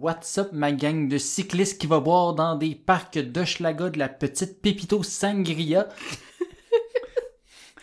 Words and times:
What's 0.00 0.38
up, 0.38 0.48
ma 0.52 0.72
gang 0.72 1.06
de 1.08 1.18
cyclistes 1.18 1.78
qui 1.78 1.86
va 1.86 2.00
boire 2.00 2.34
dans 2.34 2.56
des 2.56 2.74
parcs 2.74 3.16
d'Hochelaga 3.16 3.90
de 3.90 3.98
la 4.00 4.08
petite 4.08 4.60
Pépito 4.60 5.04
Sangria? 5.04 5.88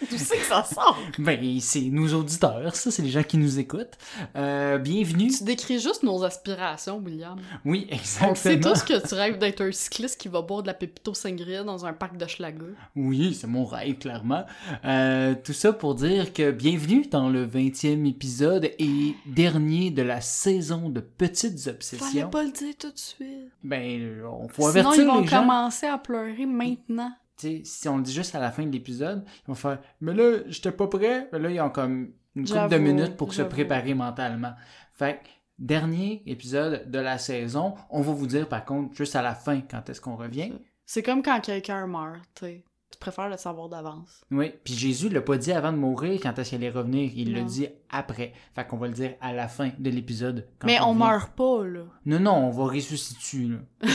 Tu 0.09 0.17
sais 0.17 0.37
que 0.37 0.45
ça 0.45 0.63
sort? 0.63 0.97
Ben, 1.19 1.59
c'est 1.59 1.81
nos 1.81 2.07
auditeurs, 2.13 2.75
ça, 2.75 2.89
c'est 2.91 3.01
les 3.03 3.09
gens 3.09 3.23
qui 3.23 3.37
nous 3.37 3.59
écoutent. 3.59 3.97
Euh, 4.35 4.77
bienvenue. 4.77 5.29
Tu 5.29 5.43
décris 5.43 5.79
juste 5.79 6.03
nos 6.03 6.23
aspirations, 6.23 6.97
William. 6.97 7.39
Oui, 7.65 7.87
On 7.91 7.95
exactement. 7.95 8.35
sait 8.35 8.59
tous 8.59 8.83
que 8.83 9.07
tu 9.07 9.13
rêves 9.13 9.37
d'être 9.37 9.61
un 9.61 9.71
cycliste 9.71 10.19
qui 10.19 10.27
va 10.27 10.41
boire 10.41 10.63
de 10.63 10.67
la 10.67 10.73
Pépito 10.73 11.13
Sangria 11.13 11.63
dans 11.63 11.85
un 11.85 11.93
parc 11.93 12.17
de 12.17 12.25
Schlager. 12.27 12.73
Oui, 12.95 13.33
c'est 13.39 13.47
mon 13.47 13.63
rêve, 13.65 13.97
clairement. 13.99 14.43
Euh, 14.85 15.35
tout 15.43 15.53
ça 15.53 15.71
pour 15.71 15.95
dire 15.95 16.33
que 16.33 16.51
bienvenue 16.51 17.05
dans 17.09 17.29
le 17.29 17.45
20e 17.45 18.07
épisode 18.07 18.71
et 18.79 19.15
dernier 19.27 19.91
de 19.91 20.01
la 20.01 20.19
saison 20.21 20.89
de 20.89 20.99
Petites 20.99 21.59
Fallait 21.59 21.75
Obsessions. 21.75 22.29
pas 22.29 22.43
le 22.43 22.51
dire 22.51 22.73
tout 22.79 22.91
de 22.91 22.97
suite. 22.97 23.51
Ben, 23.63 24.23
on 24.25 24.47
faut 24.47 24.69
Sinon, 24.71 24.89
avertir 24.89 25.03
ils 25.03 25.07
vont 25.07 25.21
les 25.21 25.27
gens. 25.27 25.39
commencer 25.41 25.85
à 25.87 25.97
pleurer 25.97 26.45
maintenant. 26.45 27.11
Tu 27.37 27.47
sais, 27.47 27.61
si 27.63 27.89
on 27.89 27.97
le 27.97 28.03
dit 28.03 28.13
juste 28.13 28.35
à 28.35 28.39
la 28.39 28.51
fin 28.51 28.63
de 28.65 28.71
l'épisode, 28.71 29.23
ils 29.43 29.47
vont 29.47 29.55
faire 29.55 29.79
Mais 29.99 30.13
là, 30.13 30.39
j'étais 30.47 30.71
pas 30.71 30.87
prêt. 30.87 31.29
Mais 31.31 31.39
là, 31.39 31.49
ils 31.49 31.61
ont 31.61 31.69
comme 31.69 32.11
une 32.35 32.47
couple 32.47 32.69
de 32.69 32.77
minutes 32.77 33.17
pour 33.17 33.33
se 33.33 33.41
préparer 33.41 33.93
mentalement. 33.93 34.53
Fait 34.93 35.15
que, 35.23 35.29
dernier 35.59 36.23
épisode 36.25 36.89
de 36.89 36.99
la 36.99 37.17
saison, 37.17 37.75
on 37.89 38.01
va 38.01 38.13
vous 38.13 38.27
dire 38.27 38.47
par 38.47 38.65
contre 38.65 38.95
juste 38.95 39.15
à 39.15 39.21
la 39.21 39.35
fin 39.35 39.61
quand 39.61 39.89
est-ce 39.89 40.01
qu'on 40.01 40.15
revient. 40.15 40.53
C'est 40.85 41.03
comme 41.03 41.21
quand 41.23 41.39
quelqu'un 41.41 41.87
meurt, 41.87 42.21
tu 42.35 42.45
sais. 42.45 42.63
Tu 42.91 42.99
préfères 42.99 43.29
le 43.29 43.37
savoir 43.37 43.69
d'avance. 43.69 44.21
Oui, 44.31 44.51
puis 44.65 44.73
Jésus 44.73 45.07
l'a 45.07 45.21
pas 45.21 45.37
dit 45.37 45.53
avant 45.53 45.71
de 45.71 45.77
mourir 45.77 46.19
quand 46.21 46.37
est-ce 46.37 46.49
qu'il 46.49 46.57
allait 46.57 46.69
revenir, 46.77 47.09
il 47.15 47.31
l'a 47.33 47.39
Non. 47.39 47.45
dit 47.45 47.67
après. 47.89 48.33
Fait 48.53 48.67
qu'on 48.67 48.75
va 48.75 48.87
le 48.87 48.93
dire 48.93 49.13
à 49.21 49.31
la 49.31 49.47
fin 49.47 49.71
de 49.79 49.89
l'épisode. 49.89 50.45
Mais 50.65 50.77
on 50.81 50.89
revient. 50.89 50.99
meurt 50.99 51.31
pas, 51.33 51.63
là. 51.65 51.83
Non, 52.05 52.19
non, 52.19 52.47
on 52.47 52.49
va 52.49 52.65
ressusciter, 52.65 53.47
là. 53.47 53.57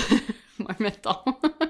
Ouais, 0.60 0.74
mettons. 0.80 1.10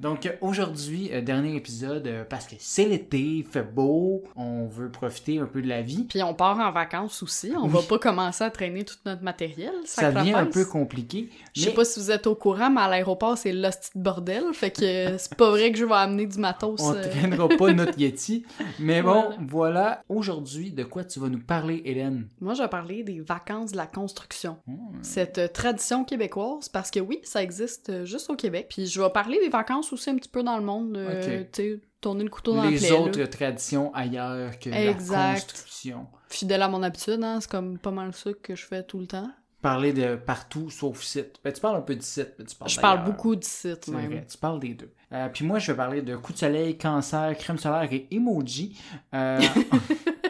Donc 0.00 0.30
aujourd'hui, 0.42 1.10
euh, 1.12 1.22
dernier 1.22 1.56
épisode, 1.56 2.06
euh, 2.06 2.24
parce 2.28 2.46
que 2.46 2.54
c'est 2.58 2.84
l'été, 2.84 3.18
il 3.18 3.44
fait 3.44 3.62
beau, 3.62 4.22
on 4.36 4.66
veut 4.66 4.90
profiter 4.90 5.38
un 5.38 5.46
peu 5.46 5.62
de 5.62 5.68
la 5.68 5.80
vie. 5.80 6.04
Puis 6.04 6.22
on 6.22 6.34
part 6.34 6.58
en 6.58 6.70
vacances 6.70 7.22
aussi. 7.22 7.52
On 7.56 7.62
Oui. 7.64 7.70
va 7.70 7.80
pas 7.82 7.98
commencer 7.98 8.44
à 8.44 8.50
traîner 8.50 8.84
tout 8.84 8.96
notre 9.06 9.22
matériel. 9.22 9.72
Ça 9.86 10.12
devient 10.12 10.34
un 10.34 10.44
peu 10.46 10.66
compliqué. 10.66 11.30
Je 11.54 11.62
sais 11.62 11.68
mais- 11.70 11.74
pas 11.74 11.84
si 11.86 11.98
vous 11.98 12.10
êtes 12.10 12.26
au 12.26 12.34
courant, 12.34 12.68
mais 12.70 12.82
à 12.82 12.88
l'aéroport, 12.88 13.38
c'est 13.38 13.52
l'hostie 13.52 13.90
de 13.94 14.02
bordel. 14.02 14.44
Fait 14.52 14.70
que 14.70 15.16
c'est 15.16 15.34
pas 15.34 15.48
vrai 15.50 15.72
que 15.72 15.78
je 15.78 15.84
vais 15.86 15.94
amener 15.94 16.26
du 16.26 16.38
matos. 16.38 16.80
On 16.82 16.94
euh, 16.94 17.02
traînera 17.02 17.48
pas 17.48 17.72
notre 17.72 17.98
Yeti. 17.98 18.44
Mais 18.78 19.00
bon, 19.00 19.30
Voilà. 19.30 19.36
voilà. 19.48 20.02
Aujourd'hui, 20.10 20.72
de 20.72 20.84
quoi 20.84 21.04
tu 21.04 21.20
vas 21.20 21.28
nous 21.28 21.40
parler, 21.40 21.80
Hélène? 21.86 22.28
Moi, 22.40 22.52
je 22.52 22.62
vais 22.62 22.68
parler 22.68 23.02
des 23.02 23.20
vacances 23.20 23.72
de 23.72 23.76
la 23.78 23.86
construction. 23.86 24.58
Hmm. 24.66 24.76
Cette 25.02 25.38
euh, 25.38 25.48
tradition 25.48 26.04
québécoise, 26.04 26.68
parce 26.68 26.90
que 26.90 27.00
oui, 27.00 27.20
ça 27.24 27.42
existe 27.42 28.04
juste 28.04 28.28
au 28.28 28.36
Québec. 28.36 28.66
Puis 28.68 28.86
je 28.86 29.00
vais 29.00 29.08
parler 29.10 29.38
des 29.40 29.48
vacances 29.48 29.85
aussi 29.92 30.10
un 30.10 30.16
petit 30.16 30.28
peu 30.28 30.42
dans 30.42 30.56
le 30.58 30.64
monde. 30.64 30.96
euh, 30.96 31.40
Ok. 31.42 31.50
Tu 31.52 31.62
sais, 31.62 31.80
tourner 32.00 32.24
le 32.24 32.30
couteau 32.30 32.54
dans 32.54 32.62
la 32.64 32.70
Les 32.70 32.78
plaie. 32.78 32.92
autres 32.92 33.18
là. 33.18 33.26
traditions 33.26 33.92
ailleurs 33.94 34.58
que 34.58 34.70
la 34.70 34.92
construction. 35.34 36.06
Fidèle 36.28 36.62
à 36.62 36.68
mon 36.68 36.82
habitude, 36.82 37.22
hein, 37.22 37.38
c'est 37.40 37.50
comme 37.50 37.78
pas 37.78 37.90
mal 37.90 38.12
ça 38.12 38.30
que 38.42 38.54
je 38.54 38.64
fais 38.66 38.82
tout 38.82 38.98
le 38.98 39.06
temps. 39.06 39.30
Parler 39.62 39.92
de 39.92 40.16
partout 40.16 40.70
sauf 40.70 41.02
site. 41.02 41.40
Ben, 41.42 41.52
tu 41.52 41.60
parles 41.60 41.76
un 41.76 41.80
peu 41.80 41.94
du 41.96 42.04
site, 42.04 42.34
mais 42.38 42.44
tu 42.44 42.54
parles 42.56 42.70
je 42.70 42.80
parle 42.80 43.04
beaucoup 43.04 43.34
du 43.34 43.46
site, 43.46 43.88
même. 43.88 44.06
vrai, 44.10 44.26
tu 44.30 44.36
parles 44.38 44.60
des 44.60 44.74
deux. 44.74 44.92
Euh, 45.12 45.28
puis 45.32 45.44
moi, 45.44 45.58
je 45.58 45.72
vais 45.72 45.76
parler 45.76 46.02
de 46.02 46.14
coup 46.16 46.32
de 46.32 46.38
soleil, 46.38 46.76
cancer, 46.76 47.34
crème 47.38 47.58
solaire 47.58 47.88
et 47.92 48.06
emoji. 48.10 48.78
Euh, 49.14 49.40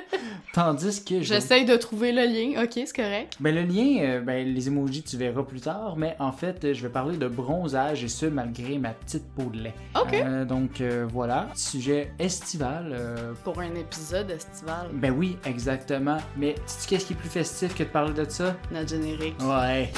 tandis 0.56 1.04
que 1.04 1.18
je... 1.18 1.24
J'essaye 1.34 1.66
de 1.66 1.76
trouver 1.76 2.12
le 2.12 2.22
lien. 2.24 2.62
Ok, 2.64 2.70
c'est 2.74 2.96
correct. 2.96 3.36
Ben, 3.40 3.54
le 3.54 3.60
lien, 3.62 3.98
euh, 4.00 4.20
ben, 4.22 4.46
les 4.54 4.68
emojis, 4.68 5.02
tu 5.02 5.18
verras 5.18 5.42
plus 5.42 5.60
tard, 5.60 5.96
mais 5.98 6.16
en 6.18 6.32
fait, 6.32 6.64
euh, 6.64 6.72
je 6.74 6.82
vais 6.82 6.88
parler 6.88 7.18
de 7.18 7.28
bronzage 7.28 8.02
et 8.02 8.08
ce, 8.08 8.24
malgré 8.26 8.78
ma 8.78 8.90
petite 8.90 9.24
peau 9.36 9.50
de 9.52 9.58
lait. 9.64 9.74
Ok. 10.00 10.14
Euh, 10.14 10.44
donc, 10.46 10.80
euh, 10.80 11.06
voilà. 11.08 11.48
Sujet 11.54 12.10
estival. 12.18 12.90
euh, 12.92 13.34
Pour 13.44 13.60
un 13.60 13.74
épisode 13.74 14.30
estival, 14.30 14.88
ben 14.94 15.12
oui, 15.16 15.36
exactement. 15.44 16.16
Mais 16.38 16.54
sais-tu 16.64 16.88
qu'est-ce 16.88 17.06
qui 17.06 17.12
est 17.12 17.16
plus 17.16 17.28
festif 17.28 17.74
que 17.74 17.82
de 17.82 17.88
parler 17.88 18.14
de 18.14 18.24
ça? 18.28 18.56
notre 18.72 18.88
générique. 18.88 19.36
Ouais. 19.42 19.90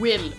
Will, 0.00 0.32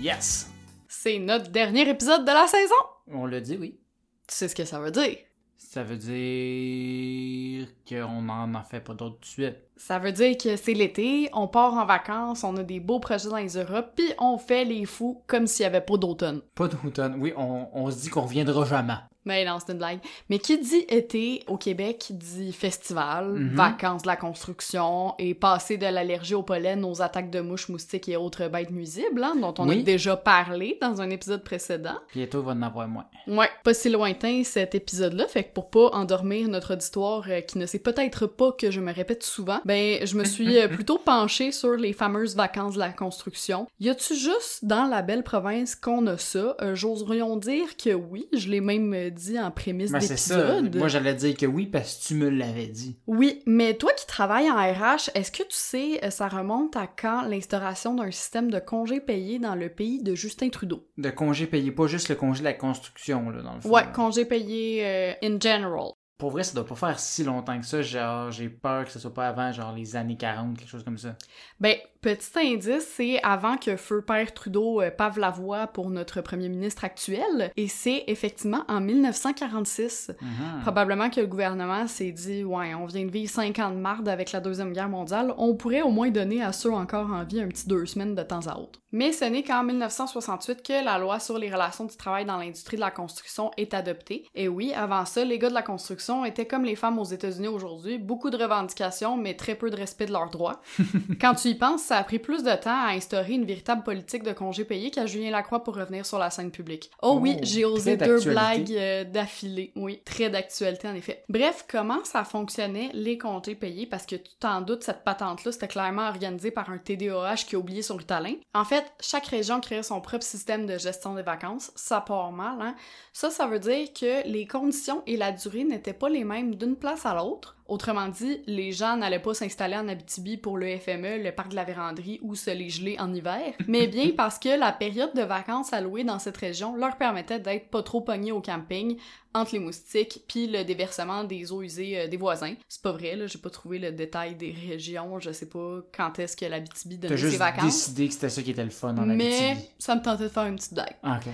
Yes! 0.00 0.50
c'est 0.88 1.18
notre 1.18 1.50
dernier 1.50 1.88
épisode 1.88 2.22
de 2.24 2.30
la 2.32 2.46
saison. 2.46 2.74
On 3.08 3.26
l'a 3.26 3.40
dit, 3.40 3.56
oui. 3.60 3.78
Tu 4.26 4.34
sais 4.34 4.48
ce 4.48 4.54
que 4.54 4.64
ça 4.64 4.80
veut 4.80 4.90
dire? 4.90 5.16
Ça 5.56 5.82
veut 5.82 5.96
dire 5.96 7.68
qu'on 7.88 8.22
n'en 8.22 8.54
en 8.54 8.62
fait 8.62 8.80
pas 8.80 8.94
d'autres 8.94 9.20
de 9.20 9.24
suite. 9.26 9.56
Ça 9.76 9.98
veut 9.98 10.12
dire 10.12 10.36
que 10.36 10.56
c'est 10.56 10.72
l'été, 10.74 11.28
on 11.32 11.48
part 11.48 11.74
en 11.74 11.84
vacances, 11.84 12.44
on 12.44 12.56
a 12.56 12.62
des 12.62 12.80
beaux 12.80 13.00
projets 13.00 13.28
dans 13.28 13.36
les 13.36 13.56
Europes, 13.56 13.92
puis 13.96 14.12
on 14.18 14.38
fait 14.38 14.64
les 14.64 14.84
fous 14.86 15.22
comme 15.26 15.46
s'il 15.46 15.64
y 15.64 15.66
avait 15.66 15.80
pas 15.80 15.96
d'automne. 15.96 16.40
Pas 16.54 16.68
d'automne. 16.68 17.16
Oui, 17.20 17.32
on, 17.36 17.68
on 17.72 17.90
se 17.90 18.00
dit 18.02 18.08
qu'on 18.08 18.22
reviendra 18.22 18.64
jamais. 18.64 18.94
Mais 19.24 19.44
non, 19.44 19.58
c'est 19.64 19.72
une 19.72 19.78
blague. 19.78 20.00
Mais 20.28 20.38
qui 20.38 20.58
dit 20.58 20.84
été 20.88 21.42
au 21.48 21.56
Québec 21.56 22.06
dit 22.10 22.52
festival, 22.52 23.26
Mhm. 23.34 23.54
vacances 23.54 24.02
de 24.02 24.06
la 24.08 24.16
construction 24.16 25.14
et 25.18 25.34
passer 25.34 25.76
de 25.76 25.86
l'allergie 25.86 26.34
au 26.34 26.42
pollen 26.42 26.84
aux 26.84 27.00
attaques 27.02 27.30
de 27.30 27.40
mouches, 27.40 27.68
moustiques 27.68 28.08
et 28.08 28.16
autres 28.16 28.48
bêtes 28.48 28.70
nuisibles, 28.70 29.22
hein, 29.22 29.34
dont 29.40 29.54
on 29.58 29.68
Oui. 29.68 29.80
a 29.80 29.82
déjà 29.82 30.16
parlé 30.16 30.78
dans 30.80 31.00
un 31.00 31.10
épisode 31.10 31.42
précédent. 31.44 31.96
Bientôt, 32.14 32.40
il 32.40 32.46
va 32.46 32.52
en 32.52 32.62
avoir 32.62 32.88
moins. 32.88 33.06
Ouais, 33.26 33.48
pas 33.62 33.74
si 33.74 33.88
lointain 33.90 34.42
cet 34.44 34.74
épisode-là, 34.74 35.26
fait 35.26 35.44
que 35.44 35.52
pour 35.54 35.70
pas 35.70 35.88
endormir 35.92 36.48
notre 36.48 36.74
auditoire 36.74 37.24
euh, 37.28 37.40
qui 37.40 37.58
ne 37.58 37.66
sait 37.66 37.78
peut-être 37.78 38.26
pas 38.26 38.52
que 38.52 38.70
je 38.70 38.80
me 38.80 38.92
répète 38.92 39.22
souvent, 39.22 39.60
ben 39.64 40.04
je 40.06 40.16
me 40.16 40.24
suis 40.24 40.58
euh, 40.58 40.68
plutôt 40.84 40.98
penchée 40.98 41.52
sur 41.52 41.72
les 41.76 41.92
fameuses 41.92 42.36
vacances 42.36 42.74
de 42.74 42.78
la 42.80 42.90
construction. 42.90 43.66
Y 43.80 43.88
a-tu 43.90 44.14
juste 44.14 44.64
dans 44.64 44.84
la 44.84 45.02
belle 45.02 45.22
province 45.22 45.74
qu'on 45.74 46.06
a 46.06 46.18
ça? 46.18 46.56
Euh, 46.60 46.74
J'oserions 46.74 47.36
dire 47.36 47.76
que 47.76 47.94
oui, 47.94 48.28
je 48.32 48.48
l'ai 48.48 48.60
même 48.60 48.92
euh, 48.94 49.10
dit 49.14 49.38
en 49.38 49.50
prémisse 49.50 49.92
Ben, 49.92 50.00
c'est 50.00 50.16
ça. 50.16 50.36
d'épisode. 50.60 50.76
Moi, 50.76 50.88
j'allais 50.88 51.14
dire 51.14 51.36
que 51.36 51.46
oui 51.46 51.66
parce 51.66 51.96
que 51.96 52.08
tu 52.08 52.14
me 52.14 52.28
l'avais 52.28 52.66
dit. 52.66 52.98
Oui, 53.06 53.42
mais 53.46 53.74
toi 53.74 53.92
qui 53.96 54.06
travailles 54.06 54.50
en 54.50 54.56
RH, 54.56 55.10
est-ce 55.14 55.32
que 55.32 55.42
tu 55.42 55.48
sais, 55.50 56.04
euh, 56.04 56.10
ça 56.10 56.28
remonte 56.28 56.76
à 56.76 56.86
quand 56.86 57.22
l'instauration 57.22 57.94
d'un 57.94 58.10
système 58.10 58.50
de 58.50 58.58
congés 58.58 59.00
payés 59.00 59.38
dans 59.38 59.54
le 59.54 59.68
pays 59.68 60.02
de 60.02 60.14
Justin 60.14 60.48
Trudeau? 60.48 60.86
De 60.98 61.10
congé 61.10 61.46
payé, 61.46 61.70
pas 61.72 61.86
juste 61.86 62.08
le 62.08 62.14
congé 62.16 62.40
de 62.40 62.44
la 62.44 62.54
construction, 62.54 63.30
là, 63.30 63.42
dans 63.42 63.54
le 63.54 63.60
fond. 63.60 63.70
Ouais, 63.70 63.84
congés 63.94 64.24
payés 64.24 64.84
euh, 64.84 65.12
in 65.22 65.38
general. 65.40 65.92
Pour 66.16 66.30
vrai, 66.30 66.44
ça 66.44 66.54
doit 66.54 66.64
pas 66.64 66.76
faire 66.76 67.00
si 67.00 67.24
longtemps 67.24 67.58
que 67.58 67.66
ça. 67.66 67.82
Genre, 67.82 68.30
j'ai 68.30 68.48
peur 68.48 68.84
que 68.84 68.90
ce 68.92 69.00
soit 69.00 69.12
pas 69.12 69.26
avant, 69.26 69.50
genre, 69.50 69.72
les 69.74 69.96
années 69.96 70.16
40, 70.16 70.56
quelque 70.56 70.68
chose 70.68 70.84
comme 70.84 70.96
ça. 70.96 71.16
Ben, 71.58 71.76
petit 72.04 72.38
indice, 72.38 72.86
c'est 72.96 73.18
avant 73.22 73.56
que 73.56 73.76
Feu 73.76 74.02
Père 74.02 74.34
Trudeau 74.34 74.82
euh, 74.82 74.90
pave 74.90 75.18
la 75.18 75.30
voie 75.30 75.66
pour 75.66 75.88
notre 75.88 76.20
premier 76.20 76.50
ministre 76.50 76.84
actuel, 76.84 77.50
et 77.56 77.66
c'est 77.66 78.04
effectivement 78.08 78.62
en 78.68 78.82
1946. 78.82 80.12
Mhm. 80.20 80.60
Probablement 80.60 81.08
que 81.08 81.22
le 81.22 81.26
gouvernement 81.26 81.86
s'est 81.86 82.12
dit, 82.12 82.44
ouais, 82.44 82.74
on 82.74 82.84
vient 82.84 83.06
de 83.06 83.10
vivre 83.10 83.30
5 83.30 83.58
ans 83.58 83.70
de 83.70 83.76
marde 83.76 84.06
avec 84.10 84.32
la 84.32 84.40
Deuxième 84.40 84.74
Guerre 84.74 84.90
mondiale, 84.90 85.32
on 85.38 85.54
pourrait 85.54 85.80
au 85.80 85.90
moins 85.90 86.10
donner 86.10 86.42
à 86.42 86.52
ceux 86.52 86.72
encore 86.72 87.10
en 87.10 87.24
vie 87.24 87.40
un 87.40 87.48
petit 87.48 87.66
deux 87.66 87.86
semaines 87.86 88.14
de 88.14 88.22
temps 88.22 88.46
à 88.48 88.58
autre. 88.58 88.80
Mais 88.92 89.10
ce 89.10 89.24
n'est 89.24 89.42
qu'en 89.42 89.64
1968 89.64 90.62
que 90.62 90.84
la 90.84 90.98
loi 90.98 91.18
sur 91.18 91.36
les 91.36 91.50
relations 91.50 91.84
du 91.84 91.96
travail 91.96 92.26
dans 92.26 92.36
l'industrie 92.36 92.76
de 92.76 92.80
la 92.80 92.92
construction 92.92 93.50
est 93.56 93.74
adoptée. 93.74 94.24
Et 94.36 94.46
oui, 94.46 94.72
avant 94.72 95.04
ça, 95.04 95.24
les 95.24 95.36
gars 95.36 95.48
de 95.48 95.54
la 95.54 95.62
construction 95.62 96.24
étaient 96.24 96.46
comme 96.46 96.64
les 96.64 96.76
femmes 96.76 97.00
aux 97.00 97.04
États-Unis 97.04 97.48
aujourd'hui, 97.48 97.98
beaucoup 97.98 98.30
de 98.30 98.36
revendications, 98.36 99.16
mais 99.16 99.34
très 99.34 99.56
peu 99.56 99.68
de 99.68 99.74
respect 99.74 100.06
de 100.06 100.12
leurs 100.12 100.30
droits. 100.30 100.60
Quand 101.20 101.34
tu 101.34 101.48
y 101.48 101.54
penses, 101.56 101.90
ça 101.94 102.00
a 102.00 102.02
pris 102.02 102.18
plus 102.18 102.42
de 102.42 102.52
temps 102.56 102.86
à 102.86 102.88
instaurer 102.88 103.34
une 103.34 103.44
véritable 103.44 103.84
politique 103.84 104.24
de 104.24 104.32
congés 104.32 104.64
payés 104.64 104.90
qu'à 104.90 105.06
Julien 105.06 105.30
Lacroix 105.30 105.62
pour 105.62 105.76
revenir 105.76 106.04
sur 106.04 106.18
la 106.18 106.28
scène 106.28 106.50
publique. 106.50 106.90
Oh, 107.02 107.20
oui, 107.22 107.36
Oh, 107.36 107.40
j'ai 107.44 107.64
osé 107.64 107.96
deux 107.96 108.20
blagues 108.20 108.72
euh, 108.72 109.04
d'affilée. 109.04 109.70
Oui, 109.76 110.00
très 110.04 110.28
d'actualité 110.28 110.88
en 110.88 110.94
effet. 110.96 111.22
Bref, 111.28 111.64
comment 111.70 112.02
ça 112.02 112.24
fonctionnait 112.24 112.90
les 112.94 113.16
congés 113.16 113.54
payés? 113.54 113.86
Parce 113.86 114.06
que 114.06 114.16
tu 114.16 114.32
t'en 114.40 114.60
doutes, 114.60 114.82
cette 114.82 115.04
patente-là, 115.04 115.52
c'était 115.52 115.68
clairement 115.68 116.08
organisé 116.08 116.50
par 116.50 116.68
un 116.68 116.78
TDAH 116.78 117.44
qui 117.46 117.54
a 117.54 117.60
oublié 117.60 117.82
son 117.82 117.94
ritalin. 117.94 118.34
En 118.54 118.64
fait, 118.64 118.84
chaque 119.00 119.26
région 119.26 119.60
créait 119.60 119.84
son 119.84 120.00
propre 120.00 120.24
système 120.24 120.66
de 120.66 120.76
gestion 120.78 121.14
des 121.14 121.22
vacances. 121.22 121.70
Ça 121.76 122.00
part 122.00 122.32
mal, 122.32 122.56
hein? 122.60 122.74
Ça, 123.12 123.30
ça 123.30 123.46
veut 123.46 123.60
dire 123.60 123.92
que 123.92 124.26
les 124.26 124.48
conditions 124.48 125.04
et 125.06 125.16
la 125.16 125.30
durée 125.30 125.62
n'étaient 125.62 125.92
pas 125.92 126.08
les 126.08 126.24
mêmes 126.24 126.56
d'une 126.56 126.74
place 126.74 127.06
à 127.06 127.14
l'autre. 127.14 127.54
Autrement 127.66 128.08
dit, 128.08 128.42
les 128.46 128.72
gens 128.72 128.96
n'allaient 128.98 129.18
pas 129.18 129.32
s'installer 129.32 129.76
en 129.76 129.88
Abitibi 129.88 130.36
pour 130.36 130.58
le 130.58 130.76
FME, 130.76 131.22
le 131.22 131.32
parc 131.32 131.48
de 131.50 131.54
la 131.56 131.64
Vérandrie 131.64 132.18
ou 132.22 132.34
se 132.34 132.50
les 132.50 132.68
geler 132.68 132.96
en 132.98 133.12
hiver, 133.14 133.40
mais 133.68 133.86
bien 133.86 134.10
parce 134.14 134.38
que 134.38 134.50
la 134.58 134.70
période 134.70 135.14
de 135.14 135.22
vacances 135.22 135.72
allouée 135.72 136.04
dans 136.04 136.18
cette 136.18 136.36
région 136.36 136.76
leur 136.76 136.98
permettait 136.98 137.40
d'être 137.40 137.70
pas 137.70 137.82
trop 137.82 138.02
pognés 138.02 138.32
au 138.32 138.42
camping 138.42 138.98
entre 139.34 139.52
les 139.54 139.60
moustiques 139.60 140.24
puis 140.28 140.46
le 140.46 140.62
déversement 140.62 141.24
des 141.24 141.52
eaux 141.52 141.62
usées 141.62 142.00
euh, 142.00 142.06
des 142.06 142.18
voisins. 142.18 142.54
C'est 142.68 142.82
pas 142.82 142.92
vrai, 142.92 143.16
là, 143.16 143.26
j'ai 143.26 143.38
pas 143.38 143.50
trouvé 143.50 143.78
le 143.78 143.92
détail 143.92 144.34
des 144.34 144.54
régions, 144.68 145.18
je 145.18 145.32
sais 145.32 145.48
pas 145.48 145.80
quand 145.96 146.18
est-ce 146.18 146.36
que 146.36 146.44
l'Abitibi 146.44 146.98
donnait 146.98 147.14
T'as 147.14 147.20
juste 147.20 147.32
ses 147.32 147.38
vacances. 147.38 147.64
décidé 147.64 148.08
que 148.08 148.12
c'était 148.14 148.28
ça 148.28 148.42
qui 148.42 148.50
était 148.50 148.62
le 148.64 148.70
fun 148.70 148.94
en 148.96 149.06
Mais 149.06 149.52
Abitibi. 149.52 149.68
ça 149.78 149.96
me 149.96 150.02
tentait 150.02 150.24
de 150.24 150.28
faire 150.28 150.44
une 150.44 150.56
petite 150.56 150.74
blague. 150.74 150.96
Ah, 151.02 151.18
ok. 151.24 151.32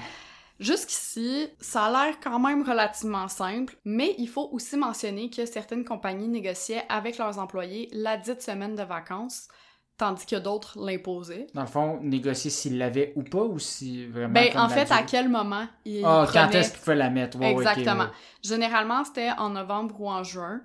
Jusqu'ici, 0.60 1.48
ça 1.58 1.84
a 1.86 1.90
l'air 2.06 2.20
quand 2.22 2.38
même 2.38 2.62
relativement 2.62 3.28
simple, 3.28 3.76
mais 3.86 4.14
il 4.18 4.28
faut 4.28 4.48
aussi 4.52 4.76
mentionner 4.76 5.30
que 5.30 5.46
certaines 5.46 5.84
compagnies 5.86 6.28
négociaient 6.28 6.84
avec 6.90 7.16
leurs 7.18 7.38
employés 7.38 7.88
la 7.92 8.18
dite 8.18 8.42
semaine 8.42 8.76
de 8.76 8.82
vacances, 8.82 9.48
tandis 9.96 10.26
que 10.26 10.36
d'autres 10.36 10.78
l'imposaient. 10.78 11.46
Dans 11.54 11.62
le 11.62 11.66
fond, 11.66 11.98
négocier 12.02 12.50
s'il 12.50 12.76
l'avait 12.76 13.14
ou 13.16 13.22
pas, 13.22 13.42
ou 13.42 13.58
si 13.58 14.06
vraiment. 14.06 14.34
Ben, 14.34 14.50
en 14.58 14.68
fait, 14.68 14.90
à 14.92 15.02
quel 15.02 15.30
moment 15.30 15.66
ils 15.86 16.04
Ah, 16.04 16.26
quand 16.30 16.44
prenaient- 16.44 16.58
est-ce 16.60 16.72
qu'il 16.72 16.80
faut 16.80 16.92
la 16.92 17.08
mettre? 17.10 17.38
Ouais, 17.38 17.52
Exactement. 17.52 18.04
ouais. 18.04 18.10
Généralement, 18.42 19.02
c'était 19.04 19.30
en 19.38 19.48
novembre 19.50 19.98
ou 19.98 20.10
en 20.10 20.22
juin. 20.24 20.60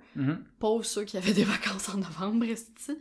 Pauvres 0.58 0.84
ceux 0.84 1.04
qui 1.04 1.16
avaient 1.16 1.32
des 1.34 1.44
vacances 1.84 1.88
en 1.88 1.96
novembre, 1.98 2.44
esti. 2.44 2.98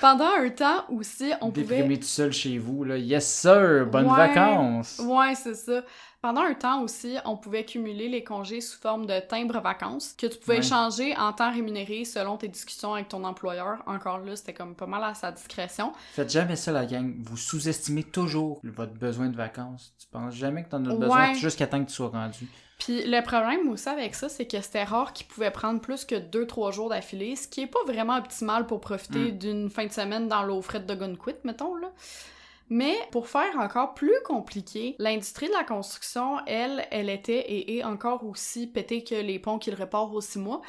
Pendant 0.00 0.30
un 0.40 0.48
temps 0.48 0.84
aussi, 0.88 1.32
on 1.40 1.50
pouvait... 1.50 1.76
Déprimé 1.76 1.98
tout 1.98 2.06
seul 2.06 2.32
chez 2.32 2.56
vous, 2.58 2.84
là. 2.84 2.96
Yes, 2.96 3.26
sir! 3.28 3.86
Bonnes 3.90 4.06
Ouais. 4.08 4.16
vacances! 4.16 5.00
Ouais, 5.04 5.34
c'est 5.34 5.54
ça. 5.54 5.82
Pendant 6.22 6.42
un 6.42 6.52
temps 6.52 6.82
aussi, 6.82 7.16
on 7.24 7.38
pouvait 7.38 7.64
cumuler 7.64 8.10
les 8.10 8.22
congés 8.22 8.60
sous 8.60 8.78
forme 8.78 9.06
de 9.06 9.20
timbres 9.20 9.60
vacances 9.60 10.12
que 10.18 10.26
tu 10.26 10.38
pouvais 10.38 10.58
Ouais. 10.58 10.64
échanger 10.66 11.16
en 11.16 11.32
temps 11.32 11.50
rémunéré 11.50 12.04
selon 12.04 12.36
tes 12.36 12.48
discussions 12.48 12.92
avec 12.92 13.08
ton 13.08 13.24
employeur. 13.24 13.82
Encore 13.86 14.18
là, 14.18 14.36
c'était 14.36 14.52
comme 14.52 14.74
pas 14.74 14.84
mal 14.86 15.02
à 15.02 15.14
sa 15.14 15.32
discrétion. 15.32 15.92
Faites 16.12 16.30
jamais 16.30 16.56
ça, 16.56 16.72
la 16.72 16.84
gang. 16.84 17.14
Vous 17.20 17.38
sous-estimez 17.38 18.02
toujours 18.04 18.60
votre 18.64 18.92
besoin 18.92 19.28
de 19.30 19.36
vacances. 19.36 19.94
Tu 19.98 20.06
penses 20.08 20.34
jamais 20.34 20.62
que 20.64 20.68
t'en 20.68 20.84
as 20.84 20.90
Ouais. 20.90 20.96
besoin 20.98 21.32
jusqu'à 21.32 21.66
temps 21.66 21.82
que 21.82 21.88
tu 21.88 21.94
sois 21.96 22.08
rendu. 22.08 22.46
Puis 22.78 23.02
le 23.06 23.22
problème 23.22 23.68
aussi 23.70 23.88
avec 23.88 24.14
ça, 24.14 24.28
c'est 24.28 24.46
que 24.46 24.60
c'était 24.60 24.84
rare 24.84 25.14
qu'ils 25.14 25.26
pouvaient 25.26 25.50
prendre 25.50 25.80
plus 25.80 26.04
que 26.04 26.14
2-3 26.16 26.70
jours 26.70 26.90
d'affilée, 26.90 27.34
ce 27.36 27.48
qui 27.48 27.62
est 27.62 27.66
pas 27.66 27.82
vraiment 27.86 28.16
optimal 28.16 28.66
pour 28.66 28.80
profiter 28.80 29.32
Mm. 29.32 29.38
d'une 29.38 29.70
fin 29.70 29.86
de 29.86 29.92
semaine 29.92 30.28
dans 30.28 30.42
l'eau 30.42 30.60
frette 30.60 30.84
de 30.86 30.94
Gunquit, 30.94 31.34
mettons, 31.44 31.74
là. 31.76 31.90
Mais 32.70 32.94
pour 33.10 33.28
faire 33.28 33.58
encore 33.58 33.94
plus 33.94 34.14
compliqué, 34.24 34.94
l'industrie 34.98 35.48
de 35.48 35.52
la 35.52 35.64
construction, 35.64 36.38
elle, 36.46 36.86
elle 36.92 37.10
était 37.10 37.40
et 37.40 37.78
est 37.78 37.84
encore 37.84 38.24
aussi 38.24 38.66
pétée 38.68 39.02
que 39.04 39.16
les 39.16 39.38
ponts 39.40 39.58
qu'ils 39.58 39.74
réparent 39.74 40.12
aux 40.14 40.20
six 40.20 40.38
mois. 40.38 40.60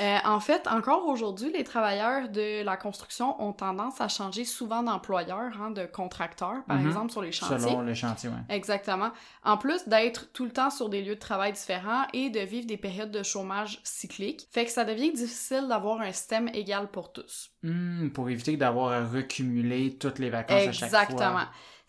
Euh, 0.00 0.16
en 0.24 0.40
fait, 0.40 0.66
encore 0.66 1.06
aujourd'hui, 1.06 1.52
les 1.52 1.62
travailleurs 1.62 2.30
de 2.30 2.64
la 2.64 2.76
construction 2.78 3.40
ont 3.42 3.52
tendance 3.52 4.00
à 4.00 4.08
changer 4.08 4.44
souvent 4.46 4.82
d'employeur, 4.82 5.52
hein, 5.60 5.70
de 5.70 5.84
contracteur, 5.84 6.64
par 6.66 6.78
Mhm. 6.78 6.86
exemple, 6.86 7.12
sur 7.12 7.20
les 7.22 7.32
chantiers. 7.32 7.58
Selon 7.58 7.82
le 7.82 7.94
chantier, 7.94 8.30
ouais. 8.30 8.36
Exactement. 8.54 9.10
En 9.44 9.58
plus 9.58 9.86
d'être 9.86 10.32
tout 10.32 10.44
le 10.44 10.52
temps 10.52 10.70
sur 10.70 10.88
des 10.88 11.02
lieux 11.02 11.14
de 11.16 11.20
travail 11.20 11.52
différents 11.52 12.04
et 12.14 12.30
de 12.30 12.40
vivre 12.40 12.66
des 12.66 12.78
périodes 12.78 13.10
de 13.10 13.22
chômage 13.22 13.78
cycliques, 13.84 14.48
fait 14.50 14.64
que 14.64 14.70
ça 14.70 14.84
devient 14.84 15.12
difficile 15.12 15.66
d'avoir 15.68 16.00
un 16.00 16.12
système 16.12 16.48
égal 16.54 16.90
pour 16.90 17.12
tous. 17.12 17.50
Hmm, 17.62 18.08
pour 18.08 18.30
éviter 18.30 18.56
d'avoir 18.56 18.92
à 18.92 19.04
recumuler 19.06 19.98
toutes 19.98 20.18
les 20.18 20.30
vacances 20.30 20.66
à 20.68 20.72
chaque 20.72 20.90
fois. 20.90 21.00
Exactement. 21.02 21.41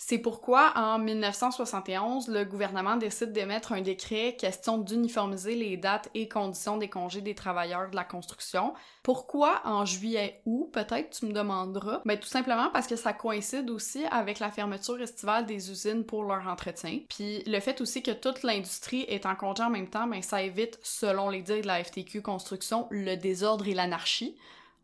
C'est 0.06 0.18
pourquoi, 0.18 0.74
en 0.76 1.00
1971, 1.00 2.28
le 2.28 2.44
gouvernement 2.44 2.98
décide 2.98 3.32
d'émettre 3.32 3.72
un 3.72 3.80
décret 3.80 4.36
question 4.38 4.78
d'uniformiser 4.78 5.56
les 5.56 5.78
dates 5.78 6.10
et 6.14 6.28
conditions 6.28 6.76
des 6.76 6.90
congés 6.90 7.22
des 7.22 7.36
travailleurs 7.36 7.90
de 7.90 7.96
la 7.96 8.04
construction. 8.04 8.74
Pourquoi 9.02 9.62
en 9.64 9.86
juillet-août, 9.86 10.70
peut-être, 10.74 11.18
tu 11.18 11.28
me 11.28 11.32
demanderas? 11.32 12.02
Ben, 12.04 12.20
tout 12.20 12.28
simplement 12.28 12.70
parce 12.72 12.88
que 12.88 12.98
ça 12.98 13.14
coïncide 13.14 13.70
aussi 13.70 14.04
avec 14.12 14.40
la 14.40 14.52
fermeture 14.52 15.02
estivale 15.02 15.46
des 15.46 15.72
usines 15.72 16.04
pour 16.04 16.24
leur 16.24 16.48
entretien. 16.50 17.00
Puis 17.08 17.42
le 17.46 17.62
fait 17.62 17.80
aussi 17.80 18.04
que 18.04 18.12
toute 18.12 18.44
l'industrie 18.44 19.06
est 19.08 19.26
en 19.26 19.36
congé 19.36 19.64
en 19.64 19.70
même 19.70 19.90
temps, 19.90 20.08
ben, 20.08 20.22
ça 20.22 20.42
évite, 20.42 20.80
selon 20.84 21.30
les 21.30 21.44
dires 21.44 21.62
de 21.62 21.68
la 21.68 21.82
FTQ 21.82 22.22
Construction, 22.22 22.88
le 22.90 23.16
désordre 23.16 23.68
et 23.70 23.74
l'anarchie. 23.74 24.36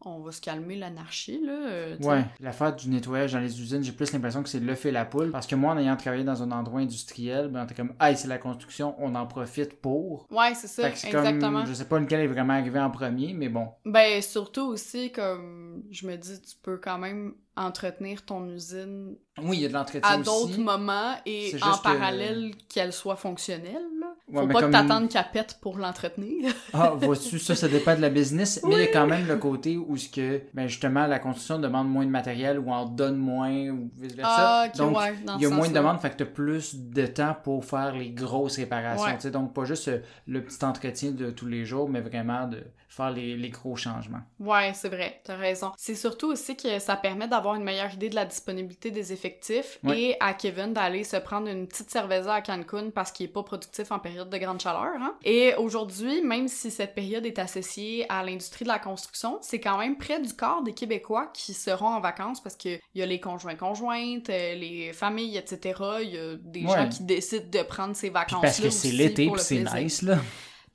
On 0.06 0.19
va 0.19 0.31
se 0.31 0.40
calmer 0.40 0.78
l'anarchie, 0.78 1.42
là. 1.46 1.51
euh. 1.51 1.98
Ouais, 2.01 2.24
l'affaire 2.40 2.74
du 2.74 2.88
nettoyage 2.90 3.34
dans 3.34 3.40
les 3.40 3.62
usines, 3.62 3.84
j'ai 3.84 3.92
plus 3.92 4.13
l'impression 4.13 4.42
que 4.42 4.48
c'est 4.48 4.62
le 4.62 4.75
fait 4.75 4.92
la 4.92 5.04
poule. 5.04 5.30
Parce 5.31 5.46
que 5.46 5.56
moi, 5.56 5.74
en 5.74 5.78
ayant 5.78 5.98
travaillé 5.98 6.24
dans 6.24 6.42
un 6.42 6.51
endroit 6.51 6.80
industriel, 6.80 7.50
ben, 7.50 7.66
t'es 7.66 7.75
comme, 7.75 7.94
hey, 8.00 8.16
c'est 8.16 8.30
la 8.30 8.38
construction, 8.38 8.96
on 9.00 9.13
en 9.16 9.28
profite 9.28 9.81
pour. 9.81 10.25
Ouais, 10.31 10.54
c'est 10.56 10.68
ça, 10.68 10.84
Fait 10.84 10.92
que 10.94 10.98
c'est 10.98 11.07
exactement. 11.07 11.60
comme, 11.60 11.68
je 11.68 11.74
sais 11.74 11.84
pas 11.86 12.00
lequel 12.00 12.22
est 12.22 12.28
vraiment 12.28 12.54
arrivé 12.54 12.80
en 12.80 12.90
premier, 12.90 13.34
mais 13.34 13.50
bon. 13.50 13.68
Ben, 13.84 14.22
surtout 14.22 14.68
aussi, 14.68 15.12
comme 15.12 15.84
je 15.92 16.07
me 16.07 16.16
dis, 16.16 16.42
tu 16.42 16.56
peux 16.63 16.78
quand 16.78 16.98
même 16.98 17.34
entretenir 17.57 18.24
ton 18.24 18.48
usine 18.48 19.18
Oui, 19.42 19.57
il 19.57 19.62
y 19.63 19.66
a 19.66 19.68
de 19.68 19.74
l'entretien 19.74 20.01
à 20.10 20.18
d'autres 20.18 20.60
moments 20.60 21.16
et 21.25 21.54
en 21.62 21.78
parallèle 21.78 22.54
qu'elle 22.69 22.94
soit 22.94 23.18
fonctionnelle. 23.18 23.84
Ouais, 24.31 24.41
Faut 24.41 24.47
pas 24.47 24.59
comme- 24.61 24.71
que 24.71 24.77
t'attendes 24.77 25.09
qu'elle 25.09 25.25
pète 25.33 25.57
pour 25.61 25.77
l'entretenir. 25.77 26.51
Ah, 26.73 26.91
vois-tu, 26.95 27.39
ça, 27.39 27.55
ça 27.55 27.67
dépend 27.67 27.95
de 27.95 28.01
la 28.01 28.09
business, 28.09 28.59
mais 28.63 28.75
il 28.75 28.79
y 28.79 28.83
a 28.83 28.87
quand 28.87 29.07
même 29.07 29.27
le 29.27 29.37
côté 29.37 29.75
où 29.77 29.97
ce 29.97 30.07
que, 30.07 30.41
ben 30.53 30.67
justement, 30.67 31.07
la 31.07 31.17
construction 31.19 31.57
demande 31.59 31.89
moins 31.89 32.05
de 32.05 32.11
matériel 32.11 32.59
ou 32.59 32.69
en 32.71 32.85
donne 32.85 33.17
moins 33.17 33.69
ou 33.69 33.89
vice-versa. 33.97 34.31
ah, 34.37 34.65
ok, 34.67 34.77
Donc, 34.77 34.97
ouais, 34.97 35.13
il 35.37 35.41
y 35.41 35.45
a 35.45 35.49
moins 35.49 35.67
de 35.67 35.73
demandes, 35.73 35.99
fait 35.99 36.11
que 36.11 36.17
t'as 36.17 36.25
plus 36.25 36.75
de 36.75 37.05
temps 37.07 37.35
pour 37.43 37.65
faire 37.65 37.93
les 37.95 38.11
grosses 38.11 38.57
réparations. 38.57 39.17
Ouais. 39.23 39.31
Donc, 39.31 39.53
pas 39.53 39.65
juste 39.65 39.87
euh, 39.87 39.99
le 40.27 40.43
petit 40.43 40.63
entretien 40.63 41.11
de 41.11 41.31
tous 41.31 41.47
les 41.47 41.65
jours, 41.65 41.89
mais 41.89 42.01
vraiment 42.01 42.47
de 42.47 42.63
faire 42.89 43.12
les, 43.12 43.38
les 43.38 43.50
gros 43.50 43.75
changements. 43.75 44.21
Ouais, 44.39 44.71
c'est 44.74 44.89
vrai, 44.89 45.21
t'as 45.24 45.36
raison. 45.36 45.71
C'est 45.77 45.95
surtout 45.95 46.27
aussi 46.31 46.57
que 46.57 46.80
ça 46.80 46.95
permet 46.95 47.27
d'avoir 47.27 47.56
une 47.56 47.63
meilleure 47.63 47.94
idée 47.94 48.09
de 48.09 48.15
la 48.15 48.25
disponibilité 48.25 48.91
des 48.91 49.13
effectifs 49.13 49.80
Ouais. 49.83 50.01
et 50.01 50.18
à 50.19 50.33
Kevin 50.33 50.74
d'aller 50.74 51.03
se 51.03 51.15
prendre 51.18 51.47
une 51.47 51.68
petite 51.68 51.89
cerveza 51.91 52.33
à 52.33 52.41
Cancun 52.41 52.89
parce 52.89 53.12
qu'il 53.12 53.27
est 53.27 53.30
pas 53.30 53.44
productif 53.44 53.91
en 53.91 54.00
période 54.00 54.30
de 54.30 54.38
grande 54.38 54.59
chaleur. 54.59 54.91
Hein? 55.00 55.15
Et 55.24 55.53
aujourd'hui, 55.56 56.21
même 56.24 56.47
si 56.47 56.71
cette 56.71 56.95
période 56.95 57.25
est 57.25 57.39
associée 57.39 58.06
à 58.09 58.24
l'industrie 58.24 58.65
de 58.65 58.69
la 58.69 58.80
construction, 58.80 59.38
c'est 59.41 59.59
quand 59.59 59.77
même 59.77 59.97
près 59.97 60.19
du 60.19 60.33
quart 60.33 60.63
des 60.63 60.74
Québécois 60.74 61.30
qui 61.33 61.53
seront 61.53 61.88
en 61.88 62.00
vacances 62.00 62.41
parce 62.41 62.56
que 62.56 62.69
il 62.69 63.00
y 63.00 63.01
a 63.01 63.06
les 63.06 63.19
conjoints 63.19 63.56
conjointes, 63.56 64.30
euh, 64.30 64.56
les 64.56 64.94
familles, 64.94 65.38
etc. 65.38 65.80
Il 66.01 66.09
y 66.09 66.18
a 66.18 66.36
des 66.36 66.63
Ouais. 66.65 66.75
gens 66.75 66.89
qui 66.89 67.03
décident 67.03 67.45
de 67.50 67.63
prendre 67.63 67.95
ces 67.95 68.09
vacances-là 68.09 68.41
parce 68.41 68.59
que 68.59 68.69
c'est 68.71 68.91
l'été, 68.91 69.31
c'est 69.38 69.63
nice, 69.63 70.01
là. 70.01 70.18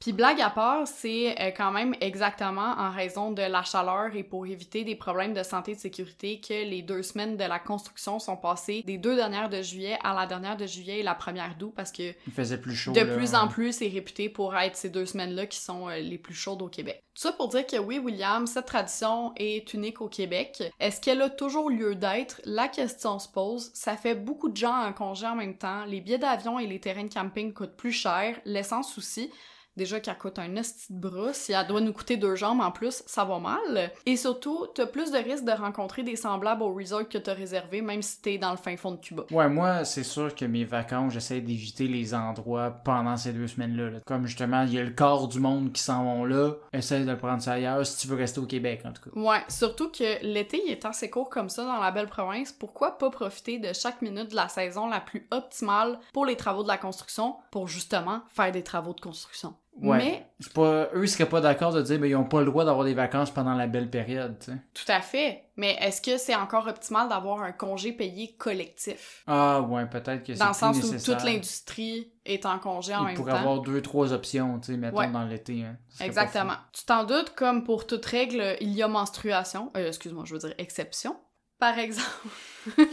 Puis 0.05 0.13
blague 0.13 0.43
à 0.43 0.51
part, 0.51 0.87
c'est 0.87 1.35
euh, 1.41 1.51
quand 1.57 1.71
même 1.71 1.95
exactement 2.03 2.75
en 2.77 2.91
raison 2.91 3.31
de 3.31 3.41
la 3.41 3.63
chaleur 3.63 4.15
et 4.15 4.23
pour 4.23 4.45
éviter 4.45 4.85
des 4.85 4.97
problèmes 4.97 5.33
de 5.33 5.43
santé 5.43 5.73
et 5.73 5.77
de 5.77 5.81
sécurité 5.81 6.43
que 6.47 6.53
les 6.53 6.83
deux 6.83 7.03
semaines 7.03 7.39
de 7.39 7.45
la 7.45 7.59
construction 7.59 8.19
sont 8.19 8.37
passées 8.37 8.83
des 8.85 8.99
deux 8.99 9.17
dernières 9.17 9.49
de 9.49 9.63
juillet 9.63 9.97
à 10.05 10.13
la 10.13 10.27
dernière 10.27 10.59
de 10.59 10.67
juillet 10.67 10.99
et 10.99 11.03
la 11.03 11.15
première 11.15 11.57
d'août 11.57 11.73
parce 11.75 11.91
que 11.91 12.13
Il 12.27 12.35
faisait 12.35 12.61
plus 12.61 12.75
chaud. 12.75 12.93
de 12.93 13.01
là. 13.01 13.17
plus 13.17 13.35
en 13.35 13.49
plus 13.49 13.73
c'est 13.73 13.89
réputé 13.89 14.29
pour 14.29 14.55
être 14.55 14.77
ces 14.77 14.91
deux 14.91 15.07
semaines-là 15.07 15.47
qui 15.47 15.57
sont 15.59 15.89
euh, 15.89 15.97
les 15.97 16.19
plus 16.19 16.35
chaudes 16.35 16.61
au 16.61 16.69
Québec. 16.69 17.03
Tout 17.15 17.23
ça 17.23 17.33
pour 17.33 17.49
dire 17.49 17.67
que 17.67 17.79
oui, 17.79 17.99
William, 17.99 18.47
cette 18.47 18.67
tradition 18.67 19.33
est 19.37 19.73
unique 19.73 20.03
au 20.03 20.09
Québec. 20.09 20.65
Est-ce 20.81 21.01
qu'elle 21.01 21.23
a 21.23 21.31
toujours 21.31 21.71
lieu 21.71 21.95
d'être? 21.95 22.43
La 22.45 22.69
question 22.69 23.19
se 23.19 23.29
pose. 23.29 23.71
Ça 23.73 23.97
fait 23.97 24.17
beaucoup 24.17 24.51
de 24.51 24.57
gens 24.59 24.85
en 24.85 24.93
congé 24.93 25.27
en 25.27 25.37
même 25.37 25.57
temps. 25.57 25.87
Les 25.87 26.03
billets 26.03 26.19
d'avion 26.19 26.59
et 26.59 26.67
les 26.67 26.81
terrains 26.81 27.05
de 27.05 27.15
camping 27.15 27.55
coûtent 27.55 27.77
plus 27.77 27.93
cher. 27.93 28.39
L'essence 28.45 28.99
aussi. 28.99 29.31
Déjà 29.77 29.99
qu'elle 30.01 30.17
coûte 30.19 30.39
un 30.39 30.55
esti 30.57 30.93
de 30.93 31.01
bras, 31.01 31.33
si 31.33 31.53
elle 31.53 31.67
doit 31.67 31.81
nous 31.81 31.93
coûter 31.93 32.17
deux 32.17 32.37
jambes 32.37 32.61
en 32.61 32.71
plus, 32.71 33.03
ça 33.07 33.25
va 33.25 33.39
mal. 33.39 33.93
Et 34.07 34.17
surtout, 34.17 34.67
t'as 34.75 34.87
plus 34.87 35.11
de 35.11 35.19
risques 35.19 35.45
de 35.45 35.53
rencontrer 35.53 36.03
des 36.03 36.17
semblables 36.17 36.63
au 36.63 36.73
resort 36.73 37.09
que 37.09 37.19
t'as 37.19 37.35
réservé, 37.35 37.83
même 37.83 38.03
si 38.03 38.21
t'es 38.21 38.39
dans 38.39 38.53
le 38.53 38.57
fin 38.57 38.77
fond 38.77 38.93
de 38.93 38.99
Cuba. 38.99 39.25
Ouais, 39.31 39.49
moi, 39.49 39.85
c'est 39.85 40.05
sûr 40.05 40.35
que 40.35 40.45
mes 40.45 40.65
vacances, 40.65 41.13
j'essaie 41.13 41.41
d'éviter 41.41 41.89
les 41.89 42.15
endroits 42.15 42.71
pendant 42.71 43.17
ces 43.17 43.33
deux 43.33 43.49
semaines-là. 43.49 43.91
là. 43.91 43.99
Comme 44.07 44.27
justement, 44.27 44.63
il 44.63 44.75
y 44.75 44.79
a 44.79 44.85
le 44.85 44.91
quart 44.91 45.27
du 45.29 45.41
monde 45.41 45.73
qui 45.73 45.83
s'en 45.83 46.05
vont 46.05 46.25
là. 46.25 46.53
Essaye 46.73 47.05
de 47.05 47.11
le 47.11 47.19
prendre 47.19 47.43
ça 47.43 47.53
ailleurs 47.53 47.85
si 47.85 47.99
tu 47.99 48.09
veux 48.09 48.17
rester 48.17 48.41
au 48.41 48.47
Québec, 48.47 48.83
en 48.85 48.93
tout 48.93 49.11
cas. 49.11 49.19
Ouais, 49.19 49.43
surtout 49.49 49.91
que 49.91 50.25
l'été 50.25 50.63
il 50.65 50.71
est 50.71 50.85
assez 50.85 51.11
court 51.11 51.29
comme 51.29 51.49
ça 51.49 51.65
dans 51.65 51.79
la 51.79 51.91
belle 51.91 52.09
province, 52.09 52.53
pourquoi 52.53 52.97
pas 52.99 53.11
profiter 53.11 53.59
de 53.59 53.73
chaque 53.73 54.03
minute 54.03 54.31
de 54.31 54.37
la 54.37 54.49
saison 54.49 54.89
la 54.89 55.01
plus 55.01 55.27
optimale 55.31 55.99
pour 56.13 56.27
les 56.27 56.37
travaux 56.37 56.63
de 56.63 56.69
la 56.69 56.79
construction, 56.79 57.37
pour 57.51 57.69
justement 57.69 58.23
faire 58.29 58.53
des 58.53 58.63
travaux 58.63 58.95
de 58.95 59.01
construction? 59.01 59.55
Ouais. 59.83 59.97
Mais, 59.99 60.27
C'est 60.39 60.53
pas, 60.53 60.89
eux, 60.95 61.03
ils 61.05 61.09
seraient 61.09 61.29
pas 61.29 61.41
d'accord 61.41 61.73
de 61.73 61.83
dire, 61.83 61.99
ben, 61.99 62.07
ils 62.09 62.15
ont 62.15 62.25
pas 62.25 62.39
le 62.41 62.47
droit 62.47 62.65
d'avoir 62.65 62.85
des 62.85 62.95
vacances 62.95 63.33
pendant 63.33 63.55
la 63.55 63.67
belle 63.67 63.91
période, 63.91 64.39
tu 64.39 64.53
sais. 64.53 64.59
tout 64.73 64.85
à 64.93 65.01
fait, 65.01 65.45
mais 65.57 65.77
est-ce 65.81 66.01
que 66.01 66.17
c'est 66.17 66.37
encore 66.37 66.69
optimal 66.69 67.09
d'avoir 67.09 67.43
un 67.43 67.51
congé 67.51 67.91
payé 67.93 68.37
collectif? 68.39 69.25
Ah, 69.27 69.61
ouais, 69.63 69.85
peut-être 69.87 70.23
que 70.23 70.33
c'est 70.35 70.39
Dans 70.39 70.49
le 70.49 70.55
sens 70.55 70.77
nécessaire. 70.77 71.15
où 71.15 71.19
toute 71.19 71.27
l'industrie 71.27 72.13
est 72.25 72.47
en 72.47 72.59
congé 72.61 72.95
en 72.95 73.01
Il 73.09 73.17
même 73.17 73.25
temps. 73.27 73.35
avoir 73.35 73.61
deux, 73.63 73.83
trois 73.83 74.13
options, 74.13 74.61
tu 74.61 74.73
sais, 74.73 74.79
mettons, 74.79 74.97
Ouais. 74.99 75.11
dans 75.11 75.25
l'été. 75.25 75.65
Hein. 75.65 75.77
Exactement. 76.01 76.55
Tu 76.73 76.85
t'en 76.85 77.03
doutes, 77.03 77.35
comme 77.35 77.65
pour 77.65 77.87
toute 77.87 78.05
règle, 78.07 78.57
il 78.61 78.71
y 78.71 78.83
a 78.83 78.87
menstruation. 78.89 79.73
Euh, 79.77 79.89
excuse-moi, 79.89 80.23
je 80.25 80.35
veux 80.35 80.39
dire 80.41 80.55
exception. 80.59 81.17
Par 81.59 81.77
exemple, 81.79 82.07
fou. 82.23 82.71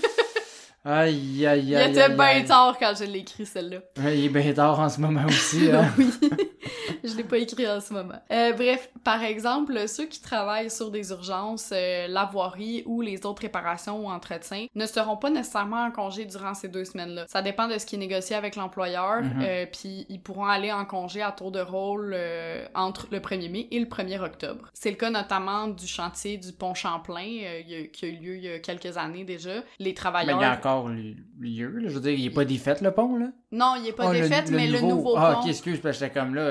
Aïe, 0.83 1.45
aïe, 1.45 1.63
il 1.67 1.75
aïe. 1.75 1.91
était 1.91 2.01
aïe, 2.01 2.15
bien 2.15 2.25
aïe. 2.25 2.45
tard 2.45 2.75
quand 2.79 2.93
je 2.97 3.03
l'ai 3.03 3.19
écrit, 3.19 3.45
celle-là. 3.45 3.81
Ouais, 4.03 4.17
il 4.17 4.25
est 4.25 4.29
bien 4.29 4.51
tard 4.51 4.79
en 4.79 4.89
ce 4.89 4.99
moment 4.99 5.25
aussi, 5.27 5.69
hein. 5.71 5.87
oui. 5.95 6.09
je 7.03 7.15
l'ai 7.15 7.23
pas 7.23 7.37
écrit 7.37 7.67
en 7.69 7.79
ce 7.79 7.93
moment. 7.93 8.15
Euh, 8.31 8.53
bref, 8.53 8.89
par 9.03 9.23
exemple, 9.23 9.87
ceux 9.87 10.05
qui 10.05 10.21
travaillent 10.21 10.69
sur 10.69 10.91
des 10.91 11.11
urgences, 11.11 11.71
euh, 11.73 12.07
la 12.07 12.25
voirie 12.25 12.83
ou 12.85 13.01
les 13.01 13.25
autres 13.25 13.41
réparations 13.41 14.05
ou 14.05 14.09
entretiens 14.09 14.67
ne 14.75 14.85
seront 14.85 15.17
pas 15.17 15.29
nécessairement 15.29 15.83
en 15.85 15.91
congé 15.91 16.25
durant 16.25 16.53
ces 16.53 16.67
deux 16.67 16.85
semaines-là. 16.85 17.25
Ça 17.27 17.41
dépend 17.41 17.67
de 17.67 17.77
ce 17.77 17.85
qui 17.85 17.95
est 17.95 17.99
négocié 17.99 18.35
avec 18.35 18.55
l'employeur, 18.55 19.21
Mhm. 19.21 19.41
euh, 19.43 19.65
puis 19.71 20.05
ils 20.09 20.21
pourront 20.21 20.45
aller 20.45 20.71
en 20.71 20.85
congé 20.85 21.21
à 21.21 21.31
tour 21.31 21.51
de 21.51 21.59
rôle 21.61 22.11
euh, 22.15 22.65
entre 22.75 23.07
le 23.11 23.19
1er 23.19 23.49
mai 23.49 23.67
et 23.71 23.79
le 23.79 23.85
1er 23.87 24.19
octobre. 24.19 24.69
C'est 24.73 24.89
le 24.91 24.97
cas 24.97 25.09
notamment 25.09 25.67
du 25.67 25.87
chantier 25.87 26.37
du 26.37 26.51
pont 26.53 26.73
Champlain 26.73 27.25
qui 27.93 28.05
a 28.05 28.07
eu 28.07 28.15
lieu 28.17 28.35
il 28.37 28.43
y 28.43 28.49
a 28.51 28.59
quelques 28.59 28.97
années 28.97 29.23
déjà. 29.23 29.55
Les 29.79 29.89
Mais 29.89 29.93
travailleurs... 29.93 30.37
il 30.39 30.41
y 30.41 30.45
a 30.45 30.53
encore 30.55 30.89
li- 30.89 31.17
lieu, 31.39 31.69
là. 31.69 31.89
Je 31.89 31.93
veux 31.95 32.01
dire, 32.01 32.11
il 32.11 32.25
est 32.25 32.29
pas 32.29 32.45
défait, 32.45 32.75
le 32.81 32.91
pont, 32.91 33.17
là? 33.17 33.27
Non, 33.51 33.73
il 33.77 33.87
est 33.87 33.91
pas 33.93 34.09
Ah, 34.09 34.13
défait, 34.13 34.43
mais 34.51 34.67
le 34.67 34.79
nouveau 34.81 35.15
Ah, 35.17 35.33
pont... 35.35 35.41
ok, 35.41 35.47
excuse, 35.49 35.79
parce 35.81 35.97
que 35.99 36.05
j'étais 36.05 36.19
comme 36.19 36.35
là. 36.35 36.41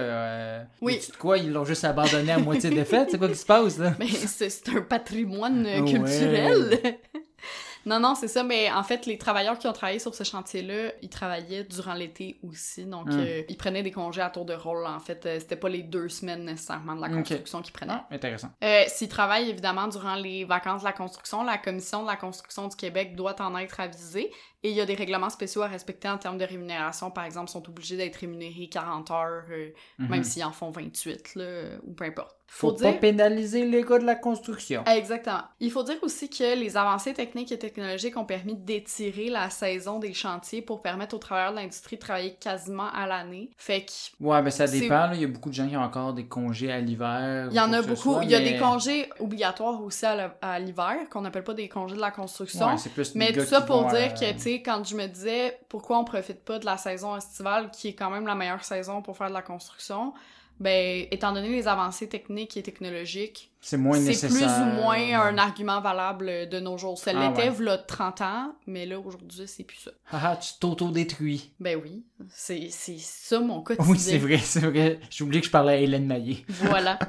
Euh... 0.40 0.64
Oui. 0.80 0.98
de 1.10 1.16
quoi, 1.16 1.38
ils 1.38 1.52
l'ont 1.52 1.64
juste 1.64 1.84
abandonné 1.84 2.32
à 2.32 2.38
moitié 2.38 2.70
défaite? 2.82 3.08
C'est 3.10 3.18
quoi 3.18 3.28
qui 3.28 3.36
se 3.36 3.46
passe, 3.46 3.78
là? 3.78 3.94
Mais 3.98 4.06
c'est 4.08 4.68
un 4.70 4.80
patrimoine 4.82 5.66
euh, 5.66 5.80
Ouais. 5.82 5.92
culturel. 5.92 6.80
non, 7.86 7.98
non, 7.98 8.14
c'est 8.14 8.28
ça, 8.28 8.42
mais 8.44 8.70
en 8.70 8.82
fait, 8.82 9.06
les 9.06 9.16
travailleurs 9.16 9.58
qui 9.58 9.66
ont 9.66 9.72
travaillé 9.72 9.98
sur 9.98 10.14
ce 10.14 10.22
chantier-là, 10.22 10.92
ils 11.00 11.08
travaillaient 11.08 11.64
durant 11.64 11.94
l'été 11.94 12.38
aussi, 12.42 12.84
donc 12.84 13.06
Hmm. 13.06 13.18
euh, 13.20 13.42
ils 13.48 13.56
prenaient 13.56 13.82
des 13.82 13.90
congés 13.90 14.20
à 14.20 14.28
tour 14.28 14.44
de 14.44 14.52
rôle, 14.52 14.84
en 14.86 15.00
fait. 15.00 15.26
C'était 15.40 15.56
pas 15.56 15.70
les 15.70 15.82
deux 15.82 16.08
semaines 16.10 16.44
nécessairement 16.44 16.94
de 16.94 17.00
la 17.00 17.08
construction 17.08 17.62
qu'ils 17.62 17.72
prenaient. 17.72 17.94
Ah, 17.96 18.06
intéressant. 18.10 18.50
Euh, 18.62 18.82
S'ils 18.88 19.08
travaillent 19.08 19.48
évidemment 19.48 19.88
durant 19.88 20.14
les 20.16 20.44
vacances 20.44 20.82
de 20.82 20.86
la 20.86 20.92
construction, 20.92 21.42
la 21.42 21.56
Commission 21.56 22.02
de 22.02 22.06
la 22.08 22.16
construction 22.16 22.68
du 22.68 22.76
Québec 22.76 23.16
doit 23.16 23.40
en 23.40 23.56
être 23.56 23.80
avisée 23.80 24.30
et 24.62 24.70
il 24.70 24.76
y 24.76 24.80
a 24.80 24.86
des 24.86 24.94
règlements 24.94 25.30
spéciaux 25.30 25.62
à 25.62 25.66
respecter 25.68 26.08
en 26.08 26.18
termes 26.18 26.38
de 26.38 26.44
rémunération. 26.44 27.10
Par 27.10 27.24
exemple, 27.24 27.48
ils 27.48 27.52
sont 27.52 27.68
obligés 27.68 27.96
d'être 27.96 28.16
rémunérés 28.16 28.68
40 28.70 29.10
heures, 29.10 29.44
euh, 29.50 29.70
Mhm. 29.98 30.08
même 30.08 30.24
s'ils 30.24 30.44
en 30.44 30.52
font 30.52 30.70
28, 30.70 31.34
là, 31.36 31.62
ou 31.84 31.92
peu 31.92 32.04
importe. 32.04 32.36
Faut, 32.52 32.72
pas 32.72 32.92
pénaliser 32.94 33.64
les 33.64 33.84
gars 33.84 34.00
de 34.00 34.04
la 34.04 34.16
construction. 34.16 34.82
Exactement. 34.84 35.42
Il 35.60 35.70
faut 35.70 35.84
dire 35.84 35.98
aussi 36.02 36.28
que 36.28 36.58
les 36.58 36.76
avancées 36.76 37.14
techniques 37.14 37.52
et 37.52 37.58
technologiques 37.60 38.16
ont 38.16 38.24
permis 38.24 38.56
d'étirer 38.56 39.28
la 39.30 39.50
saison 39.50 40.00
des 40.00 40.12
chantiers 40.14 40.60
pour 40.60 40.82
permettre 40.82 41.14
aux 41.14 41.18
travailleurs 41.20 41.52
de 41.52 41.58
l'industrie 41.58 41.94
de 41.94 42.00
travailler 42.00 42.34
quasiment 42.40 42.90
à 42.92 43.06
l'année. 43.06 43.50
Fait 43.56 43.82
que 43.84 43.92
Ouais, 44.24 44.42
ben 44.42 44.50
ça 44.50 44.66
dépend. 44.66 45.12
Il 45.12 45.20
y 45.20 45.24
a 45.24 45.28
beaucoup 45.28 45.50
de 45.50 45.54
gens 45.54 45.68
qui 45.68 45.76
ont 45.76 45.80
encore 45.82 46.12
des 46.12 46.26
congés 46.26 46.72
à 46.72 46.80
l'hiver. 46.80 47.46
il 47.52 47.56
y 47.56 47.60
en 47.60 47.72
a 47.72 47.82
beaucoup. 47.82 47.94
soit, 48.14 48.24
Il 48.24 48.30
y 48.30 48.34
a 48.34 48.40
mais- 48.40 48.52
des 48.54 48.58
congés 48.58 49.08
obligatoires 49.20 49.80
aussi 49.84 50.04
à 50.04 50.58
l'hiver, 50.58 50.96
qu'on 51.08 51.20
n'appelle 51.20 51.44
pas 51.44 51.54
des 51.54 51.68
congés 51.68 51.94
de 51.94 52.00
la 52.00 52.10
construction. 52.10 52.66
Ouais, 52.66 52.78
c'est 52.78 52.90
plus 52.92 53.14
Mais 53.14 53.32
tout 53.32 53.44
ça 53.44 53.60
pour 53.60 53.84
dire 53.86 53.94
euh, 53.94 54.08
que, 54.08 54.34
sais, 54.52 54.62
quand 54.62 54.82
je 54.84 54.94
me 54.96 55.06
disais 55.06 55.58
pourquoi 55.68 55.98
on 55.98 56.04
profite 56.04 56.44
pas 56.44 56.58
de 56.58 56.64
la 56.66 56.76
saison 56.76 57.16
estivale, 57.16 57.70
qui 57.70 57.88
est 57.88 57.94
quand 57.94 58.10
même 58.10 58.26
la 58.26 58.34
meilleure 58.34 58.64
saison 58.64 59.02
pour 59.02 59.16
faire 59.16 59.28
de 59.28 59.34
la 59.34 59.42
construction, 59.42 60.12
ben, 60.58 61.06
étant 61.10 61.32
donné 61.32 61.48
les 61.48 61.66
avancées 61.68 62.06
techniques 62.06 62.54
et 62.58 62.62
technologiques, 62.62 63.50
C'est 63.62 63.78
moins 63.78 63.96
c'est 63.96 64.08
nécessaire. 64.08 64.30
plus 64.30 64.62
ou 64.62 64.82
moins 64.82 65.20
un 65.22 65.38
argument 65.38 65.80
valable 65.80 66.50
de 66.50 66.60
nos 66.60 66.76
jours. 66.76 66.98
Ça 66.98 67.12
Ah 67.14 67.28
l'était, 67.28 67.44
ouais. 67.48 67.54
v'là 67.54 67.78
30 67.78 68.20
ans, 68.20 68.52
mais 68.66 68.84
là, 68.84 68.98
aujourd'hui, 69.00 69.48
c'est 69.48 69.64
plus 69.64 69.78
ça. 69.78 69.90
Haha, 70.12 70.36
tu 70.36 70.52
t'auto-détruis. 70.60 71.50
Ben 71.60 71.80
oui, 71.82 72.04
c'est 72.28 72.68
c'est 72.70 72.98
ça 72.98 73.40
mon 73.40 73.62
quotidien. 73.62 73.90
Oui, 73.90 73.98
c'est 73.98 74.18
vrai, 74.18 74.36
c'est 74.36 74.60
vrai. 74.60 75.00
J'ai 75.08 75.24
oublié 75.24 75.40
que 75.40 75.46
je 75.46 75.50
parlais 75.52 75.72
à 75.72 75.76
Hélène 75.78 76.06
Maillé. 76.06 76.44
Voilà. 76.48 76.98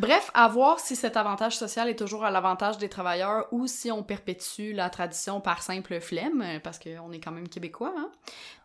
Bref, 0.00 0.30
à 0.34 0.48
voir 0.48 0.80
si 0.80 0.96
cet 0.96 1.16
avantage 1.16 1.56
social 1.56 1.88
est 1.88 1.98
toujours 1.98 2.24
à 2.24 2.30
l'avantage 2.30 2.78
des 2.78 2.88
travailleurs 2.88 3.46
ou 3.52 3.66
si 3.66 3.92
on 3.92 4.02
perpétue 4.02 4.72
la 4.72 4.90
tradition 4.90 5.40
par 5.40 5.62
simple 5.62 6.00
flemme, 6.00 6.42
euh, 6.42 6.58
parce 6.62 6.78
qu'on 6.78 7.12
est 7.12 7.20
quand 7.20 7.30
même 7.30 7.48
québécois, 7.48 7.94
hein. 7.96 8.10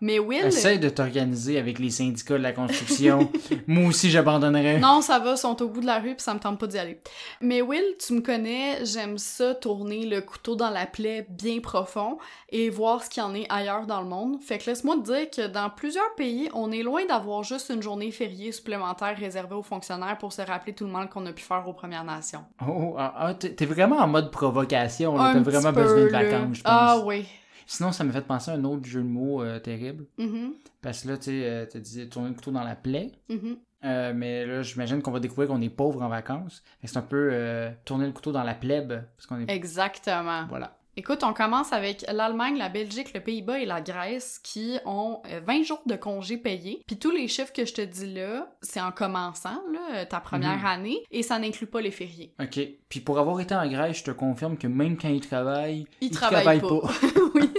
Mais 0.02 0.18
Will... 0.18 0.46
Essaye 0.46 0.80
de 0.80 0.90
t'organiser 0.90 1.60
avec 1.60 1.78
les 1.78 1.90
syndicats 1.90 2.38
de 2.38 2.44
la 2.44 2.54
construction. 2.54 3.30
Moi 3.68 3.90
aussi, 3.90 4.10
j'abandonnerais. 4.10 4.80
Non, 4.80 5.02
ça 5.02 5.20
va, 5.20 5.32
ils 5.32 5.38
sont 5.38 5.62
au 5.62 5.68
bout 5.68 5.82
de 5.82 5.86
la 5.86 6.00
rue, 6.00 6.16
puis 6.16 6.24
ça 6.24 6.34
me 6.34 6.40
tente 6.40 6.58
pas 6.58 6.68
d'y 6.68 6.78
aller. 6.78 7.00
Mais 7.42 7.62
Will, 7.62 7.84
tu 8.00 8.14
me 8.14 8.22
connais, 8.22 8.86
j'aime 8.86 9.18
ça 9.18 9.54
tourner 9.56 10.06
le 10.06 10.22
couteau 10.22 10.56
dans 10.56 10.70
la 10.70 10.86
plaie 10.86 11.28
bien 11.30 11.60
profond 11.60 12.18
et 12.50 12.70
voir 12.70 13.04
ce 13.04 13.10
qu'il 13.10 13.22
y 13.22 13.26
en 13.26 13.36
est 13.36 13.46
ailleurs 13.50 13.88
dans 13.88 14.02
le 14.02 14.08
monde. 14.08 14.42
Fait 14.42 14.58
que 14.58 14.68
laisse-moi 14.68 14.96
te 14.96 15.12
dire 15.12 15.30
que 15.30 15.48
dans 15.48 15.70
plusieurs 15.70 16.16
pays, 16.16 16.50
on 16.54 16.72
est 16.72 16.84
loin 16.84 17.06
d'avoir 17.06 17.44
juste 17.44 17.70
une 17.70 17.82
journée 17.82 18.12
fériée 18.12 18.52
supplémentaire 18.52 19.18
réservée 19.18 19.56
aux 19.56 19.64
fonctionnaires 19.64 20.18
pour 20.18 20.32
se 20.32 20.42
rappeler 20.42 20.74
tout 20.74 20.86
le 20.86 20.92
mal 20.92 21.10
qu'on 21.20 21.26
a 21.26 21.34
pu 21.34 21.44
faire 21.44 21.68
aux 21.68 21.74
Premières 21.74 22.04
Nations. 22.04 22.46
Oh, 22.68 22.96
ah, 22.98 23.14
ah, 23.18 23.34
t'es 23.34 23.66
vraiment 23.66 23.98
en 23.98 24.08
mode 24.08 24.32
provocation. 24.32 25.16
T'as 25.18 25.40
vraiment 25.40 25.74
peu, 25.74 25.82
besoin 25.84 26.06
de 26.06 26.10
vacances, 26.10 26.58
je 26.58 26.64
pense. 26.64 26.72
Ah 26.74 27.00
oui. 27.06 27.26
Sinon, 27.66 27.92
ça 27.92 28.04
m'a 28.04 28.12
fait 28.12 28.22
penser 28.26 28.50
à 28.50 28.56
un 28.56 28.64
autre 28.64 28.86
jeu 28.86 29.02
de 29.02 29.08
mots 29.08 29.44
euh, 29.44 29.60
terrible. 29.60 30.06
Mhm, 30.18 30.54
Parce 30.82 31.04
que 31.04 31.10
là, 31.10 31.18
tu 31.18 31.26
sais, 31.26 31.44
euh, 31.44 31.66
t'as 31.72 31.80
dit 31.80 32.10
tourner 32.10 32.30
le 32.30 32.34
couteau 32.36 32.52
dans 32.52 32.64
la 32.64 32.76
plaie. 32.76 33.12
mhm. 33.30 33.58
Euh, 33.86 34.12
mais 34.14 34.46
là, 34.46 34.62
j'imagine 34.62 35.02
qu'on 35.02 35.12
va 35.12 35.22
découvrir 35.22 35.48
qu'on 35.48 35.62
est 35.62 35.70
pauvre 35.70 36.02
en 36.02 36.10
vacances. 36.10 36.64
C'est 36.84 36.98
un 36.98 37.02
peu 37.02 37.30
euh, 37.32 37.70
tourner 37.86 38.08
le 38.08 38.12
couteau 38.12 38.34
dans 38.34 38.44
la 38.44 38.54
plèbe. 38.54 39.06
Parce 39.16 39.26
qu'on 39.26 39.40
est. 39.40 39.50
Exactement. 39.50 40.46
Voilà. 40.50 40.79
Écoute, 40.98 41.24
on 41.24 41.34
commence 41.34 41.72
avec 41.72 42.04
l'Allemagne, 42.12 42.58
la 42.58 42.68
Belgique, 42.68 43.14
le 43.14 43.22
Pays-Bas 43.22 43.60
et 43.60 43.66
la 43.66 43.80
Grèce 43.80 44.40
qui 44.44 44.78
ont 44.86 45.22
euh, 45.32 45.40
20 45.46 45.64
jours 45.64 45.82
de 45.86 45.96
congés 45.96 46.36
payés. 46.38 46.82
Puis 46.88 46.98
tous 46.98 47.12
les 47.12 47.28
chiffres 47.30 47.54
que 47.54 47.64
je 47.64 47.74
te 47.74 47.82
dis 47.82 48.14
là, 48.14 48.52
c'est 48.62 48.82
en 48.82 48.92
commençant 48.92 49.62
là, 49.72 50.06
ta 50.06 50.20
première 50.20 50.58
Mhm. 50.60 50.66
année 50.66 51.04
et 51.12 51.24
ça 51.24 51.40
n'inclut 51.40 51.68
pas 51.68 51.80
les 51.80 51.92
fériés. 51.92 52.34
Ok. 52.42 52.60
Puis 52.90 53.00
pour 53.00 53.18
avoir 53.20 53.40
été 53.40 53.56
en 53.56 53.66
Grèce, 53.70 54.00
je 54.00 54.04
te 54.06 54.12
confirme 54.12 54.58
que 54.58 54.68
même 54.68 54.98
quand 54.98 55.08
ils 55.10 55.22
travaillent, 55.26 55.86
Ils 56.02 56.12
travaillent 56.12 56.60
pas. 56.60 56.68
pas. 56.68 56.92
oui. 57.36 57.50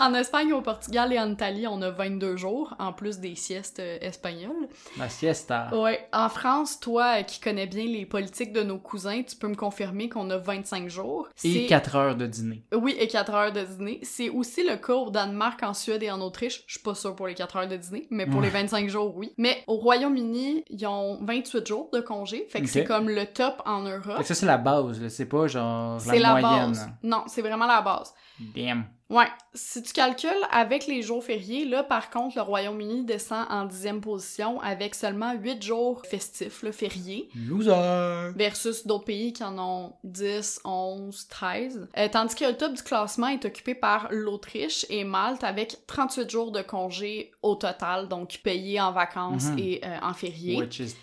En 0.00 0.12
Espagne, 0.14 0.52
au 0.52 0.60
Portugal 0.60 1.12
et 1.12 1.20
en 1.20 1.30
Italie, 1.30 1.66
on 1.66 1.80
a 1.80 1.90
22 1.90 2.36
jours, 2.36 2.74
en 2.78 2.92
plus 2.92 3.20
des 3.20 3.36
siestes 3.36 3.78
euh, 3.78 3.96
espagnoles. 4.00 4.68
La 4.98 5.08
siesta. 5.08 5.68
Ouais. 5.72 6.08
En 6.12 6.28
France, 6.28 6.80
toi 6.80 7.20
euh, 7.20 7.22
qui 7.22 7.40
connais 7.40 7.66
bien 7.66 7.84
les 7.84 8.04
politiques 8.04 8.52
de 8.52 8.62
nos 8.62 8.78
cousins, 8.78 9.22
tu 9.22 9.36
peux 9.36 9.46
me 9.48 9.54
confirmer 9.54 10.08
qu'on 10.08 10.28
a 10.30 10.36
25 10.36 10.88
jours. 10.88 11.28
Et 11.44 11.52
C'est- 11.52 11.66
4 11.66 11.96
heures 11.96 12.16
de 12.16 12.26
dîner. 12.26 12.64
Oui, 12.74 12.96
et 12.98 13.06
4 13.06 13.32
heures 13.34 13.52
de 13.52 13.60
dîner. 13.62 14.00
C'est 14.02 14.28
aussi 14.30 14.66
le 14.68 14.76
cas 14.76 14.94
au 14.94 15.10
Danemark, 15.10 15.62
en 15.62 15.74
Suède 15.74 16.02
et 16.02 16.10
en 16.10 16.20
Autriche. 16.20 16.64
Je 16.66 16.74
suis 16.74 16.82
pas 16.82 16.94
sûre 16.94 17.14
pour 17.14 17.28
les 17.28 17.34
4 17.34 17.56
heures 17.56 17.68
de 17.68 17.76
dîner, 17.76 18.06
mais 18.10 18.26
pour 18.26 18.40
Ouais. 18.40 18.46
les 18.46 18.50
25 18.52 18.88
jours, 18.88 19.16
oui. 19.16 19.32
Mais 19.38 19.62
au 19.68 19.76
Royaume-Uni, 19.76 20.64
ils 20.68 20.86
ont 20.86 21.18
28 21.22 21.66
jours 21.68 21.88
de 21.92 22.00
congé. 22.00 22.46
Fait 22.50 22.60
que 22.60 22.66
c'est 22.66 22.84
comme 22.84 23.08
le 23.08 23.26
top 23.26 23.62
en 23.64 23.84
Fait 23.84 23.90
Europe. 23.96 24.18
que 24.18 24.24
ça, 24.24 24.34
c'est 24.34 24.46
la 24.46 24.58
base. 24.58 25.06
C'est 25.08 25.26
pas 25.26 25.46
genre 25.46 26.00
C'est 26.00 26.18
la, 26.18 26.34
la, 26.34 26.40
moyenne. 26.40 26.68
base. 26.70 26.88
Non, 27.04 27.22
c'est 27.28 27.42
vraiment 27.42 27.66
la 27.66 27.80
base. 27.80 28.12
Damn. 28.40 28.84
Ouais. 29.10 29.26
Si 29.52 29.82
tu 29.82 29.92
calcules 29.92 30.30
avec 30.50 30.86
les 30.86 31.02
jours 31.02 31.22
fériés, 31.22 31.66
là, 31.66 31.82
par 31.84 32.10
contre, 32.10 32.36
le 32.36 32.42
Royaume-Uni 32.42 33.04
descend 33.04 33.46
en 33.50 33.66
dixième 33.66 34.00
position 34.00 34.60
avec 34.62 34.94
seulement 34.94 35.34
8 35.34 35.62
jours 35.62 36.02
festifs, 36.06 36.62
là, 36.62 36.72
fériés. 36.72 37.28
Loser. 37.36 38.32
versus 38.34 38.86
d'autres 38.86 39.04
pays 39.04 39.32
qui 39.32 39.44
en 39.44 39.56
ont 39.58 39.92
10, 40.04 40.60
11, 40.64 41.28
13. 41.28 41.88
Euh, 41.96 42.08
tandis 42.10 42.34
que 42.34 42.46
le 42.46 42.56
top 42.56 42.72
du 42.72 42.82
classement 42.82 43.28
est 43.28 43.44
occupé 43.44 43.74
par 43.74 44.08
l'Autriche 44.10 44.84
et 44.88 45.04
Malte 45.04 45.44
avec 45.44 45.86
38 45.86 46.28
jours 46.30 46.50
de 46.50 46.62
congé 46.62 47.30
au 47.42 47.54
total, 47.54 48.08
donc 48.08 48.40
payés 48.42 48.80
en 48.80 48.90
vacances 48.90 49.44
Mhm. 49.50 49.58
et 49.58 49.80
euh, 49.84 49.98
en 50.02 50.14
férié. 50.14 50.56
Which 50.56 50.80
is 50.80 50.94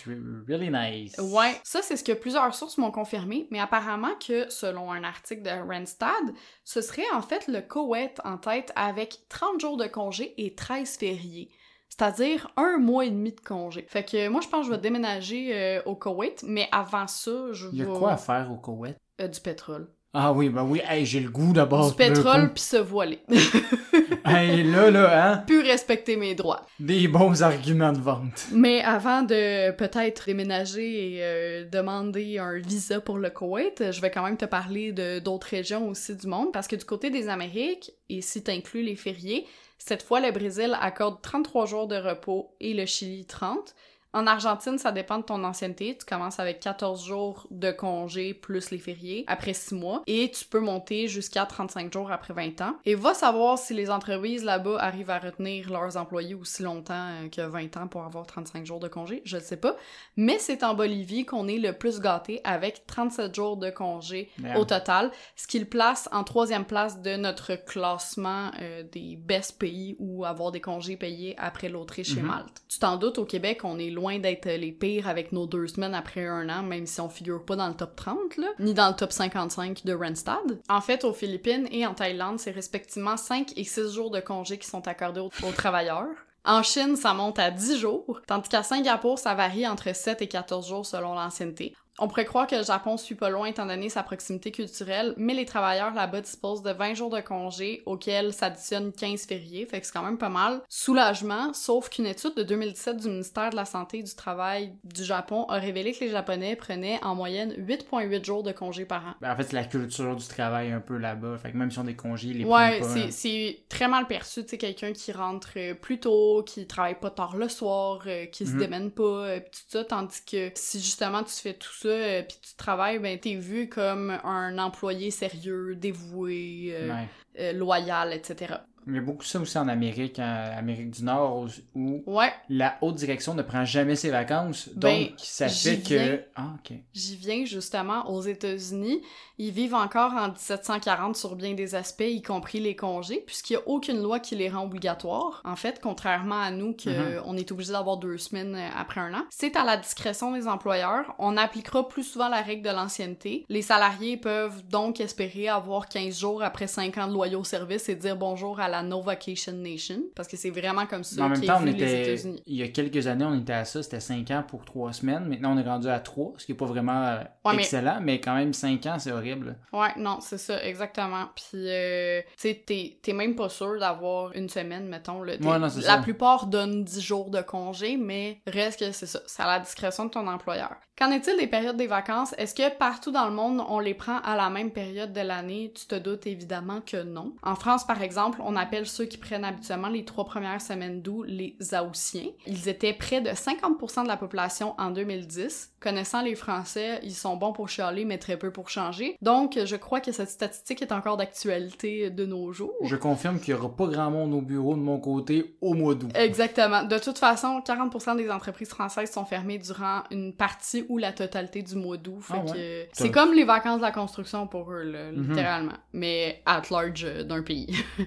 really 0.49 0.69
nice. 0.71 1.15
Ouais, 1.19 1.55
ça 1.63 1.81
c'est 1.83 1.95
ce 1.95 2.03
que 2.03 2.13
plusieurs 2.13 2.53
sources 2.55 2.77
m'ont 2.79 2.91
confirmé, 2.91 3.47
mais 3.51 3.59
apparemment 3.59 4.15
que 4.27 4.49
selon 4.49 4.91
un 4.91 5.03
article 5.03 5.43
de 5.43 5.51
Randstad, 5.71 6.33
ce 6.65 6.81
serait 6.81 7.03
en 7.13 7.20
fait 7.21 7.47
le 7.47 7.61
Koweït 7.61 8.21
en 8.23 8.37
tête 8.37 8.71
avec 8.75 9.19
30 9.29 9.59
jours 9.59 9.77
de 9.77 9.87
congé 9.87 10.33
et 10.37 10.55
13 10.55 10.97
fériés. 10.97 11.49
C'est-à-dire 11.89 12.51
un 12.55 12.77
mois 12.77 13.05
et 13.05 13.09
demi 13.09 13.33
de 13.33 13.41
congé. 13.41 13.85
Fait 13.87 14.03
que 14.03 14.29
moi, 14.29 14.41
je 14.41 14.47
pense 14.47 14.61
que 14.61 14.67
je 14.67 14.71
vais 14.71 14.81
déménager 14.81 15.55
euh, 15.55 15.81
au 15.85 15.95
Koweït, 15.95 16.43
mais 16.47 16.67
avant 16.71 17.07
ça, 17.07 17.51
je 17.51 17.67
vais... 17.67 17.73
Il 17.73 17.79
y 17.79 17.83
a 17.83 17.85
quoi 17.85 18.13
à 18.13 18.17
faire 18.17 18.49
au 18.51 18.55
Koweït? 18.55 18.97
Euh, 19.19 19.27
du 19.27 19.39
pétrole. 19.41 19.87
Ah 20.13 20.33
oui, 20.33 20.49
ben 20.49 20.63
oui, 20.63 20.81
hey, 20.85 21.05
j'ai 21.05 21.21
le 21.21 21.29
goût 21.29 21.53
d'abord. 21.53 21.89
du 21.89 21.95
pétrole 21.95 22.51
puis 22.53 22.61
se 22.61 22.75
voiler. 22.75 23.19
hey, 24.25 24.61
là, 24.63 24.91
là, 24.91 25.25
hein? 25.25 25.37
Plus 25.47 25.61
respecter 25.61 26.17
mes 26.17 26.35
droits. 26.35 26.65
Des 26.81 27.07
bons 27.07 27.41
arguments 27.43 27.93
de 27.93 27.99
vente. 27.99 28.47
Mais 28.51 28.81
avant 28.81 29.21
de 29.21 29.71
peut-être 29.71 30.25
déménager 30.25 31.15
et 31.15 31.23
euh, 31.23 31.65
demander 31.69 32.39
un 32.39 32.57
visa 32.59 32.99
pour 32.99 33.19
le 33.19 33.29
Koweït, 33.29 33.91
je 33.91 34.01
vais 34.01 34.11
quand 34.11 34.23
même 34.23 34.35
te 34.35 34.43
parler 34.43 34.91
de 34.91 35.19
d'autres 35.19 35.47
régions 35.47 35.87
aussi 35.87 36.13
du 36.13 36.27
monde 36.27 36.51
parce 36.51 36.67
que 36.67 36.75
du 36.75 36.83
côté 36.83 37.09
des 37.09 37.29
Amériques, 37.29 37.91
et 38.09 38.21
si 38.21 38.43
t'inclus 38.43 38.83
les 38.83 38.97
fériés, 38.97 39.47
cette 39.77 40.03
fois 40.03 40.19
le 40.19 40.31
Brésil 40.31 40.77
accorde 40.81 41.21
33 41.21 41.65
jours 41.67 41.87
de 41.87 41.95
repos 41.95 42.53
et 42.59 42.73
le 42.73 42.85
Chili 42.85 43.25
30. 43.25 43.73
En 44.13 44.27
Argentine, 44.27 44.77
ça 44.77 44.91
dépend 44.91 45.19
de 45.19 45.23
ton 45.23 45.41
ancienneté. 45.45 45.97
Tu 45.97 46.05
commences 46.05 46.39
avec 46.39 46.59
14 46.59 47.05
jours 47.05 47.47
de 47.49 47.71
congé 47.71 48.33
plus 48.33 48.69
les 48.71 48.77
fériés 48.77 49.23
après 49.27 49.53
6 49.53 49.75
mois 49.75 50.01
et 50.05 50.29
tu 50.31 50.43
peux 50.45 50.59
monter 50.59 51.07
jusqu'à 51.07 51.45
35 51.45 51.93
jours 51.93 52.11
après 52.11 52.33
20 52.33 52.59
ans. 52.61 52.75
Et 52.85 52.95
va 52.95 53.13
savoir 53.13 53.57
si 53.57 53.73
les 53.73 53.89
entreprises 53.89 54.43
là-bas 54.43 54.77
arrivent 54.79 55.09
à 55.11 55.19
retenir 55.19 55.71
leurs 55.71 55.95
employés 55.95 56.35
aussi 56.35 56.61
longtemps 56.61 56.93
euh, 57.23 57.29
que 57.29 57.41
20 57.41 57.77
ans 57.77 57.87
pour 57.87 58.03
avoir 58.03 58.25
35 58.27 58.65
jours 58.65 58.81
de 58.81 58.89
congé, 58.89 59.21
je 59.23 59.37
ne 59.37 59.41
sais 59.41 59.55
pas. 59.57 59.77
Mais 60.17 60.37
c'est 60.39 60.63
en 60.63 60.73
Bolivie 60.73 61.25
qu'on 61.25 61.47
est 61.47 61.57
le 61.57 61.71
plus 61.71 62.01
gâté 62.01 62.41
avec 62.43 62.85
37 62.87 63.33
jours 63.33 63.55
de 63.55 63.69
congé 63.69 64.29
au 64.57 64.65
total, 64.65 65.11
ce 65.37 65.47
qui 65.47 65.59
le 65.59 65.65
place 65.65 66.09
en 66.11 66.23
troisième 66.25 66.65
place 66.65 67.01
de 67.01 67.15
notre 67.15 67.55
classement 67.55 68.51
euh, 68.59 68.83
des 68.83 69.15
best 69.15 69.57
pays 69.57 69.95
où 69.99 70.25
avoir 70.25 70.51
des 70.51 70.59
congés 70.59 70.97
payés 70.97 71.35
après 71.37 71.69
l'Autriche 71.69 72.17
et 72.17 72.21
Mhm. 72.21 72.27
Malte. 72.27 72.61
Tu 72.67 72.79
t'en 72.79 72.97
doutes, 72.97 73.17
au 73.17 73.25
Québec, 73.25 73.61
on 73.63 73.79
est 73.79 73.89
loin 73.89 74.00
loin 74.01 74.19
d'être 74.19 74.49
les 74.49 74.71
pires 74.71 75.07
avec 75.07 75.31
nos 75.31 75.45
deux 75.45 75.67
semaines 75.67 75.93
après 75.93 76.25
un 76.25 76.49
an, 76.49 76.63
même 76.63 76.87
si 76.87 76.99
on 76.99 77.09
figure 77.09 77.45
pas 77.45 77.55
dans 77.55 77.67
le 77.67 77.75
top 77.75 77.95
30, 77.95 78.37
là, 78.37 78.47
ni 78.59 78.73
dans 78.73 78.89
le 78.89 78.95
top 78.95 79.11
55 79.11 79.85
de 79.85 79.93
Randstad. 79.93 80.59
En 80.69 80.81
fait, 80.81 81.03
aux 81.03 81.13
Philippines 81.13 81.67
et 81.71 81.85
en 81.85 81.93
Thaïlande, 81.93 82.39
c'est 82.39 82.51
respectivement 82.51 83.17
5 83.17 83.53
et 83.55 83.63
6 83.63 83.93
jours 83.93 84.11
de 84.11 84.19
congé 84.19 84.57
qui 84.57 84.67
sont 84.67 84.87
accordés 84.87 85.21
aux, 85.21 85.31
aux 85.47 85.51
travailleurs. 85.51 86.09
En 86.43 86.63
Chine, 86.63 86.95
ça 86.95 87.13
monte 87.13 87.37
à 87.37 87.51
10 87.51 87.77
jours, 87.77 88.19
tandis 88.25 88.49
qu'à 88.49 88.63
Singapour, 88.63 89.19
ça 89.19 89.35
varie 89.35 89.67
entre 89.67 89.95
7 89.95 90.23
et 90.23 90.27
14 90.27 90.67
jours 90.67 90.85
selon 90.85 91.13
l'ancienneté. 91.13 91.75
On 92.03 92.07
pourrait 92.07 92.25
croire 92.25 92.47
que 92.47 92.55
le 92.55 92.63
Japon 92.63 92.97
suit 92.97 93.13
pas 93.13 93.29
loin 93.29 93.45
étant 93.45 93.67
donné 93.67 93.87
sa 93.87 94.01
proximité 94.01 94.51
culturelle, 94.51 95.13
mais 95.17 95.35
les 95.35 95.45
travailleurs 95.45 95.93
là-bas 95.93 96.21
disposent 96.21 96.63
de 96.63 96.71
20 96.71 96.95
jours 96.95 97.11
de 97.11 97.21
congé 97.21 97.83
auxquels 97.85 98.33
s'additionnent 98.33 98.91
15 98.91 99.25
fériés, 99.27 99.67
fait 99.67 99.79
que 99.79 99.85
c'est 99.85 99.93
quand 99.93 100.01
même 100.03 100.17
pas 100.17 100.29
mal. 100.29 100.61
Soulagement, 100.67 101.53
sauf 101.53 101.89
qu'une 101.89 102.07
étude 102.07 102.33
de 102.35 102.41
2017 102.41 102.97
du 102.97 103.07
ministère 103.07 103.51
de 103.51 103.55
la 103.55 103.65
Santé 103.65 103.99
et 103.99 104.03
du 104.03 104.15
Travail 104.15 104.73
du 104.83 105.03
Japon 105.03 105.45
a 105.47 105.57
révélé 105.59 105.93
que 105.93 105.99
les 106.03 106.09
Japonais 106.09 106.55
prenaient 106.55 106.99
en 107.03 107.13
moyenne 107.13 107.53
8,8 107.57 108.25
jours 108.25 108.41
de 108.41 108.51
congé 108.51 108.83
par 108.85 109.05
an. 109.05 109.13
Ben, 109.21 109.31
en 109.31 109.35
fait, 109.35 109.43
c'est 109.43 109.55
la 109.55 109.63
culture 109.65 110.15
du 110.15 110.27
travail 110.27 110.71
un 110.71 110.79
peu 110.79 110.97
là-bas. 110.97 111.37
Fait 111.37 111.51
que 111.51 111.57
même 111.57 111.69
si 111.69 111.77
on 111.77 111.83
a 111.83 111.85
des 111.85 111.95
congés, 111.95 112.29
ils 112.29 112.39
les 112.39 112.45
Ouais, 112.45 112.79
prennent 112.79 112.81
pas. 112.81 112.87
c'est- 112.93 112.99
là. 112.99 113.11
c'est 113.11 113.59
très 113.69 113.87
mal 113.87 114.07
perçu, 114.07 114.41
tu 114.43 114.49
sais, 114.49 114.57
quelqu'un 114.57 114.91
qui 114.91 115.11
rentre 115.11 115.49
euh, 115.57 115.75
plus 115.75 115.99
tôt, 115.99 116.43
qui 116.43 116.65
travaille 116.65 116.99
pas 116.99 117.11
tard 117.11 117.37
le 117.37 117.47
soir, 117.47 118.01
euh, 118.07 118.25
qui 118.25 118.47
se 118.47 118.53
Mhm. 118.53 118.57
démène 118.59 118.91
pas, 118.91 119.03
euh, 119.03 119.39
pis 119.39 119.49
tout 119.51 119.65
ça, 119.69 119.85
tandis 119.85 120.25
que 120.25 120.51
si 120.55 120.79
justement 120.79 121.23
tu 121.23 121.33
fais 121.35 121.53
tout 121.53 121.71
ça, 121.73 121.89
euh, 121.91 122.21
puis 122.23 122.37
tu 122.41 122.55
travailles, 122.55 122.99
ben 122.99 123.17
t'es 123.19 123.35
vu 123.35 123.69
comme 123.69 124.11
un 124.23 124.57
employé 124.57 125.11
sérieux, 125.11 125.75
dévoué, 125.75 126.69
euh, 126.73 126.89
Ouais. 126.93 127.07
euh, 127.39 127.53
loyal, 127.53 128.13
etc. 128.13 128.55
Il 128.87 128.95
y 128.95 128.97
a 128.97 129.01
beaucoup 129.01 129.23
ça 129.23 129.39
aussi 129.39 129.57
en 129.57 129.67
Amérique, 129.67 130.17
en 130.19 130.51
Amérique 130.57 130.91
du 130.91 131.03
Nord, 131.03 131.45
où- 131.75 132.03
Ouais, 132.07 132.31
la 132.49 132.77
haute 132.81 132.95
direction 132.95 133.33
ne 133.33 133.41
prend 133.43 133.63
jamais 133.65 133.95
ses 133.95 134.09
vacances. 134.09 134.69
Ben, 134.75 135.03
donc, 135.07 135.11
ça 135.17 135.47
fait 135.49 135.75
viens. 135.75 135.99
que. 136.17 136.23
Ah. 136.35 136.53
J'y 136.93 137.15
viens 137.15 137.45
justement 137.45 138.09
aux 138.09 138.21
États-Unis. 138.21 139.01
Ils 139.37 139.51
vivent 139.51 139.73
encore 139.75 140.13
en 140.13 140.27
1740 140.29 141.15
sur 141.15 141.35
bien 141.35 141.53
des 141.53 141.73
aspects, 141.75 142.03
y 142.05 142.21
compris 142.21 142.59
les 142.59 142.75
congés, 142.75 143.23
puisqu'il 143.25 143.53
n'y 143.53 143.63
a 143.63 143.67
aucune 143.67 144.01
loi 144.01 144.19
qui 144.19 144.35
les 144.35 144.49
rend 144.49 144.65
obligatoires. 144.65 145.41
En 145.45 145.55
fait, 145.55 145.79
contrairement 145.81 146.39
à 146.41 146.51
nous, 146.51 146.73
que 146.73 146.89
Mhm. 147.17 147.23
on 147.25 147.37
est 147.37 147.51
obligé 147.51 147.71
d'avoir 147.71 147.97
deux 147.97 148.17
semaines 148.17 148.55
euh, 148.55 148.67
après 148.77 149.01
un 149.01 149.13
an, 149.13 149.23
c'est 149.29 149.55
à 149.55 149.63
la 149.63 149.77
discrétion 149.77 150.31
des 150.33 150.47
employeurs. 150.47 151.15
On 151.17 151.37
appliquera 151.37 151.87
plus 151.87 152.03
souvent 152.03 152.29
la 152.29 152.41
règle 152.41 152.67
de 152.67 152.73
l'ancienneté. 152.73 153.45
Les 153.49 153.61
salariés 153.63 154.17
peuvent 154.17 154.63
donc 154.67 154.99
espérer 155.01 155.47
avoir 155.49 155.87
15 155.87 156.19
jours 156.19 156.43
après 156.43 156.67
5 156.67 156.97
ans 156.99 157.07
de 157.07 157.13
loyaux 157.13 157.43
service 157.43 157.89
et 157.89 157.95
dire 157.95 158.15
bonjour 158.17 158.59
à 158.59 158.69
la 158.71 158.83
No 158.83 159.01
Vacation 159.01 159.53
Nation, 159.53 160.01
parce 160.15 160.27
que 160.27 160.37
c'est 160.37 160.49
vraiment 160.49 160.85
comme 160.85 161.03
ça 161.03 161.15
Mais 161.17 161.23
en 161.23 161.29
même 161.29 161.41
temps, 161.41 161.59
on 161.61 161.67
était. 161.67 162.15
Il 162.47 162.55
y 162.55 162.63
a 162.63 162.69
quelques 162.69 163.07
années, 163.07 163.25
on 163.25 163.39
était 163.39 163.53
à 163.53 163.65
ça. 163.65 163.83
C'était 163.83 163.99
5 163.99 164.31
ans 164.31 164.43
pour 164.47 164.65
3 164.65 164.93
semaines. 164.93 165.25
Maintenant, 165.25 165.55
on 165.55 165.57
est 165.57 165.67
rendu 165.67 165.87
à 165.87 165.99
3, 165.99 166.33
ce 166.37 166.45
qui 166.45 166.53
est 166.53 166.55
pas 166.55 166.65
vraiment 166.65 167.03
euh, 167.03 167.19
Ouais, 167.45 167.55
excellent, 167.55 167.99
mais... 168.01 168.19
quand 168.19 168.35
même 168.35 168.53
5 168.53 168.85
ans, 168.85 168.99
c'est 168.99 169.11
horrible. 169.11 169.57
Ouais, 169.73 169.89
non, 169.97 170.19
c'est 170.21 170.37
ça, 170.37 170.63
exactement. 170.63 171.25
Puis, 171.35 171.69
euh, 171.69 172.21
tu 172.21 172.27
sais, 172.37 172.63
t'es, 172.65 172.97
t'es 173.01 173.13
même 173.13 173.35
pas 173.35 173.49
sûr 173.49 173.79
d'avoir 173.79 174.33
une 174.33 174.49
semaine, 174.49 174.87
mettons. 174.87 175.23
Là. 175.23 175.33
Ouais, 175.41 175.59
non, 175.59 175.69
c'est 175.69 175.81
la 175.81 175.95
ça. 175.95 175.97
plupart 175.97 176.47
donnent 176.47 176.83
10 176.83 177.01
jours 177.01 177.29
de 177.29 177.41
congé, 177.41 177.97
mais 177.97 178.41
reste 178.47 178.79
que 178.79 178.91
c'est 178.91 179.05
ça. 179.05 179.19
C'est 179.25 179.43
à 179.43 179.47
la 179.47 179.59
discrétion 179.59 180.05
de 180.05 180.11
ton 180.11 180.27
employeur. 180.27 180.75
Qu'en 180.97 181.09
est-il 181.09 181.35
des 181.37 181.47
périodes 181.47 181.77
des 181.77 181.87
vacances? 181.87 182.35
Est-ce 182.37 182.53
que 182.53 182.69
partout 182.77 183.11
dans 183.11 183.25
le 183.25 183.33
monde, 183.33 183.63
on 183.67 183.79
les 183.79 183.95
prend 183.95 184.19
à 184.19 184.35
la 184.35 184.51
même 184.51 184.69
période 184.71 185.11
de 185.13 185.21
l'année? 185.21 185.73
Tu 185.75 185.87
te 185.87 185.95
doutes 185.95 186.27
évidemment 186.27 186.81
que 186.85 187.01
non. 187.01 187.33
En 187.41 187.55
France, 187.55 187.87
par 187.87 188.03
exemple, 188.03 188.39
on 188.43 188.55
appelle 188.61 188.85
ceux 188.87 189.05
qui 189.05 189.17
prennent 189.17 189.43
habituellement 189.43 189.89
les 189.89 190.05
trois 190.05 190.25
premières 190.25 190.61
semaines 190.61 191.01
d'août 191.01 191.25
les 191.27 191.55
Aoussiens. 191.73 192.27
Ils 192.47 192.69
étaient 192.69 192.93
près 192.93 193.21
de 193.21 193.29
50% 193.29 194.03
de 194.03 194.07
la 194.07 194.17
population 194.17 194.73
en 194.77 194.91
2010. 194.91 195.73
Connaissant 195.79 196.21
les 196.21 196.35
Français, 196.35 196.99
ils 197.03 197.13
sont 197.15 197.35
bons 197.37 197.53
pour 197.53 197.67
chialer, 197.67 198.05
mais 198.05 198.19
très 198.19 198.37
peu 198.37 198.51
pour 198.51 198.69
changer. 198.69 199.17
Donc, 199.21 199.57
je 199.65 199.75
crois 199.75 199.99
que 199.99 200.11
cette 200.11 200.29
statistique 200.29 200.81
est 200.83 200.91
encore 200.91 201.17
d'actualité 201.17 202.09
de 202.11 202.25
nos 202.25 202.53
jours. 202.53 202.71
Je 202.83 202.95
confirme 202.95 203.39
qu'il 203.39 203.55
y 203.55 203.57
aura 203.57 203.75
pas 203.75 203.87
grand 203.87 204.11
monde 204.11 204.33
au 204.33 204.41
bureau 204.41 204.75
de 204.75 204.79
mon 204.81 204.99
côté 204.99 205.55
au 205.59 205.73
mois 205.73 205.95
d'août. 205.95 206.11
Exactement. 206.13 206.83
De 206.83 206.99
toute 206.99 207.17
façon, 207.17 207.61
40% 207.65 208.15
des 208.15 208.29
entreprises 208.29 208.69
françaises 208.69 209.11
sont 209.11 209.25
fermées 209.25 209.57
durant 209.57 210.03
une 210.11 210.33
partie 210.33 210.85
ou 210.87 210.97
la 210.99 211.11
totalité 211.13 211.63
du 211.63 211.75
mois 211.75 211.97
d'août. 211.97 212.21
Ah 212.29 212.37
ouais? 212.45 212.51
que 212.53 212.85
c'est 212.93 213.09
comme 213.11 213.33
les 213.33 213.43
vacances 213.43 213.77
de 213.77 213.83
la 213.83 213.91
construction 213.91 214.45
pour 214.47 214.71
eux, 214.71 214.83
là, 214.83 215.11
Mhm. 215.11 215.29
littéralement. 215.29 215.73
Mais 215.93 216.41
at 216.45 216.61
large 216.69 217.03
euh, 217.05 217.23
d'un 217.23 217.41
pays. 217.41 217.75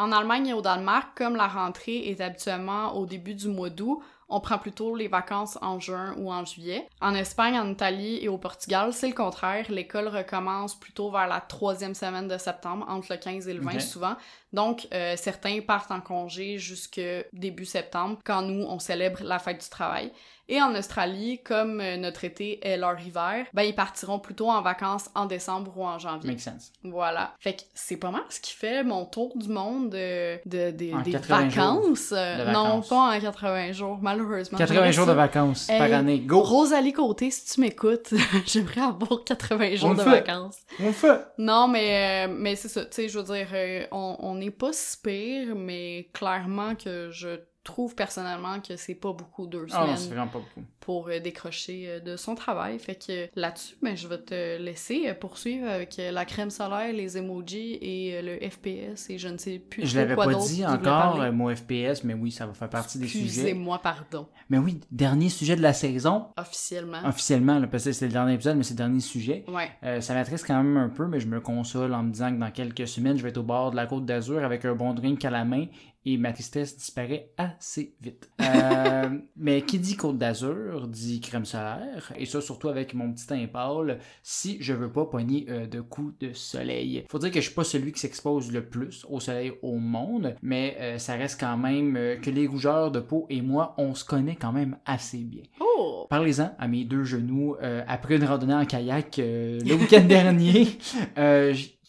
en 0.00 0.12
Allemagne 0.12 0.46
et 0.48 0.54
au 0.54 0.62
Danemark, 0.62 1.10
comme 1.14 1.36
la 1.36 1.46
rentrée 1.46 2.08
est 2.08 2.22
habituellement 2.22 2.96
au 2.96 3.04
début 3.04 3.34
du 3.34 3.48
mois 3.48 3.68
d'août, 3.68 4.00
on 4.30 4.40
prend 4.40 4.58
plutôt 4.58 4.94
les 4.94 5.08
vacances 5.08 5.58
en 5.60 5.78
juin 5.80 6.14
ou 6.16 6.32
en 6.32 6.44
juillet. 6.44 6.86
En 7.00 7.14
Espagne, 7.14 7.58
en 7.58 7.68
Italie 7.68 8.18
et 8.22 8.28
au 8.28 8.38
Portugal, 8.38 8.92
c'est 8.92 9.08
le 9.08 9.14
contraire. 9.14 9.66
L'école 9.68 10.08
recommence 10.08 10.78
plutôt 10.78 11.10
vers 11.10 11.26
la 11.26 11.40
troisième 11.40 11.94
semaine 11.94 12.28
de 12.28 12.38
septembre, 12.38 12.86
entre 12.88 13.08
le 13.10 13.18
15 13.18 13.48
et 13.48 13.52
le 13.54 13.60
20 13.60 13.74
Ok. 13.74 13.80
souvent. 13.80 14.14
Donc, 14.52 14.88
euh, 14.94 15.16
certains 15.16 15.60
partent 15.60 15.90
en 15.90 16.00
congé 16.00 16.58
jusque 16.58 17.00
début 17.32 17.66
septembre, 17.66 18.18
quand 18.24 18.42
nous, 18.42 18.64
on 18.64 18.78
célèbre 18.78 19.18
la 19.22 19.38
fête 19.38 19.60
du 19.60 19.68
travail. 19.68 20.12
Et 20.52 20.60
en 20.60 20.74
Australie, 20.74 21.40
comme 21.44 21.80
euh, 21.80 21.96
notre 21.96 22.24
été 22.24 22.58
est 22.66 22.76
leur 22.76 22.98
hiver, 23.00 23.46
ben 23.54 23.62
ils 23.62 23.74
partiront 23.74 24.18
plutôt 24.18 24.50
en 24.50 24.60
vacances 24.62 25.08
en 25.14 25.26
décembre 25.26 25.72
ou 25.76 25.84
en 25.84 25.98
janvier. 25.98 26.30
Make 26.30 26.40
sense. 26.40 26.72
Voilà. 26.84 27.34
Fait 27.38 27.54
que 27.54 27.62
c'est 27.72 27.96
pas 27.96 28.10
mal 28.10 28.22
ce 28.28 28.40
qui 28.40 28.52
fait 28.54 28.82
mon 28.82 29.04
tour 29.06 29.32
du 29.36 29.48
monde 29.48 29.94
euh, 29.94 30.36
de, 30.46 30.70
des- 30.72 30.92
En 30.92 31.02
des 31.02 31.12
80 31.12 31.48
vacances. 31.48 32.12
Euh, 32.12 32.46
de 32.46 32.50
Non, 32.50 32.82
pas 32.82 33.16
en 33.16 33.20
80 33.20 33.72
jours, 33.72 33.98
malheureusement. 34.02 34.58
80 34.58 34.74
J'aimerais 34.74 34.92
jours 34.92 35.06
de 35.06 35.12
vacances 35.12 35.66
par 35.68 35.82
Hey, 35.86 35.92
année. 35.94 36.18
Go! 36.18 36.40
Rosalie 36.40 36.92
Côté, 36.92 37.30
si 37.30 37.54
tu 37.54 37.60
m'écoutes, 37.60 38.12
j'aimerais 38.46 38.80
avoir 38.80 39.22
80 39.24 39.76
jours 39.76 39.94
de 39.94 40.00
fait. 40.02 40.10
vacances. 40.10 40.58
On 40.80 40.86
le 40.88 40.92
fait! 40.92 41.20
Non, 41.38 41.68
mais, 41.68 42.26
euh, 42.28 42.34
mais 42.36 42.56
c'est 42.56 42.68
ça, 42.68 42.82
tu 42.84 42.88
sais, 42.90 43.08
je 43.08 43.18
veux 43.18 43.24
dire, 43.32 43.46
euh, 43.52 43.86
on 43.92 44.16
on 44.18 44.34
n'est 44.34 44.50
pas 44.50 44.72
si 44.72 44.96
pire, 45.00 45.54
mais 45.54 46.08
clairement 46.12 46.74
que 46.74 47.10
je 47.12 47.28
trouve 47.64 47.94
personnellement 47.94 48.60
que 48.60 48.76
c'est 48.76 48.94
pas 48.94 49.12
beaucoup 49.12 49.46
deux 49.46 49.66
Ah 49.70 49.80
non, 49.80 49.84
semaines 49.84 49.96
c'est 49.98 50.08
vraiment 50.08 50.26
pas 50.28 50.38
beaucoup. 50.38 50.62
pour 50.80 51.08
euh, 51.08 51.20
décrocher 51.20 51.84
euh, 51.88 52.00
de 52.00 52.16
son 52.16 52.34
travail. 52.34 52.78
Fait 52.78 52.94
que 52.94 53.24
euh, 53.24 53.26
là-dessus, 53.36 53.76
ben, 53.82 53.96
je 53.96 54.08
vais 54.08 54.18
te 54.18 54.58
laisser 54.58 55.12
poursuivre 55.14 55.68
avec 55.68 56.00
la 56.10 56.24
crème 56.24 56.50
solaire, 56.50 56.92
les 56.92 57.18
emojis 57.18 57.78
et 57.82 58.22
le 58.22 58.38
FPS 58.48 59.10
et 59.10 59.18
je 59.18 59.28
ne 59.28 59.36
sais 59.38 59.58
plus 59.58 59.86
Je 59.86 59.96
l'avais 59.98 60.14
quoi 60.14 60.26
pas 60.26 60.34
dit 60.36 60.64
encore, 60.64 61.20
euh, 61.20 61.32
mon 61.32 61.54
FPS, 61.54 62.02
mais 62.04 62.14
oui, 62.14 62.30
ça 62.30 62.46
va 62.46 62.54
faire 62.54 62.70
partie 62.70 62.98
des 62.98 63.06
sujets. 63.08 63.24
Excusez-moi, 63.24 63.78
pardon. 63.82 64.26
Mais 64.48 64.58
oui, 64.58 64.80
dernier 64.90 65.28
sujet 65.28 65.54
de 65.56 65.62
la 65.62 65.72
saison, 65.72 66.26
Officiellement. 66.38 66.98
officiellement, 67.06 67.58
là, 67.58 67.66
parce 67.66 67.84
que 67.84 67.92
c'est 67.92 68.06
le 68.06 68.12
dernier 68.12 68.34
épisode, 68.34 68.56
mais 68.56 68.62
c'est 68.64 68.74
le 68.74 68.78
dernier 68.78 69.00
sujet. 69.00 69.44
Ouais. 69.48 69.70
Euh, 69.84 70.00
ça 70.00 70.14
m'attriste 70.14 70.46
quand 70.46 70.56
même 70.62 70.76
un 70.76 70.88
peu, 70.88 71.06
mais 71.06 71.20
je 71.20 71.26
me 71.26 71.40
console 71.40 71.92
en 71.94 72.02
me 72.02 72.10
disant 72.10 72.30
que 72.34 72.40
dans 72.40 72.50
quelques 72.50 72.88
semaines, 72.88 73.16
je 73.18 73.22
vais 73.22 73.28
être 73.28 73.38
au 73.38 73.42
bord 73.42 73.70
de 73.70 73.76
la 73.76 73.86
côte 73.86 74.06
d'Azur 74.06 74.42
avec 74.44 74.64
un 74.64 74.74
bon 74.74 74.92
drink 74.94 75.24
à 75.24 75.30
la 75.30 75.44
main 75.44 75.66
et 76.06 76.16
ma 76.16 76.32
tristesse 76.32 76.76
disparaît 76.76 77.30
assez 77.36 77.94
vite. 78.00 78.30
Euh, 78.50 79.08
mais 79.36 79.62
qui 79.62 79.78
dit 79.78 79.96
côte 79.96 80.18
d'Azur 80.18 80.88
dit 80.88 81.20
crème 81.20 81.44
solaire, 81.44 82.12
et 82.16 82.26
ça 82.26 82.40
surtout 82.40 82.68
avec 82.68 82.94
mon 82.94 83.12
petit 83.12 83.26
teint 83.26 83.46
pâle, 83.46 83.98
si 84.22 84.56
je 84.60 84.72
veux 84.72 84.90
pas 84.90 85.04
pogner 85.04 85.46
euh, 85.48 85.66
de 85.66 85.80
coups 85.80 86.18
de 86.18 86.32
soleil. 86.32 87.04
Faut 87.08 87.18
dire 87.18 87.30
que 87.30 87.40
je 87.40 87.46
suis 87.46 87.54
pas 87.54 87.64
celui 87.64 87.92
qui 87.92 88.00
s'expose 88.00 88.50
le 88.50 88.64
plus 88.64 89.06
au 89.08 89.20
soleil 89.20 89.52
au 89.62 89.76
monde, 89.76 90.34
mais 90.42 90.76
euh, 90.80 90.98
ça 90.98 91.14
reste 91.14 91.38
quand 91.38 91.56
même 91.56 91.96
euh, 91.96 92.16
que 92.16 92.30
les 92.30 92.46
rougeurs 92.46 92.90
de 92.90 93.00
peau 93.00 93.26
et 93.30 93.40
moi, 93.40 93.74
on 93.78 93.94
se 93.94 94.04
connaît 94.04 94.36
quand 94.36 94.52
même 94.52 94.78
assez 94.84 95.18
bien. 95.18 95.42
Oh! 95.60 96.06
Parlez-en 96.10 96.54
à 96.58 96.66
mes 96.66 96.84
deux 96.84 97.04
genoux 97.04 97.56
après 97.86 98.16
une 98.16 98.24
randonnée 98.24 98.54
en 98.54 98.64
kayak 98.64 99.18
le 99.18 99.74
week-end 99.74 100.04
dernier, 100.08 100.66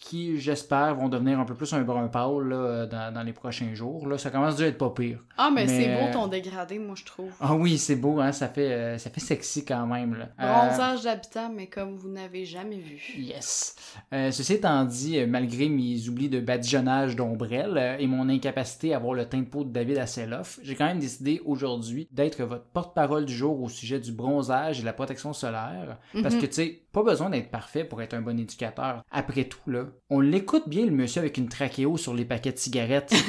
qui 0.02 0.40
j'espère 0.40 0.96
vont 0.96 1.08
devenir 1.10 1.40
un 1.40 1.46
peu 1.46 1.54
plus 1.54 1.72
un 1.74 1.84
brun 1.84 2.08
pâle 2.08 2.50
là, 2.50 2.86
dans, 2.88 3.14
dans 3.14 3.22
les 3.24 3.34
prochains 3.34 3.74
jours. 3.76 4.08
Là, 4.08 4.18
ça 4.18 4.32
commence 4.32 4.56
déjà 4.56 4.66
à 4.66 4.70
être 4.70 4.78
pas 4.80 4.90
pire. 4.90 5.20
Ah, 5.38 5.52
mais, 5.54 5.68
Mais, 5.68 5.68
c'est 5.68 5.88
beau 5.96 6.08
euh, 6.08 6.12
ton 6.12 6.28
dégradé, 6.28 6.80
moi, 6.80 6.96
je 6.98 7.06
trouve. 7.06 7.32
Ah 7.40 7.54
oui, 7.54 7.78
c'est 7.78 7.96
beau, 7.96 8.20
hein, 8.20 8.32
ça 8.32 8.50
fait 8.50 8.72
euh, 8.72 8.98
ça 8.98 9.12
fait 9.12 9.20
sexy 9.20 9.64
quand 9.64 9.86
même. 9.86 10.16
Là. 10.16 10.30
Euh, 10.42 10.52
Bronzage 10.68 11.04
d'habitant, 11.04 11.52
mais 11.56 11.68
comme 11.68 11.96
vous 11.96 12.10
n'avez 12.10 12.46
jamais 12.46 12.80
vu. 12.80 13.00
Yes. 13.16 13.76
Euh, 14.12 14.32
ceci 14.32 14.54
étant 14.56 14.84
dit, 14.86 15.24
malgré 15.28 15.70
mes 15.70 16.10
oublis 16.10 16.30
de 16.30 16.40
badigeonnage 16.40 17.16
d'ombrelle 17.16 17.96
et 18.00 18.08
mon 18.08 18.28
incapacité 18.28 18.94
à 18.94 18.98
avoir 18.98 19.14
le 19.14 19.26
teint 19.26 19.42
de 19.42 19.46
peau 19.46 19.64
de 19.64 19.70
David 19.72 20.00
Hasselhoff, 20.00 20.60
j'ai 20.64 20.74
quand 20.76 20.86
même 20.86 21.00
décidé 21.00 21.42
aujourd'hui 21.46 22.08
d'être 22.12 22.44
votre 22.44 22.66
porte-parole 22.66 23.26
du 23.26 23.34
jour 23.36 23.62
au 23.62 23.70
sujet 23.70 24.00
du 24.00 24.12
bronzage 24.12 24.80
et 24.80 24.82
de 24.82 24.86
la 24.88 24.94
protection 24.94 25.32
solaire. 25.32 26.00
Parce 26.24 26.34
Mhm. 26.36 26.42
que, 26.42 26.46
tu 26.48 26.54
sais, 26.54 26.82
pas 26.92 27.04
besoin 27.04 27.30
d'être 27.30 27.50
parfait 27.50 27.84
pour 27.84 28.02
être 28.02 28.14
un 28.14 28.22
bon 28.22 28.38
éducateur. 28.40 29.04
Après 29.12 29.46
tout, 29.46 29.70
là, 29.70 29.86
on 30.10 30.20
l'écoute 30.20 30.68
bien 30.68 30.86
le 30.86 30.92
monsieur 30.92 31.22
avec 31.22 31.38
une 31.38 31.48
trachéo 31.48 31.98
sur 31.98 32.14
les 32.14 32.26
paquets 32.26 32.52
de 32.52 32.58
cigarettes. 32.58 33.14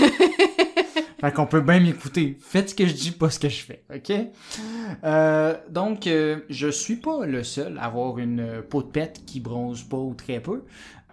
Fait 1.22 1.32
qu'on 1.32 1.46
peut 1.46 1.60
bien 1.60 1.78
m'écouter. 1.78 2.36
Faites 2.40 2.70
ce 2.70 2.74
que 2.74 2.84
je 2.84 2.94
dis, 2.94 3.12
pas 3.12 3.30
ce 3.30 3.38
que 3.38 3.48
je 3.48 3.62
fais, 3.62 3.84
ok? 3.94 4.12
Euh, 5.04 5.54
donc, 5.70 6.08
euh, 6.08 6.40
je 6.48 6.66
suis 6.66 6.96
pas 6.96 7.26
le 7.26 7.44
seul 7.44 7.78
à 7.78 7.84
avoir 7.84 8.18
une 8.18 8.60
peau 8.68 8.82
de 8.82 8.88
pète 8.88 9.20
qui 9.24 9.38
bronze 9.38 9.84
pas 9.84 9.98
ou 9.98 10.14
très 10.14 10.40
peu. 10.40 10.64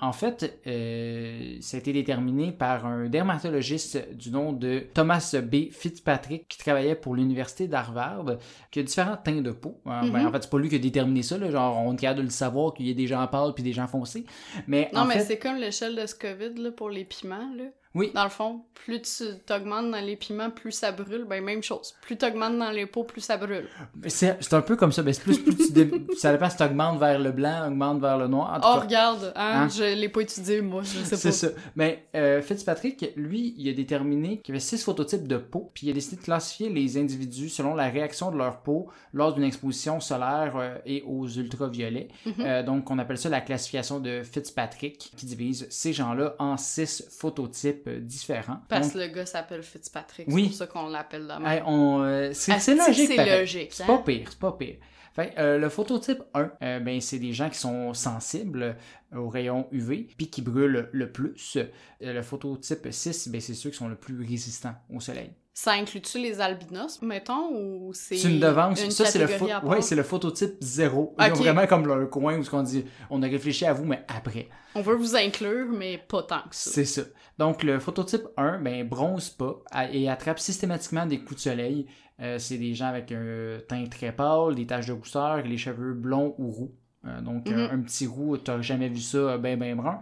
En 0.01 0.13
fait, 0.13 0.59
euh, 0.65 1.57
ça 1.61 1.77
a 1.77 1.79
été 1.79 1.91
déterminé 1.93 2.51
par 2.51 2.85
un 2.85 3.09
dermatologiste 3.09 4.13
du 4.15 4.31
nom 4.31 4.53
de 4.53 4.83
Thomas 4.93 5.35
B. 5.43 5.71
Fitzpatrick 5.71 6.47
qui 6.47 6.57
travaillait 6.57 6.95
pour 6.95 7.15
l'université 7.15 7.67
d'Harvard, 7.67 8.37
qui 8.71 8.79
a 8.79 8.83
différents 8.83 9.17
teints 9.17 9.41
de 9.41 9.51
peau. 9.51 9.79
Hein. 9.85 10.07
Ben, 10.09 10.19
Mhm. 10.21 10.27
en 10.27 10.31
fait, 10.31 10.43
c'est 10.43 10.49
pas 10.49 10.57
lui 10.59 10.69
qui 10.69 10.75
a 10.75 10.79
déterminé 10.79 11.21
ça, 11.21 11.37
là, 11.37 11.49
genre 11.51 11.77
on 11.85 11.93
est 11.93 11.97
capable 11.97 12.19
de 12.19 12.23
le 12.25 12.29
savoir 12.31 12.73
qu'il 12.73 12.87
y 12.87 12.91
a 12.91 12.93
des 12.93 13.07
gens 13.07 13.25
pâles 13.27 13.53
puis 13.53 13.63
des 13.63 13.73
gens 13.73 13.87
foncés. 13.87 14.25
Mais 14.67 14.89
Non, 14.93 15.01
en 15.01 15.05
mais 15.05 15.15
fait, 15.15 15.25
c'est 15.25 15.37
comme 15.39 15.57
l'échelle 15.57 15.95
de 15.95 16.05
Scoville 16.05 16.61
là, 16.61 16.71
pour 16.71 16.89
les 16.89 17.03
piments. 17.05 17.51
Là. 17.57 17.65
Oui, 17.95 18.11
Dans 18.13 18.23
le 18.23 18.29
fond, 18.29 18.61
plus 18.73 19.01
tu 19.01 19.23
t'augmentes 19.45 19.89
dans 19.91 19.99
les 20.05 20.15
piments, 20.15 20.51
plus 20.51 20.71
ça 20.71 20.91
brûle. 20.91 21.25
Ben, 21.27 21.43
même 21.43 21.63
chose. 21.63 21.95
Plus 22.01 22.17
t'augmentes 22.17 22.57
dans 22.59 22.69
les 22.69 22.85
peaux, 22.85 23.03
plus 23.03 23.21
ça 23.21 23.35
brûle. 23.37 23.67
c'est 24.07 24.37
c'est 24.41 24.53
un 24.53 24.61
peu 24.61 24.75
comme 24.75 24.91
ça, 24.91 25.01
mais 25.01 25.13
c'est 25.13 25.23
plus 25.23 25.39
plus 25.39 25.55
tu 25.57 25.71
dé- 25.71 25.91
ça 26.17 26.31
dépend 26.31 26.49
si 26.49 26.57
tu 26.57 26.63
augmentes 26.63 26.99
vers 26.99 27.17
le 27.19 27.31
blanc, 27.31 27.67
augmente 27.67 27.99
vers 27.99 28.17
le 28.17 28.27
noir. 28.27 28.51
En 28.53 28.59
tout 28.59 28.67
Oh, 28.71 28.75
cas, 28.75 28.79
regarde, 28.85 29.33
hein, 29.35 29.63
Hein? 29.63 29.69
je 29.69 29.83
l'ai 29.99 30.07
pas 30.09 30.21
étudié, 30.21 30.61
moi, 30.61 30.83
je 30.83 30.99
sais 30.99 31.15
C'est 31.15 31.29
pas. 31.29 31.33
ça. 31.33 31.47
Mais 31.75 32.05
euh, 32.15 32.41
Fitzpatrick, 32.43 33.11
lui, 33.15 33.55
il 33.57 33.67
a 33.69 33.73
déterminé 33.73 34.37
qu'il 34.39 34.53
y 34.53 34.57
avait 34.57 34.59
six 34.65 34.83
phototypes 34.83 35.27
de 35.27 35.37
peau, 35.37 35.71
puis 35.73 35.87
il 35.87 35.89
a 35.89 35.93
décidé 35.93 36.17
de 36.17 36.21
classifier 36.21 36.69
les 36.69 36.97
individus 36.97 37.49
selon 37.49 37.73
la 37.75 37.89
réaction 37.89 38.29
de 38.31 38.37
leur 38.37 38.61
peau 38.61 38.87
lors 39.13 39.33
d'une 39.33 39.43
exposition 39.45 39.99
solaire 39.99 40.53
euh, 40.57 40.75
et 40.85 41.03
aux 41.07 41.27
ultraviolets. 41.27 42.07
Mhm. 42.25 42.33
Euh, 42.39 42.63
donc, 42.63 42.89
on 42.91 42.99
appelle 42.99 43.17
ça 43.17 43.29
la 43.29 43.41
classification 43.41 43.99
de 43.99 44.21
Fitzpatrick, 44.21 45.11
qui 45.17 45.25
divise 45.25 45.65
ces 45.69 45.91
gens-là 45.93 46.35
en 46.39 46.55
six 46.55 47.03
phototypes 47.09 47.78
euh, 47.87 47.99
différents. 47.99 48.59
Parce 48.69 48.91
que 48.93 48.97
le 48.99 49.07
gars 49.07 49.25
s'appelle 49.25 49.63
Fitzpatrick, 49.63 50.27
Oui. 50.29 50.43
c'est 50.43 50.47
pour 50.49 50.57
ça 50.57 50.67
qu'on 50.67 50.87
l'appelle 50.89 51.23
de 51.23 51.27
même. 51.33 51.45
hey, 51.45 51.61
on, 51.65 52.01
euh, 52.03 52.31
c'est 52.33 52.51
Asti 52.53 52.71
c'est 52.71 52.77
que 52.77 52.87
logique. 52.87 53.11
c'est 53.15 53.39
logique, 53.39 53.73
C'est 53.73 53.83
hein? 53.83 53.87
pas 53.87 53.97
pire, 53.99 54.27
c'est 54.29 54.39
pas 54.39 54.51
pire. 54.53 54.75
Fait, 55.15 55.33
euh, 55.39 55.57
le 55.57 55.69
phototype 55.69 56.21
1, 56.35 56.51
euh, 56.61 56.79
ben, 56.79 57.01
c'est 57.01 57.17
des 57.17 57.33
gens 57.33 57.49
qui 57.49 57.57
sont 57.57 57.93
sensibles 57.95 58.77
aux 59.15 59.27
rayons 59.27 59.67
UV 59.71 60.07
puis 60.15 60.29
qui 60.29 60.41
brûlent 60.43 60.87
le 60.91 61.11
plus. 61.11 61.57
Le 61.99 62.21
phototype 62.21 62.87
6, 62.91 63.29
ben, 63.29 63.41
c'est 63.41 63.55
ceux 63.55 63.71
qui 63.71 63.77
sont 63.77 63.87
le 63.87 63.95
plus 63.95 64.19
résistants 64.19 64.75
au 64.93 64.99
soleil. 64.99 65.31
Ça 65.61 65.73
inclut-tu 65.73 66.19
les 66.19 66.39
albinos, 66.39 67.01
mettons, 67.01 67.49
ou 67.51 67.91
c'est 67.93 68.15
C'est 68.15 68.31
une 68.31 68.39
devance. 68.39 68.81
une 68.81 68.91
Ça, 68.91 69.03
c'est 69.03 69.19
le, 69.19 69.67
ouais, 69.67 69.81
c'est 69.81 69.97
le 69.97 70.03
phototype 70.03 70.55
0. 70.61 71.17
Ils 71.19 71.31
ont 71.33 71.35
vraiment 71.35 71.67
comme 71.67 71.85
leur 71.85 72.09
coin 72.09 72.39
où 72.39 72.43
on 72.53 72.63
dit 72.63 72.85
on 73.09 73.21
a 73.21 73.27
réfléchi 73.27 73.65
à 73.65 73.73
vous, 73.73 73.83
mais 73.83 74.05
après. 74.07 74.47
On 74.73 74.81
veut 74.81 74.95
vous 74.95 75.17
inclure, 75.17 75.67
mais 75.69 75.97
pas 75.97 76.23
tant 76.23 76.43
que 76.49 76.55
ça. 76.55 76.69
C'est 76.69 76.85
ça. 76.85 77.01
Donc, 77.37 77.63
le 77.63 77.77
phototype 77.79 78.23
1, 78.37 78.59
ben, 78.59 78.87
bronze 78.87 79.31
pas 79.31 79.61
et 79.91 80.09
attrape 80.09 80.39
systématiquement 80.39 81.05
des 81.05 81.19
coups 81.19 81.35
de 81.35 81.49
soleil. 81.49 81.87
Euh, 82.21 82.39
c'est 82.39 82.57
des 82.57 82.73
gens 82.73 82.87
avec 82.87 83.11
un 83.11 83.59
teint 83.67 83.85
très 83.87 84.13
pâle, 84.13 84.55
des 84.55 84.65
taches 84.65 84.87
de 84.87 84.93
rousseur, 84.93 85.41
les 85.41 85.57
cheveux 85.57 85.93
blonds 85.93 86.35
ou 86.37 86.51
roux. 86.51 86.71
Euh, 87.07 87.21
donc, 87.21 87.47
Mhm. 87.47 87.57
un, 87.57 87.69
un 87.75 87.79
petit 87.79 88.07
roux, 88.07 88.35
t'as 88.37 88.61
jamais 88.61 88.89
vu 88.89 88.99
ça, 88.99 89.37
ben, 89.37 89.57
ben 89.57 89.75
brun. 89.77 90.01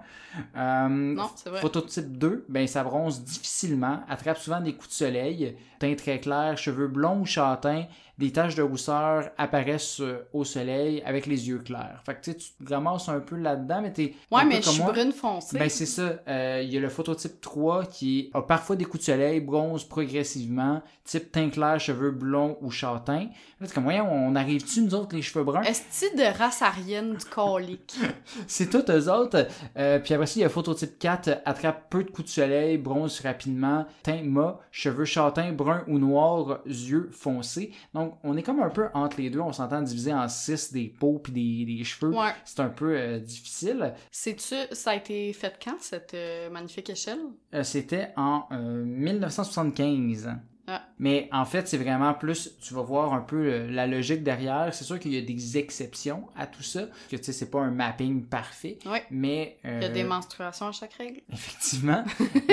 Euh, 0.55 0.88
Non, 0.89 1.29
c'est 1.36 1.49
vrai. 1.49 1.62
Phototype 1.62 2.17
2, 2.17 2.45
ben, 2.49 2.65
ça 2.67 2.83
bronze 2.83 3.23
difficilement, 3.23 4.01
attrape 4.10 4.38
souvent 4.39 4.62
des 4.62 4.73
coups 4.73 4.89
de 4.89 4.93
soleil, 4.93 5.55
teint 5.79 5.93
très 5.95 6.19
clair, 6.19 6.57
cheveux 6.57 6.88
blonds 6.88 7.21
ou 7.21 7.25
châtains, 7.25 7.86
des 8.17 8.32
taches 8.32 8.56
de 8.56 8.63
rousseur 8.63 9.30
apparaissent 9.38 10.01
euh, 10.01 10.27
au 10.34 10.43
soleil 10.43 11.03
avec 11.06 11.25
les 11.27 11.47
yeux 11.49 11.60
clairs. 11.60 12.01
Fait 12.06 12.15
que 12.15 12.21
tu 12.21 12.32
sais, 12.32 12.38
tu 12.38 12.65
te 12.65 12.73
ramasses 12.73 13.10
un 13.10 13.19
peu 13.19 13.36
là-dedans, 13.36 13.82
mais 13.82 13.93
t'es 13.93 14.13
Ouais, 14.32 14.41
un 14.41 14.43
peu 14.43 14.49
mais 14.49 14.62
je 14.62 14.69
suis 14.69 14.82
brune 14.82 15.12
foncée. 15.12 15.58
Ben 15.60 15.69
c'est 15.69 15.86
ça. 15.86 16.19
Euh, 16.27 16.62
Il 16.63 16.73
y 16.73 16.77
a 16.77 16.80
le 16.80 16.89
phototype 16.89 17.39
3 17.41 17.86
qui 17.86 18.32
a 18.34 18.41
parfois 18.41 18.75
des 18.75 18.86
coups 18.86 18.99
de 19.06 19.12
soleil, 19.12 19.39
bronze 19.39 19.84
progressivement, 19.84 20.82
type 21.03 21.32
teint 21.32 21.49
clair, 21.49 21.80
cheveux 21.80 22.12
blonds 22.12 22.58
ou 22.62 22.71
châtains. 22.71 23.27
Là, 23.60 23.67
comme, 23.73 23.84
voyons, 23.84 24.12
on 24.12 24.36
arrive-tu, 24.36 24.82
nous 24.82 24.95
autres, 24.95 25.15
les 25.15 25.21
cheveux 25.21 25.43
bruns? 25.43 25.62
Est-ce 25.62 26.15
de 26.15 26.38
race 26.38 26.62
arienne 26.62 27.15
du 27.15 27.25
colique? 27.25 27.95
C'est 28.47 28.69
tout 28.69 28.84
eux 28.91 29.10
autres. 29.12 29.47
Euh, 29.77 29.99
puis 29.99 30.13
après 30.13 30.27
ça, 30.27 30.34
il 30.39 30.41
y 30.41 30.45
a 30.45 30.49
phototype 30.49 30.97
4, 30.99 31.41
attrape 31.45 31.89
peu 31.89 32.03
de 32.03 32.10
coups 32.12 32.27
de 32.27 32.34
soleil, 32.34 32.77
bronze 32.77 33.19
rapidement, 33.21 33.86
teint 34.03 34.23
mat, 34.23 34.60
cheveux 34.71 35.06
châtains, 35.06 35.51
bruns 35.51 35.84
ou 35.88 35.99
noirs, 35.99 36.60
yeux 36.65 37.10
foncés. 37.12 37.71
Donc, 37.93 38.06
on 38.23 38.35
est 38.37 38.43
comme 38.43 38.59
un 38.61 38.69
peu 38.69 38.87
entre 38.93 39.19
les 39.21 39.29
deux. 39.29 39.39
On 39.39 39.51
s'entend 39.51 39.81
diviser 39.81 40.13
en 40.13 40.27
6 40.27 40.73
des 40.73 40.87
peaux 40.87 41.19
puis 41.19 41.31
des, 41.33 41.65
des 41.77 41.83
cheveux. 41.83 42.11
Ouais. 42.13 42.31
C'est 42.45 42.59
un 42.59 42.69
peu 42.69 42.95
euh, 42.97 43.19
difficile. 43.19 43.93
Sais-tu, 44.11 44.55
ça 44.71 44.91
a 44.91 44.95
été 44.95 45.31
fait 45.33 45.57
quand, 45.63 45.79
cette 45.79 46.13
euh, 46.13 46.49
magnifique 46.49 46.89
échelle? 46.89 47.19
Euh, 47.53 47.63
C'était 47.63 48.09
en 48.15 48.43
euh, 48.51 48.83
1975. 48.85 50.29
Ah. 50.69 50.84
Mais 50.99 51.30
en 51.32 51.45
fait, 51.45 51.65
c'est 51.67 51.77
vraiment 51.77 52.13
plus, 52.13 52.51
tu 52.62 52.73
vas 52.73 52.82
voir 52.82 53.13
un 53.13 53.21
peu 53.21 53.38
euh, 53.38 53.71
la 53.71 53.88
logique 53.88 54.21
derrière. 54.21 54.73
C'est 54.73 54.84
sûr 54.84 54.99
qu'il 54.99 55.13
y 55.13 55.17
a 55.17 55.21
des 55.21 55.58
exceptions 55.58 56.27
à 56.36 56.45
tout 56.45 56.62
ça, 56.62 56.82
que 57.10 57.15
tu 57.15 57.23
sais, 57.23 57.32
c'est 57.32 57.49
pas 57.49 57.62
un 57.62 57.71
mapping 57.71 58.25
parfait, 58.25 58.77
Ouais. 58.86 59.03
mais... 59.10 59.58
Il 59.63 59.69
y 59.69 59.73
a 59.73 59.77
euh, 59.88 59.93
des 59.93 60.03
menstruations 60.03 60.67
à 60.67 60.71
chaque 60.73 60.93
règle. 60.93 61.21
Effectivement. 61.32 62.03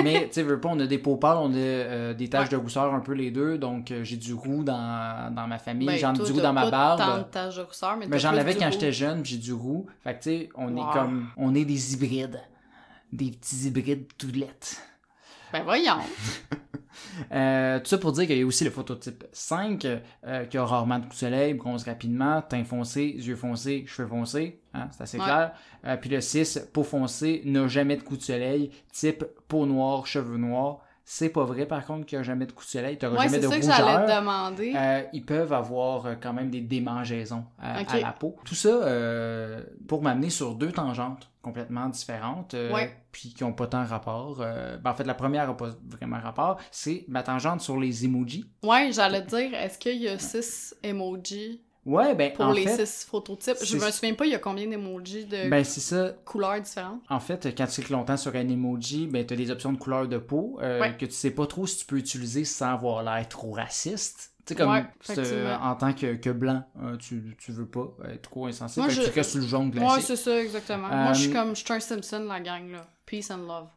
mais 0.02 0.28
tu 0.28 0.34
sais, 0.34 0.42
veux 0.44 0.60
pas, 0.60 0.68
on 0.68 0.78
a 0.78 0.86
des 0.86 0.98
peaux 0.98 1.16
pâles, 1.16 1.38
on 1.40 1.52
a 1.52 1.56
euh, 1.56 2.14
des 2.14 2.28
taches 2.28 2.44
Ouais. 2.44 2.50
de 2.52 2.56
rousseur 2.62 2.94
un 2.94 3.00
peu 3.00 3.14
les 3.14 3.32
deux, 3.32 3.58
donc 3.58 3.90
euh, 3.90 4.04
j'ai 4.04 4.16
du 4.16 4.32
roux 4.32 4.62
dans, 4.62 5.34
dans 5.34 5.48
ma 5.48 5.58
famille, 5.58 5.88
Ben, 5.88 5.98
j'en 5.98 6.14
ai 6.14 6.24
du 6.24 6.30
roux 6.32 6.40
dans 6.40 6.52
ma 6.52 6.70
pas 6.70 6.96
tant 6.96 7.04
de 7.06 7.10
barbe. 7.10 7.30
taches 7.32 7.56
de 7.56 7.62
rousseur, 7.62 7.96
mais 7.96 8.18
j'en 8.20 8.36
avais 8.36 8.54
quand 8.54 8.70
j'étais 8.70 8.92
jeune, 8.92 9.24
j'ai 9.24 9.38
du 9.38 9.52
roux. 9.52 9.86
Fait 10.04 10.14
que 10.16 10.22
tu 10.22 10.30
sais, 10.30 10.48
on 10.54 10.68
Wow. 10.76 10.88
est 10.88 10.92
comme, 10.92 11.26
on 11.36 11.54
est 11.54 11.64
des 11.64 11.94
hybrides. 11.94 12.40
Des 13.12 13.30
petits 13.32 13.66
hybrides 13.68 14.06
tout 14.18 14.28
lettres. 14.32 14.76
Ben 15.54 15.62
voyons. 15.62 15.98
Euh, 17.32 17.78
tout 17.80 17.86
ça 17.86 17.98
pour 17.98 18.10
dire 18.12 18.26
qu'il 18.26 18.38
y 18.38 18.42
a 18.42 18.46
aussi 18.46 18.64
le 18.64 18.70
phototype 18.70 19.24
5 19.32 19.84
euh, 19.84 20.44
qui 20.46 20.58
a 20.58 20.64
rarement 20.64 20.98
de 20.98 21.04
coups 21.04 21.14
de 21.16 21.20
soleil, 21.20 21.54
bronze 21.54 21.84
rapidement, 21.84 22.42
teint 22.42 22.64
foncé, 22.64 23.04
yeux 23.04 23.36
foncés, 23.36 23.84
cheveux 23.86 24.08
foncés, 24.08 24.60
hein, 24.74 24.88
c'est 24.92 25.02
assez 25.02 25.18
Ouais. 25.18 25.24
clair. 25.24 25.52
Euh, 25.86 25.96
puis 25.96 26.10
le 26.10 26.20
6, 26.20 26.68
peau 26.72 26.82
foncée, 26.82 27.42
n'a 27.44 27.68
jamais 27.68 27.96
de 27.96 28.02
coups 28.02 28.20
de 28.20 28.24
soleil, 28.24 28.70
type 28.92 29.24
peau 29.48 29.64
noire, 29.66 30.06
cheveux 30.06 30.38
noirs. 30.38 30.80
C'est 31.06 31.28
pas 31.28 31.44
vrai 31.44 31.66
par 31.66 31.84
contre 31.84 32.06
qu'il 32.06 32.16
n'y 32.18 32.20
a 32.20 32.22
jamais 32.22 32.46
de 32.46 32.52
coups 32.52 32.66
de 32.66 32.70
soleil, 32.78 32.96
tu 32.98 33.06
Ouais, 33.06 33.12
jamais 33.16 33.28
c'est 33.28 33.40
de 33.40 33.42
ça 33.48 33.58
que 33.58 33.60
rougeur. 33.60 33.76
j'allais 33.76 34.06
te 34.06 34.18
demander. 34.20 34.72
Euh, 34.74 35.02
ils 35.12 35.24
peuvent 35.24 35.52
avoir 35.52 36.06
euh, 36.06 36.14
quand 36.20 36.32
même 36.32 36.48
des 36.50 36.62
démangeaisons 36.62 37.44
à, 37.58 37.82
la 37.98 38.12
peau. 38.12 38.36
Tout 38.44 38.54
ça 38.54 38.68
euh, 38.68 39.62
pour 39.86 40.02
m'amener 40.02 40.30
sur 40.30 40.54
deux 40.54 40.72
tangentes 40.72 41.30
complètement 41.42 41.90
différentes, 41.90 42.54
euh, 42.54 42.72
Ouais. 42.72 42.96
puis 43.12 43.34
qui 43.34 43.44
n'ont 43.44 43.52
pas 43.52 43.66
tant 43.66 43.84
rapport. 43.84 44.38
Ben, 44.38 44.80
en 44.90 44.94
fait, 44.94 45.04
la 45.04 45.12
première 45.12 45.46
n'a 45.46 45.52
pas 45.52 45.70
vraiment 45.90 46.18
rapport. 46.18 46.58
C'est 46.70 47.04
ma 47.06 47.22
tangente 47.22 47.60
sur 47.60 47.78
les 47.78 48.06
emojis. 48.06 48.50
Ouais, 48.62 48.90
j'allais 48.90 49.22
te 49.26 49.36
dire, 49.36 49.52
est-ce 49.54 49.78
qu'il 49.78 50.00
y 50.00 50.08
a 50.08 50.18
six 50.18 50.74
emojis 50.82 51.60
Ouais, 51.86 52.14
ben 52.14 52.32
pour 52.32 52.46
en 52.46 52.52
les 52.52 52.66
fait, 52.66 52.86
six 52.86 53.04
phototypes? 53.04 53.56
Je 53.62 53.76
me 53.76 53.90
souviens 53.90 54.14
pas, 54.14 54.24
il 54.24 54.32
y 54.32 54.34
a 54.34 54.38
combien 54.38 54.66
d'emojis 54.66 55.26
de 55.26 55.48
ben 55.50 55.62
ça. 55.64 56.12
couleurs 56.24 56.60
différentes? 56.60 57.02
En 57.10 57.20
fait, 57.20 57.54
quand 57.56 57.66
tu 57.66 57.80
cliques 57.80 57.90
longtemps 57.90 58.16
sur 58.16 58.34
un 58.34 58.48
emoji, 58.48 59.06
ben 59.06 59.26
tu 59.26 59.34
as 59.34 59.36
des 59.36 59.50
options 59.50 59.72
de 59.72 59.78
couleur 59.78 60.08
de 60.08 60.16
peau 60.18 60.58
euh, 60.62 60.80
Ouais. 60.80 60.96
que 60.96 61.04
tu 61.06 61.12
sais 61.12 61.30
pas 61.30 61.46
trop 61.46 61.66
si 61.66 61.78
tu 61.78 61.86
peux 61.86 61.96
utiliser 61.98 62.44
sans 62.44 62.72
avoir 62.72 63.02
l'air 63.02 63.28
trop 63.28 63.52
raciste. 63.52 64.30
Tu 64.46 64.52
sais, 64.52 64.60
comme 64.60 64.70
Ouais, 64.72 64.84
euh, 65.18 65.56
en 65.56 65.74
tant 65.74 65.92
que, 65.94 66.14
que 66.16 66.28
blanc, 66.30 66.62
euh, 66.82 66.96
tu, 66.98 67.34
tu 67.38 67.50
veux 67.52 67.66
pas 67.66 67.94
être 68.10 68.22
trop 68.22 68.46
insensible. 68.46 68.84
Moi, 68.84 68.90
Fait 68.90 69.00
que 69.00 69.06
je- 69.06 69.10
tu 69.10 69.18
restes 69.18 69.30
sur 69.30 69.40
le 69.40 69.46
jaune 69.46 69.70
glacé. 69.70 69.94
Ouais, 69.94 70.00
c'est 70.02 70.16
ça, 70.16 70.38
exactement. 70.42 70.88
Moi, 70.88 71.12
je 71.14 71.20
suis 71.20 71.30
Euh, 71.30 71.32
comme, 71.34 71.56
je 71.56 71.64
suis 71.64 71.72
un 71.72 71.80
Simpson, 71.80 72.24
la 72.28 72.40
gang, 72.40 72.70
là. 72.70 72.86
Peace 73.06 73.30
and 73.30 73.46
love. 73.46 73.68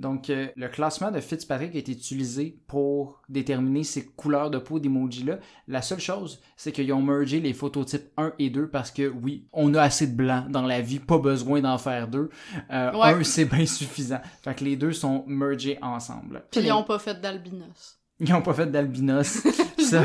Donc, 0.00 0.30
euh, 0.30 0.48
le 0.56 0.68
classement 0.68 1.10
de 1.10 1.20
Fitzpatrick 1.20 1.74
a 1.74 1.78
été 1.78 1.92
utilisé 1.92 2.58
pour 2.66 3.20
déterminer 3.28 3.84
ces 3.84 4.06
couleurs 4.06 4.50
de 4.50 4.58
peau 4.58 4.80
d'emoji-là. 4.80 5.38
La 5.68 5.82
seule 5.82 6.00
chose, 6.00 6.40
c'est 6.56 6.72
qu'ils 6.72 6.92
ont 6.92 7.02
mergé 7.02 7.38
les 7.40 7.52
phototypes 7.52 8.08
1 8.16 8.32
et 8.38 8.48
2 8.50 8.68
parce 8.68 8.90
que, 8.90 9.08
oui, 9.08 9.44
on 9.52 9.74
a 9.74 9.82
assez 9.82 10.06
de 10.06 10.16
blanc 10.16 10.46
dans 10.48 10.62
la 10.62 10.80
vie, 10.80 10.98
pas 11.00 11.18
besoin 11.18 11.60
d'en 11.60 11.78
faire 11.78 12.08
deux. 12.08 12.30
Euh, 12.70 12.90
Ouais. 12.92 13.14
Un, 13.14 13.22
c'est 13.24 13.44
bien 13.44 13.66
suffisant. 13.66 14.20
Fait 14.42 14.54
que 14.54 14.64
les 14.64 14.76
deux 14.76 14.92
sont 14.92 15.24
mergés 15.26 15.78
ensemble. 15.82 16.44
Puis 16.50 16.60
ils 16.62 16.72
ont 16.72 16.82
pas 16.82 16.98
fait 16.98 17.20
d'albinos. 17.20 17.99
Ils 18.28 18.34
ont 18.34 18.42
pas 18.42 18.54
fait 18.54 18.66
d'albinos. 18.66 19.42
Ça- 19.80 20.04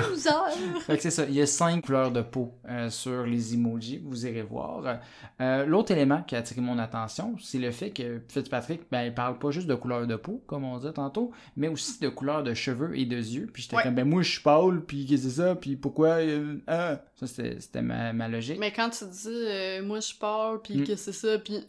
fait 0.87 0.95
que 0.95 1.03
c'est 1.03 1.11
ça. 1.11 1.25
Il 1.27 1.35
y 1.35 1.41
a 1.41 1.45
cinq 1.45 1.85
couleurs 1.85 2.09
de 2.09 2.21
peau 2.21 2.53
euh, 2.67 2.89
sur 2.89 3.23
les 3.23 3.53
emojis. 3.53 4.01
Vous 4.03 4.25
irez 4.25 4.41
voir. 4.41 4.99
Euh, 5.41 5.65
L'autre 5.65 5.91
élément 5.91 6.23
qui 6.23 6.35
a 6.35 6.39
attiré 6.39 6.59
mon 6.61 6.79
attention, 6.79 7.35
c'est 7.39 7.59
le 7.59 7.69
fait 7.69 7.91
que 7.91 8.21
Fitzpatrick, 8.29 8.81
ben, 8.89 9.03
il 9.03 9.13
parle 9.13 9.37
pas 9.37 9.51
juste 9.51 9.67
de 9.67 9.75
couleur 9.75 10.07
de 10.07 10.15
peau, 10.15 10.41
comme 10.47 10.63
on 10.63 10.79
dit 10.79 10.91
tantôt, 10.93 11.31
mais 11.55 11.67
aussi 11.67 11.99
de 11.99 12.09
couleur 12.09 12.41
de 12.41 12.53
cheveux 12.55 12.97
et 12.97 13.05
de 13.05 13.17
yeux. 13.17 13.47
Puis 13.51 13.63
j'étais 13.63 13.75
Ouais. 13.75 13.83
comme, 13.83 13.95
ben 13.95 14.07
moi 14.09 14.23
je 14.23 14.31
suis 14.31 14.41
pâle, 14.41 14.81
puis 14.87 15.05
qu'est-ce 15.05 15.25
que 15.25 15.29
c'est 15.29 15.41
ça, 15.41 15.55
puis 15.55 15.75
pourquoi 15.75 16.07
euh, 16.21 16.55
ah? 16.67 17.01
Ça, 17.19 17.27
c'était 17.27 17.59
c'était 17.59 17.81
ma, 17.83 18.11
ma 18.13 18.27
logique. 18.27 18.57
Mais 18.59 18.71
quand 18.71 18.89
tu 18.89 19.05
dis, 19.05 19.27
euh, 19.29 19.83
moi, 19.83 19.99
je 19.99 20.13
pars, 20.19 20.61
puis 20.63 20.77
Mm. 20.77 20.83
que 20.85 20.95
c'est 20.95 21.13
ça, 21.13 21.37
puis... 21.37 21.59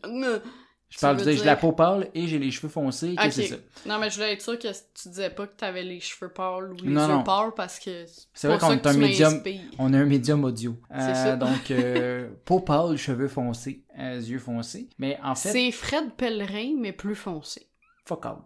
je 0.89 0.99
parle 1.01 1.17
veux 1.17 1.25
j'ai 1.33 1.39
la 1.45 1.55
dire- 1.55 1.59
peau 1.59 1.73
pâle 1.73 2.09
et 2.15 2.27
j'ai 2.29 2.39
les 2.39 2.51
cheveux 2.51 2.69
foncés, 2.69 3.15
qu'est-ce 3.21 3.37
que 3.37 3.43
Ok. 3.43 3.49
c'est 3.49 3.55
ça. 3.83 3.89
Non, 3.89 3.99
mais 3.99 4.09
je 4.11 4.15
voulais 4.17 4.33
être 4.35 4.43
sûre 4.43 4.59
que 4.59 4.69
tu 4.69 5.09
disais 5.09 5.31
pas 5.31 5.47
que 5.47 5.57
t'avais 5.57 5.83
les 5.83 6.01
cheveux 6.01 6.33
pâles 6.33 6.73
ou 6.73 6.77
les 6.77 6.91
Non, 6.91 7.09
yeux 7.09 7.15
non. 7.15 7.23
pâles, 7.25 7.53
parce 7.57 7.79
que 7.79 8.05
C'est 8.35 8.47
vrai 8.49 8.59
qu'on 8.59 8.73
est 8.73 8.87
un 8.87 8.93
médium. 8.93 9.43
On 9.79 9.93
a 9.93 9.99
un 9.99 10.05
médium 10.05 10.45
audio. 10.45 10.77
C'est 10.91 10.97
Euh, 10.97 11.15
ça. 11.15 11.37
donc, 11.37 11.71
euh, 11.71 12.29
peau 12.45 12.61
pâle, 12.61 12.97
cheveux 12.97 13.29
foncés, 13.29 13.85
euh, 13.99 14.21
yeux 14.21 14.39
foncés. 14.39 14.89
Mais 14.99 15.19
en 15.23 15.35
fait, 15.35 15.51
C'est 15.53 15.71
Fred 15.73 16.13
Pellerin, 16.17 16.77
mais 16.79 16.93
plus 16.93 17.15
foncé. 17.17 17.69
fuck 18.05 18.25
all. 18.27 18.37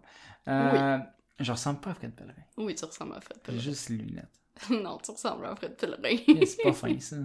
Euh, 0.47 0.97
Je 1.39 1.51
ressemble 1.51 1.79
pas 1.79 1.91
à 1.91 1.93
Fred 1.93 2.13
Pellerin. 2.15 2.33
Oui, 2.57 2.75
tu 2.75 2.85
ressembles 2.85 3.13
à 3.15 3.21
Fred 3.21 3.39
Pellerin. 3.41 3.61
juste 3.61 3.89
les 3.89 3.97
lunettes. 3.97 4.40
non, 4.69 4.97
tu 5.03 5.11
ressembles 5.11 5.45
à 5.45 5.55
Fred 5.55 5.75
Pellerin. 5.75 6.17
c'est 6.45 6.63
pas 6.63 6.73
fin, 6.73 6.99
ça. 6.99 7.17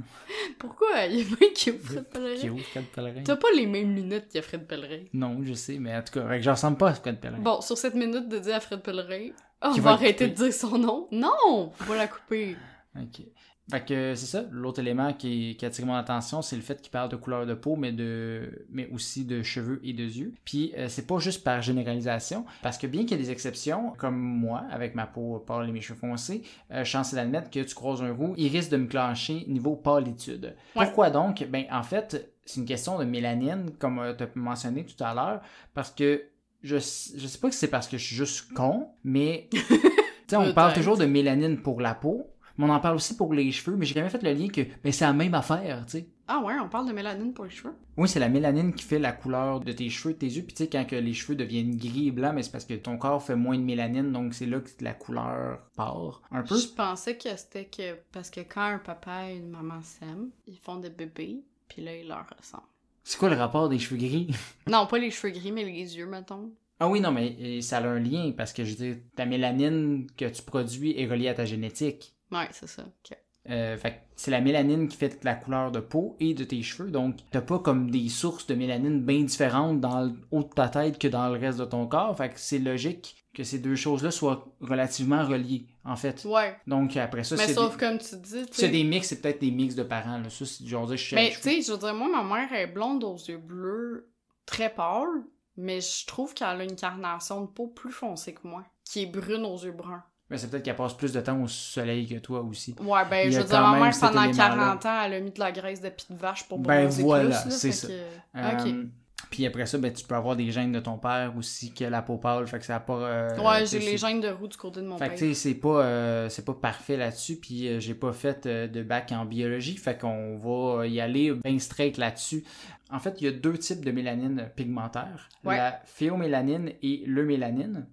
Pourquoi? 0.58 1.04
Il 1.06 1.20
est 1.20 1.24
bien 1.24 1.48
cute, 1.54 1.82
Fred 1.82 2.04
Pellerin? 2.08 2.40
Cute, 2.56 2.64
Fred 2.66 2.84
Pellerin. 2.86 3.22
T'as 3.24 3.36
pas 3.36 3.48
les 3.54 3.66
mêmes 3.66 3.94
lunettes 3.94 4.32
que 4.32 4.40
Fred 4.40 4.66
Pellerin. 4.66 5.04
Non, 5.12 5.40
je 5.42 5.52
sais, 5.54 5.78
mais 5.78 5.94
en 5.94 6.02
tout 6.02 6.12
cas, 6.14 6.40
je 6.40 6.50
ressemble 6.50 6.78
pas 6.78 6.90
à 6.90 6.94
Fred 6.94 7.20
Pellerin. 7.20 7.40
Bon, 7.40 7.60
sur 7.60 7.76
cette 7.76 7.94
minute 7.94 8.28
de 8.28 8.38
dire 8.38 8.56
à 8.56 8.60
Fred 8.60 8.80
Pellerin, 8.82 9.30
on 9.62 9.72
Qui 9.72 9.80
va 9.80 9.92
arrêter 9.92 10.28
de 10.28 10.34
dire 10.34 10.52
son 10.52 10.78
nom. 10.78 11.08
Non! 11.10 11.72
On 11.80 11.84
va 11.84 11.96
la 11.96 12.08
couper. 12.08 12.56
Ok. 12.96 13.26
Fait 13.68 13.84
que 13.84 14.14
c'est 14.14 14.26
ça, 14.26 14.44
l'autre 14.52 14.78
élément 14.78 15.12
qui, 15.12 15.56
qui 15.56 15.66
attire 15.66 15.86
mon 15.86 15.94
attention, 15.94 16.40
c'est 16.40 16.54
le 16.54 16.62
fait 16.62 16.80
qu'il 16.80 16.92
parle 16.92 17.08
de 17.08 17.16
couleur 17.16 17.46
de 17.46 17.54
peau, 17.54 17.74
mais 17.74 17.90
de 17.90 18.64
mais 18.70 18.88
aussi 18.92 19.24
de 19.24 19.42
cheveux 19.42 19.80
et 19.82 19.92
de 19.92 20.04
yeux. 20.04 20.34
Puis 20.44 20.72
euh, 20.76 20.86
c'est 20.88 21.06
pas 21.06 21.18
juste 21.18 21.42
par 21.42 21.62
généralisation, 21.62 22.44
parce 22.62 22.78
que 22.78 22.86
bien 22.86 23.02
qu'il 23.02 23.12
y 23.12 23.14
ait 23.14 23.24
des 23.24 23.32
exceptions, 23.32 23.92
comme 23.98 24.16
moi, 24.16 24.62
avec 24.70 24.94
ma 24.94 25.06
peau 25.06 25.42
pâle 25.44 25.68
et 25.68 25.72
mes 25.72 25.80
cheveux 25.80 25.98
foncés, 25.98 26.42
euh, 26.70 26.84
chance 26.84 27.12
est 27.12 27.16
d'admettre 27.16 27.50
que 27.50 27.58
tu 27.58 27.74
croises 27.74 28.02
un 28.02 28.12
roux, 28.12 28.34
il 28.36 28.52
risque 28.52 28.70
de 28.70 28.76
me 28.76 28.86
clencher 28.86 29.44
niveau 29.48 29.74
pâlitude. 29.74 30.54
Ouais. 30.76 30.84
Pourquoi 30.84 31.10
donc? 31.10 31.44
Ben 31.50 31.64
en 31.72 31.82
fait, 31.82 32.32
c'est 32.44 32.60
une 32.60 32.66
question 32.66 32.98
de 32.98 33.04
mélanine, 33.04 33.72
comme 33.80 34.00
tu 34.16 34.22
as 34.22 34.28
mentionné 34.36 34.84
tout 34.84 35.02
à 35.02 35.12
l'heure, 35.12 35.40
parce 35.74 35.90
que 35.90 36.22
je, 36.62 36.76
je 36.76 37.26
sais 37.26 37.38
pas 37.38 37.50
si 37.50 37.58
c'est 37.58 37.68
parce 37.68 37.88
que 37.88 37.98
je 37.98 38.04
suis 38.04 38.16
juste 38.16 38.52
con, 38.52 38.90
mais 39.02 39.50
on 40.32 40.52
parle 40.52 40.72
toujours 40.72 40.96
de 40.96 41.04
mélanine 41.04 41.58
pour 41.60 41.80
la 41.80 41.94
peau, 41.94 42.30
mais 42.58 42.64
on 42.64 42.70
en 42.70 42.80
parle 42.80 42.96
aussi 42.96 43.16
pour 43.16 43.32
les 43.34 43.50
cheveux, 43.52 43.76
mais 43.76 43.86
j'ai 43.86 43.94
jamais 43.94 44.08
fait 44.08 44.22
le 44.22 44.32
lien 44.32 44.48
que 44.48 44.62
ben, 44.82 44.92
c'est 44.92 45.04
la 45.04 45.12
même 45.12 45.34
affaire, 45.34 45.84
tu 45.86 45.98
sais. 45.98 46.08
Ah 46.28 46.40
ouais, 46.40 46.54
on 46.60 46.68
parle 46.68 46.88
de 46.88 46.92
mélanine 46.92 47.32
pour 47.32 47.44
les 47.44 47.50
cheveux? 47.52 47.74
Oui, 47.96 48.08
c'est 48.08 48.18
la 48.18 48.28
mélanine 48.28 48.74
qui 48.74 48.84
fait 48.84 48.98
la 48.98 49.12
couleur 49.12 49.60
de 49.60 49.70
tes 49.70 49.88
cheveux, 49.88 50.12
de 50.14 50.18
tes 50.18 50.26
yeux. 50.26 50.42
Puis 50.42 50.54
tu 50.56 50.64
sais, 50.64 50.68
quand 50.68 50.84
que 50.84 50.96
les 50.96 51.14
cheveux 51.14 51.36
deviennent 51.36 51.76
gris 51.76 52.08
et 52.08 52.10
blancs, 52.10 52.32
mais 52.34 52.42
c'est 52.42 52.50
parce 52.50 52.64
que 52.64 52.74
ton 52.74 52.98
corps 52.98 53.22
fait 53.22 53.36
moins 53.36 53.56
de 53.56 53.62
mélanine, 53.62 54.10
donc 54.10 54.34
c'est 54.34 54.46
là 54.46 54.58
que 54.58 54.70
la 54.82 54.92
couleur 54.94 55.60
part 55.76 56.22
un 56.32 56.42
peu. 56.42 56.58
Je 56.58 56.66
pensais 56.66 57.16
que 57.16 57.28
c'était 57.36 57.66
que 57.66 57.96
parce 58.10 58.30
que 58.30 58.40
quand 58.40 58.62
un 58.62 58.78
papa 58.78 59.30
et 59.30 59.36
une 59.36 59.50
maman 59.50 59.80
s'aiment, 59.82 60.30
ils 60.48 60.58
font 60.58 60.76
des 60.76 60.90
bébés, 60.90 61.44
puis 61.68 61.82
là, 61.84 61.96
ils 61.96 62.08
leur 62.08 62.26
ressemblent. 62.36 62.64
C'est 63.04 63.18
quoi 63.18 63.30
le 63.30 63.36
rapport 63.36 63.68
des 63.68 63.78
cheveux 63.78 63.98
gris? 64.00 64.28
Non, 64.68 64.86
pas 64.88 64.98
les 64.98 65.12
cheveux 65.12 65.32
gris, 65.32 65.52
mais 65.52 65.62
les 65.62 65.96
yeux, 65.96 66.06
mettons. 66.06 66.50
ah 66.80 66.88
oui, 66.88 67.00
non, 67.00 67.12
mais 67.12 67.36
euh, 67.40 67.60
ça 67.60 67.78
a 67.78 67.86
un 67.86 68.00
lien 68.00 68.32
parce 68.36 68.52
que 68.52 68.64
je 68.64 68.70
veux 68.70 68.76
dire, 68.94 68.96
ta 69.14 69.26
mélanine 69.26 70.08
que 70.16 70.24
tu 70.24 70.42
produis 70.42 70.98
est 71.00 71.06
reliée 71.06 71.28
à 71.28 71.34
ta 71.34 71.44
génétique. 71.44 72.15
Ouais, 72.30 72.48
c'est 72.52 72.66
ça. 72.66 72.82
ok. 72.84 73.16
Euh, 73.48 73.76
c'est 74.16 74.30
la 74.30 74.40
mélanine 74.40 74.88
qui 74.88 74.96
fait 74.96 75.22
la 75.22 75.34
couleur 75.34 75.70
de 75.70 75.80
peau 75.80 76.16
et 76.18 76.34
de 76.34 76.44
tes 76.44 76.62
cheveux. 76.62 76.90
Donc, 76.90 77.16
t'as 77.30 77.40
pas 77.40 77.58
comme 77.58 77.90
des 77.90 78.08
sources 78.08 78.46
de 78.46 78.54
mélanine 78.54 79.00
bien 79.00 79.22
différentes 79.22 79.80
dans 79.80 80.00
le 80.00 80.14
haut 80.30 80.42
de 80.42 80.48
ta 80.48 80.68
tête 80.68 80.98
que 80.98 81.08
dans 81.08 81.28
le 81.28 81.38
reste 81.38 81.58
de 81.58 81.64
ton 81.64 81.86
corps. 81.86 82.16
Fait 82.16 82.30
que 82.30 82.40
c'est 82.40 82.58
logique 82.58 83.24
que 83.34 83.44
ces 83.44 83.58
deux 83.58 83.76
choses-là 83.76 84.10
soient 84.10 84.46
relativement 84.60 85.24
reliées, 85.24 85.66
en 85.84 85.94
fait. 85.94 86.24
Ouais. 86.24 86.56
Donc, 86.66 86.96
après 86.96 87.22
ça, 87.22 87.36
mais 87.36 87.46
c'est 87.46 87.54
sauf 87.54 87.76
des... 87.76 87.86
comme 87.86 87.98
tu 87.98 88.16
dis, 88.16 88.46
c'est 88.50 88.70
des 88.70 88.82
mix, 88.82 89.08
c'est 89.08 89.20
peut-être 89.20 89.40
des 89.40 89.50
mix 89.50 89.74
de 89.74 89.82
parents. 89.82 90.18
Là. 90.18 90.30
Ça, 90.30 90.46
c'est 90.46 90.66
genre 90.66 90.86
de 90.86 90.96
Mais 91.14 91.30
tu 91.30 91.40
sais, 91.42 91.62
je 91.62 91.72
veux 91.72 91.78
dire, 91.78 91.94
moi, 91.94 92.08
ma 92.08 92.24
mère 92.24 92.52
est 92.52 92.66
blonde 92.66 93.04
aux 93.04 93.16
yeux 93.16 93.36
bleus, 93.36 94.10
très 94.46 94.70
pâle, 94.74 95.24
mais 95.56 95.82
je 95.82 96.06
trouve 96.06 96.32
qu'elle 96.32 96.60
a 96.60 96.64
une 96.64 96.76
carnation 96.76 97.42
de 97.42 97.46
peau 97.46 97.68
plus 97.68 97.92
foncée 97.92 98.32
que 98.32 98.46
moi, 98.48 98.64
qui 98.84 99.02
est 99.02 99.06
brune 99.06 99.44
aux 99.44 99.58
yeux 99.58 99.72
bruns. 99.72 100.02
Mais 100.28 100.38
c'est 100.38 100.48
peut-être 100.50 100.64
qu'elle 100.64 100.74
passe 100.76 100.94
plus 100.94 101.12
de 101.12 101.20
temps 101.20 101.40
au 101.40 101.46
soleil 101.46 102.06
que 102.06 102.18
toi 102.18 102.40
aussi. 102.40 102.74
Ouais, 102.80 103.00
ben, 103.08 103.30
je 103.30 103.38
veux 103.38 103.44
dire, 103.44 103.60
ma 103.60 103.72
même 103.72 103.80
mère, 103.82 103.94
pendant 104.00 104.22
élément-là. 104.24 104.48
40 104.56 104.86
ans, 104.86 105.02
elle 105.04 105.12
a 105.14 105.20
mis 105.20 105.30
de 105.30 105.38
la 105.38 105.52
graisse 105.52 105.80
de 105.80 105.88
pied 105.88 106.06
de 106.14 106.20
vache 106.20 106.48
pour 106.48 106.58
Ben 106.58 106.86
voilà, 106.88 107.32
c'est 107.50 107.70
ça. 107.72 107.86
que- 107.88 107.92
Ok. 108.34 108.66
Euh, 108.66 108.84
Puis 109.30 109.46
après 109.46 109.66
ça, 109.66 109.78
ben, 109.78 109.92
tu 109.92 110.04
peux 110.04 110.14
avoir 110.14 110.36
des 110.36 110.50
gènes 110.50 110.72
de 110.72 110.78
ton 110.80 110.98
père 110.98 111.32
aussi 111.38 111.72
qui 111.72 111.84
a 111.84 111.90
la 111.90 112.02
peau 112.02 112.16
pâle. 112.16 112.46
Fait 112.46 112.58
que 112.58 112.64
ça 112.64 112.78
pas. 112.80 112.94
euh, 112.94 113.38
ouais, 113.38 113.66
j'ai 113.66 113.78
les 113.78 113.96
gènes 113.96 114.20
de 114.20 114.28
roue 114.28 114.46
du 114.48 114.56
côté 114.56 114.80
de 114.80 114.86
mon 114.86 114.98
Fait 114.98 115.06
que 115.06 115.10
père. 115.10 115.18
tu 115.18 115.28
sais, 115.28 115.34
c'est 115.34 115.54
pas, 115.54 115.82
euh, 115.84 116.28
pas 116.44 116.54
parfait 116.54 116.96
là-dessus, 116.96 117.36
puis 117.36 117.66
euh, 117.68 117.80
j'ai 117.80 117.94
pas 117.94 118.12
fait 118.12 118.46
euh, 118.46 118.68
de 118.68 118.82
bac 118.82 119.12
en 119.12 119.24
biologie, 119.24 119.76
fait 119.76 119.98
qu'on 119.98 120.36
va 120.38 120.86
y 120.86 121.00
aller 121.00 121.32
bien 121.32 121.58
straight 121.58 121.96
là-dessus. 121.98 122.44
En 122.90 122.98
fait, 123.00 123.16
il 123.20 123.24
y 123.24 123.28
a 123.28 123.32
deux 123.32 123.56
types 123.58 123.84
de 123.84 123.90
mélanine 123.90 124.48
pigmentaire, 124.54 125.28
Ouais. 125.44 125.56
la 125.56 125.80
phéomélanine 125.86 126.72
et 126.82 127.02
le 127.06 127.24
mélanine. 127.24 127.86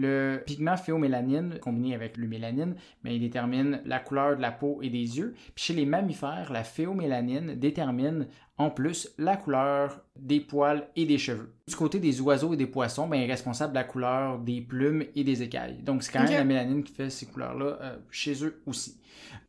Le 0.00 0.42
pigment 0.46 0.76
phéomélanine, 0.76 1.58
combiné 1.60 1.92
avec 1.92 2.16
le 2.16 2.28
mélanine, 2.28 2.76
ben, 3.02 3.12
il 3.12 3.20
détermine 3.20 3.80
la 3.84 3.98
couleur 3.98 4.36
de 4.36 4.42
la 4.42 4.52
peau 4.52 4.78
et 4.80 4.90
des 4.90 5.18
yeux. 5.18 5.34
Puis 5.56 5.64
chez 5.64 5.74
les 5.74 5.86
mammifères, 5.86 6.52
la 6.52 6.62
phéomélanine 6.62 7.56
détermine 7.56 8.28
en 8.58 8.70
plus 8.70 9.12
la 9.18 9.36
couleur 9.36 10.00
des 10.16 10.40
poils 10.40 10.86
et 10.94 11.04
des 11.04 11.18
cheveux. 11.18 11.52
Du 11.66 11.74
côté 11.74 11.98
des 11.98 12.20
oiseaux 12.20 12.54
et 12.54 12.56
des 12.56 12.66
poissons, 12.66 13.08
ben, 13.08 13.16
il 13.16 13.24
est 13.24 13.32
responsable 13.32 13.72
de 13.72 13.78
la 13.78 13.84
couleur 13.84 14.38
des 14.38 14.60
plumes 14.60 15.04
et 15.16 15.24
des 15.24 15.42
écailles. 15.42 15.82
Donc 15.82 16.04
c'est 16.04 16.12
quand 16.12 16.22
même 16.22 16.32
la 16.32 16.44
mélanine 16.44 16.84
qui 16.84 16.92
fait 16.92 17.10
ces 17.10 17.26
couleurs-là 17.26 17.78
euh, 17.80 17.96
chez 18.10 18.44
eux 18.44 18.62
aussi. 18.66 19.00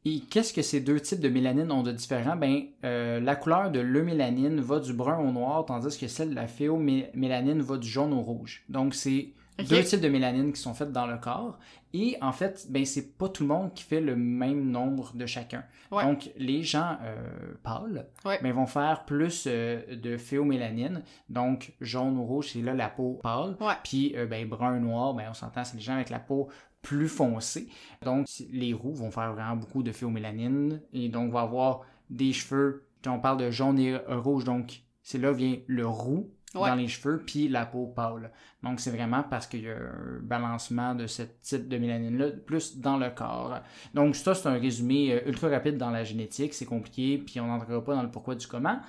Et 0.04 0.22
qu'est-ce 0.22 0.52
que 0.52 0.64
ces 0.64 0.82
deux 0.82 1.00
types 1.00 1.20
de 1.20 1.30
mélanine 1.30 1.72
ont 1.72 1.84
de 1.84 1.92
différent? 1.92 2.36
Ben, 2.36 2.64
euh, 2.84 3.20
la 3.20 3.36
couleur 3.36 3.70
de 3.70 3.80
l'eumélanine 3.80 4.62
va 4.62 4.80
du 4.80 4.94
brun 4.94 5.20
au 5.20 5.32
noir, 5.32 5.66
tandis 5.66 5.96
que 5.96 6.08
celle 6.08 6.32
de 6.32 6.36
la 6.36 6.48
phéomélanine 6.48 7.62
va 7.62 7.78
du 7.78 7.88
jaune 7.88 8.14
au 8.14 8.22
rouge. 8.22 8.64
Donc 8.68 8.96
c'est 8.96 9.34
Deux 9.67 9.84
types 9.84 10.02
de 10.02 10.10
mélanine 10.10 10.52
qui 10.54 10.62
sont 10.62 10.74
faites 10.74 10.91
dans 10.91 11.08
le 11.08 11.17
corps. 11.17 11.60
Et 11.93 12.17
en 12.22 12.32
fait, 12.32 12.67
ben, 12.69 12.86
c'est 12.86 13.17
pas 13.17 13.30
tout 13.30 13.43
le 13.43 13.50
monde 13.50 13.74
qui 13.74 13.84
fait 13.84 14.00
le 14.02 14.15
même 14.15 14.69
nombre 14.69 15.13
de 15.15 15.26
chacun. 15.26 15.63
Ouais. 15.91 16.04
Donc, 16.04 16.30
les 16.38 16.62
gens 16.63 16.98
euh, 17.04 17.54
pâles 17.63 18.08
Ouais. 18.26 18.39
ben, 18.43 18.52
vont 18.54 18.67
faire 18.67 19.06
plus 19.06 19.45
euh, 19.48 19.95
de 19.95 20.17
phéomélanine. 20.17 21.02
Donc, 21.30 21.74
jaune 21.82 22.17
ou 22.17 22.26
rouge, 22.26 22.50
c'est 22.54 22.62
là 22.62 22.74
la 22.76 22.89
peau 22.89 23.19
pâle. 23.24 23.58
Ouais. 23.60 23.74
Puis, 23.84 24.13
euh, 24.15 24.26
ben, 24.28 24.48
brun 24.48 24.80
noir, 24.80 25.13
ben, 25.15 25.28
on 25.32 25.34
s'entend, 25.34 25.63
c'est 25.63 25.78
les 25.78 25.82
gens 25.84 25.95
avec 25.95 26.10
la 26.10 26.19
peau 26.19 26.50
plus 26.82 27.10
foncée. 27.10 27.67
Donc, 28.04 28.28
les 28.52 28.74
roux 28.74 28.93
vont 28.93 29.12
faire 29.12 29.34
vraiment 29.34 29.56
beaucoup 29.56 29.82
de 29.84 29.91
phéomélanine. 29.91 30.82
Et 30.93 31.10
donc, 31.10 31.32
va 31.32 31.41
avoir 31.41 31.82
des 32.10 32.34
cheveux. 32.34 32.86
On 33.08 33.19
parle 33.19 33.38
de 33.38 33.50
jaune 33.50 33.80
et 33.80 33.95
rouge, 34.08 34.43
donc, 34.43 34.84
c'est 35.02 35.17
là 35.17 35.32
vient 35.32 35.58
le 35.67 35.88
roux 35.88 36.30
Ouais. 36.56 36.68
dans 36.68 36.76
les 36.76 36.88
cheveux, 36.88 37.22
puis 37.24 37.48
la 37.48 37.66
peau 37.66 37.86
pâle. 37.86 38.32
Donc, 38.64 38.80
c'est 38.80 38.90
vraiment 38.92 39.24
parce 39.24 39.46
qu'il 39.48 39.64
y 39.64 39.70
a 39.70 39.76
un 39.76 40.20
balancement 40.22 40.96
de 40.96 41.06
ce 41.06 41.22
type 41.42 41.68
de 41.70 41.78
mélanine-là, 41.78 42.32
plus 42.46 42.78
dans 42.78 42.98
le 42.98 43.10
corps. 43.10 43.60
Donc, 43.94 44.16
ça, 44.16 44.34
c'est 44.34 44.50
un 44.50 44.58
résumé 44.60 45.14
euh, 45.14 45.28
ultra 45.28 45.48
rapide 45.50 45.78
dans 45.78 45.92
la 45.92 46.04
génétique. 46.04 46.54
C'est 46.54 46.66
compliqué, 46.66 47.20
puis 47.20 47.40
on 47.40 47.48
n'entrera 47.48 47.84
pas 47.84 47.96
dans 47.96 48.04
le 48.04 48.12
pourquoi 48.12 48.36
du 48.36 48.48
comment. 48.48 48.80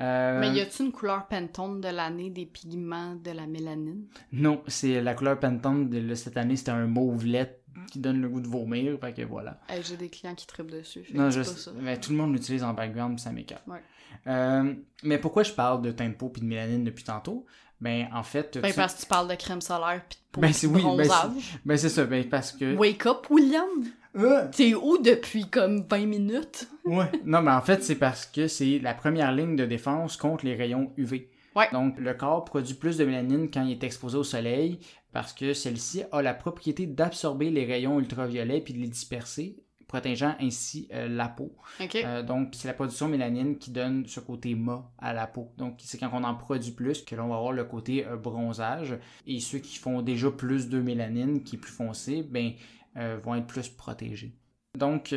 Euh, 0.00 0.40
Mais 0.40 0.50
y 0.52 0.60
a-tu 0.60 0.82
une 0.82 0.92
couleur 0.92 1.26
Pantone 1.28 1.80
de 1.80 1.88
l'année 1.88 2.30
des 2.30 2.46
pigments 2.46 3.14
de 3.14 3.30
la 3.30 3.46
mélanine? 3.46 4.06
Non, 4.32 4.62
c'est 4.66 5.00
la 5.00 5.14
couleur 5.14 5.38
Pantone 5.38 5.90
de 5.90 6.14
cette 6.14 6.36
année, 6.36 6.56
c'était 6.56 6.70
un 6.70 6.86
mauvelet 6.86 7.59
qui 7.90 7.98
donne 7.98 8.20
le 8.20 8.28
goût 8.28 8.40
de 8.40 8.48
vomir. 8.48 8.98
Fait 9.00 9.12
que 9.12 9.22
voilà. 9.22 9.60
J'ai 9.82 9.96
des 9.96 10.08
clients 10.08 10.34
qui 10.34 10.46
trippent 10.46 10.70
dessus. 10.70 11.04
Non, 11.14 11.30
je 11.30 11.42
c'est 11.42 11.52
pas 11.52 11.58
ça. 11.58 11.70
mais 11.80 11.98
tout 11.98 12.10
le 12.12 12.16
monde 12.18 12.32
l'utilise 12.32 12.62
en 12.62 12.72
background, 12.74 13.14
puis 13.16 13.22
ça 13.22 13.30
m'écarte. 13.32 13.66
Ouais. 13.66 13.82
Euh, 14.26 14.74
mais 15.02 15.18
pourquoi 15.18 15.42
je 15.42 15.52
parle 15.52 15.82
de 15.82 15.90
teint 15.92 16.08
de 16.08 16.14
peau 16.14 16.28
puis 16.28 16.42
de 16.42 16.46
mélanine 16.46 16.84
depuis 16.84 17.04
tantôt? 17.04 17.46
Ben, 17.80 18.08
en 18.12 18.22
fait... 18.22 18.58
Ben, 18.60 18.70
tu- 18.70 18.76
parce 18.76 18.94
que 18.94 19.00
tu 19.00 19.06
parles 19.06 19.28
de 19.28 19.34
crème 19.36 19.60
solaire 19.62 20.02
pis 20.08 20.16
de 20.18 20.22
peau 20.32 20.40
Ben, 20.42 20.52
c'est 20.52 20.66
oui, 20.66 20.82
ben. 20.82 21.08
Ben, 21.64 21.76
c'est 21.78 21.88
ça, 21.88 22.04
ben, 22.04 22.28
parce 22.28 22.52
que... 22.52 22.76
Wake 22.76 23.06
up, 23.06 23.26
William! 23.30 23.68
Euh, 24.16 24.48
T'es 24.50 24.74
où 24.74 24.98
depuis 24.98 25.46
comme 25.46 25.86
20 25.88 26.06
minutes? 26.06 26.68
Ouais. 26.84 27.10
Non, 27.24 27.40
mais 27.42 27.52
en 27.52 27.62
fait, 27.62 27.82
c'est 27.84 27.94
parce 27.94 28.26
que 28.26 28.48
c'est 28.48 28.80
la 28.80 28.92
première 28.92 29.32
ligne 29.32 29.54
de 29.56 29.64
défense 29.64 30.16
contre 30.16 30.44
les 30.44 30.56
rayons 30.56 30.92
UV. 30.96 31.30
Ouais. 31.56 31.68
Donc, 31.72 31.98
le 31.98 32.12
corps 32.14 32.44
produit 32.44 32.74
plus 32.74 32.96
de 32.96 33.04
mélanine 33.04 33.50
quand 33.50 33.62
il 33.64 33.72
est 33.72 33.84
exposé 33.84 34.18
au 34.18 34.24
soleil 34.24 34.78
parce 35.12 35.32
que 35.32 35.54
celle-ci 35.54 36.04
a 36.12 36.22
la 36.22 36.34
propriété 36.34 36.86
d'absorber 36.86 37.50
les 37.50 37.64
rayons 37.64 37.98
ultraviolets 37.98 38.60
puis 38.60 38.74
de 38.74 38.78
les 38.78 38.88
disperser, 38.88 39.56
protégeant 39.90 40.36
ainsi 40.40 40.86
euh, 40.92 41.08
la 41.08 41.28
peau. 41.28 41.56
Euh, 41.96 42.22
donc, 42.22 42.50
c'est 42.52 42.68
la 42.68 42.74
production 42.74 43.06
de 43.06 43.12
mélanine 43.12 43.58
qui 43.58 43.72
donne 43.72 44.06
ce 44.06 44.20
côté 44.20 44.54
mat 44.54 44.88
à 44.98 45.12
la 45.12 45.26
peau. 45.26 45.52
Donc, 45.58 45.80
c'est 45.82 45.98
quand 45.98 46.10
on 46.12 46.22
en 46.22 46.36
produit 46.36 46.70
plus 46.70 47.02
que 47.02 47.16
l'on 47.16 47.26
va 47.26 47.34
avoir 47.34 47.50
le 47.50 47.64
côté 47.64 48.06
euh, 48.06 48.16
bronzage. 48.16 48.96
Et 49.26 49.40
ceux 49.40 49.58
qui 49.58 49.78
font 49.78 50.00
déjà 50.00 50.30
plus 50.30 50.68
de 50.68 50.80
mélanine, 50.80 51.42
qui 51.42 51.56
est 51.56 51.58
plus 51.58 51.72
foncé, 51.72 52.22
ben, 52.22 52.52
vont 53.24 53.34
être 53.34 53.46
plus 53.46 53.68
protégés. 53.68 54.36
Donc, 54.78 55.12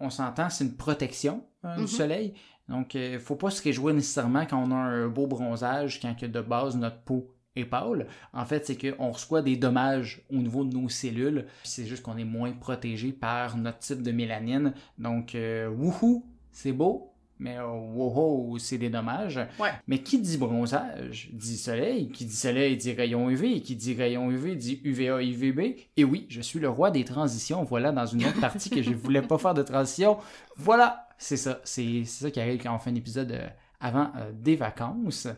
on 0.00 0.10
s'entend, 0.10 0.50
c'est 0.50 0.64
une 0.64 0.76
protection 0.76 1.44
hein, 1.64 1.76
du 1.76 1.88
soleil. 1.88 2.34
Donc, 2.68 2.94
il 2.94 3.18
faut 3.18 3.36
pas 3.36 3.50
se 3.50 3.62
réjouir 3.62 3.94
nécessairement 3.94 4.46
quand 4.46 4.62
on 4.62 4.70
a 4.70 4.76
un 4.76 5.08
beau 5.08 5.26
bronzage, 5.26 6.00
quand 6.00 6.14
que 6.14 6.26
de 6.26 6.40
base 6.40 6.76
notre 6.76 7.00
peau 7.02 7.35
pâle. 7.64 8.06
En 8.32 8.44
fait, 8.44 8.66
c'est 8.66 8.76
qu'on 8.76 9.10
reçoit 9.10 9.42
des 9.42 9.56
dommages 9.56 10.22
au 10.30 10.36
niveau 10.36 10.64
de 10.64 10.76
nos 10.76 10.88
cellules. 10.88 11.46
C'est 11.62 11.86
juste 11.86 12.02
qu'on 12.02 12.16
est 12.16 12.24
moins 12.24 12.52
protégé 12.52 13.12
par 13.12 13.56
notre 13.56 13.78
type 13.78 14.02
de 14.02 14.12
mélanine. 14.12 14.74
Donc, 14.98 15.34
euh, 15.34 15.68
wouhou, 15.68 16.24
c'est 16.52 16.72
beau, 16.72 17.12
mais 17.38 17.58
euh, 17.58 17.66
wouhou, 17.66 18.58
c'est 18.58 18.78
des 18.78 18.88
dommages. 18.88 19.40
Ouais. 19.58 19.70
Mais 19.86 19.98
qui 19.98 20.18
dit 20.18 20.38
bronzage 20.38 21.30
dit 21.32 21.58
soleil, 21.58 22.08
qui 22.08 22.24
dit 22.24 22.36
soleil 22.36 22.76
dit 22.76 22.92
rayon 22.92 23.30
UV, 23.30 23.60
qui 23.60 23.76
dit 23.76 23.94
rayon 23.94 24.30
UV 24.30 24.56
dit 24.56 24.80
UVA, 24.84 25.22
UVB. 25.22 25.76
Et 25.96 26.04
oui, 26.04 26.26
je 26.28 26.40
suis 26.40 26.58
le 26.58 26.68
roi 26.68 26.90
des 26.90 27.04
transitions. 27.04 27.62
Voilà, 27.64 27.92
dans 27.92 28.06
une 28.06 28.24
autre 28.24 28.40
partie 28.40 28.70
que 28.70 28.82
je 28.82 28.92
voulais 28.94 29.22
pas 29.22 29.38
faire 29.38 29.54
de 29.54 29.62
transition. 29.62 30.18
Voilà, 30.56 31.08
c'est 31.18 31.36
ça. 31.36 31.60
C'est 31.64 32.04
c'est 32.04 32.24
ça 32.24 32.30
qui 32.30 32.40
arrive 32.40 32.62
quand 32.62 32.74
on 32.74 32.78
fait 32.78 32.90
un 32.90 32.94
épisode 32.94 33.32
euh, 33.32 33.46
avant 33.86 34.12
euh, 34.16 34.30
des 34.32 34.56
vacances. 34.56 35.28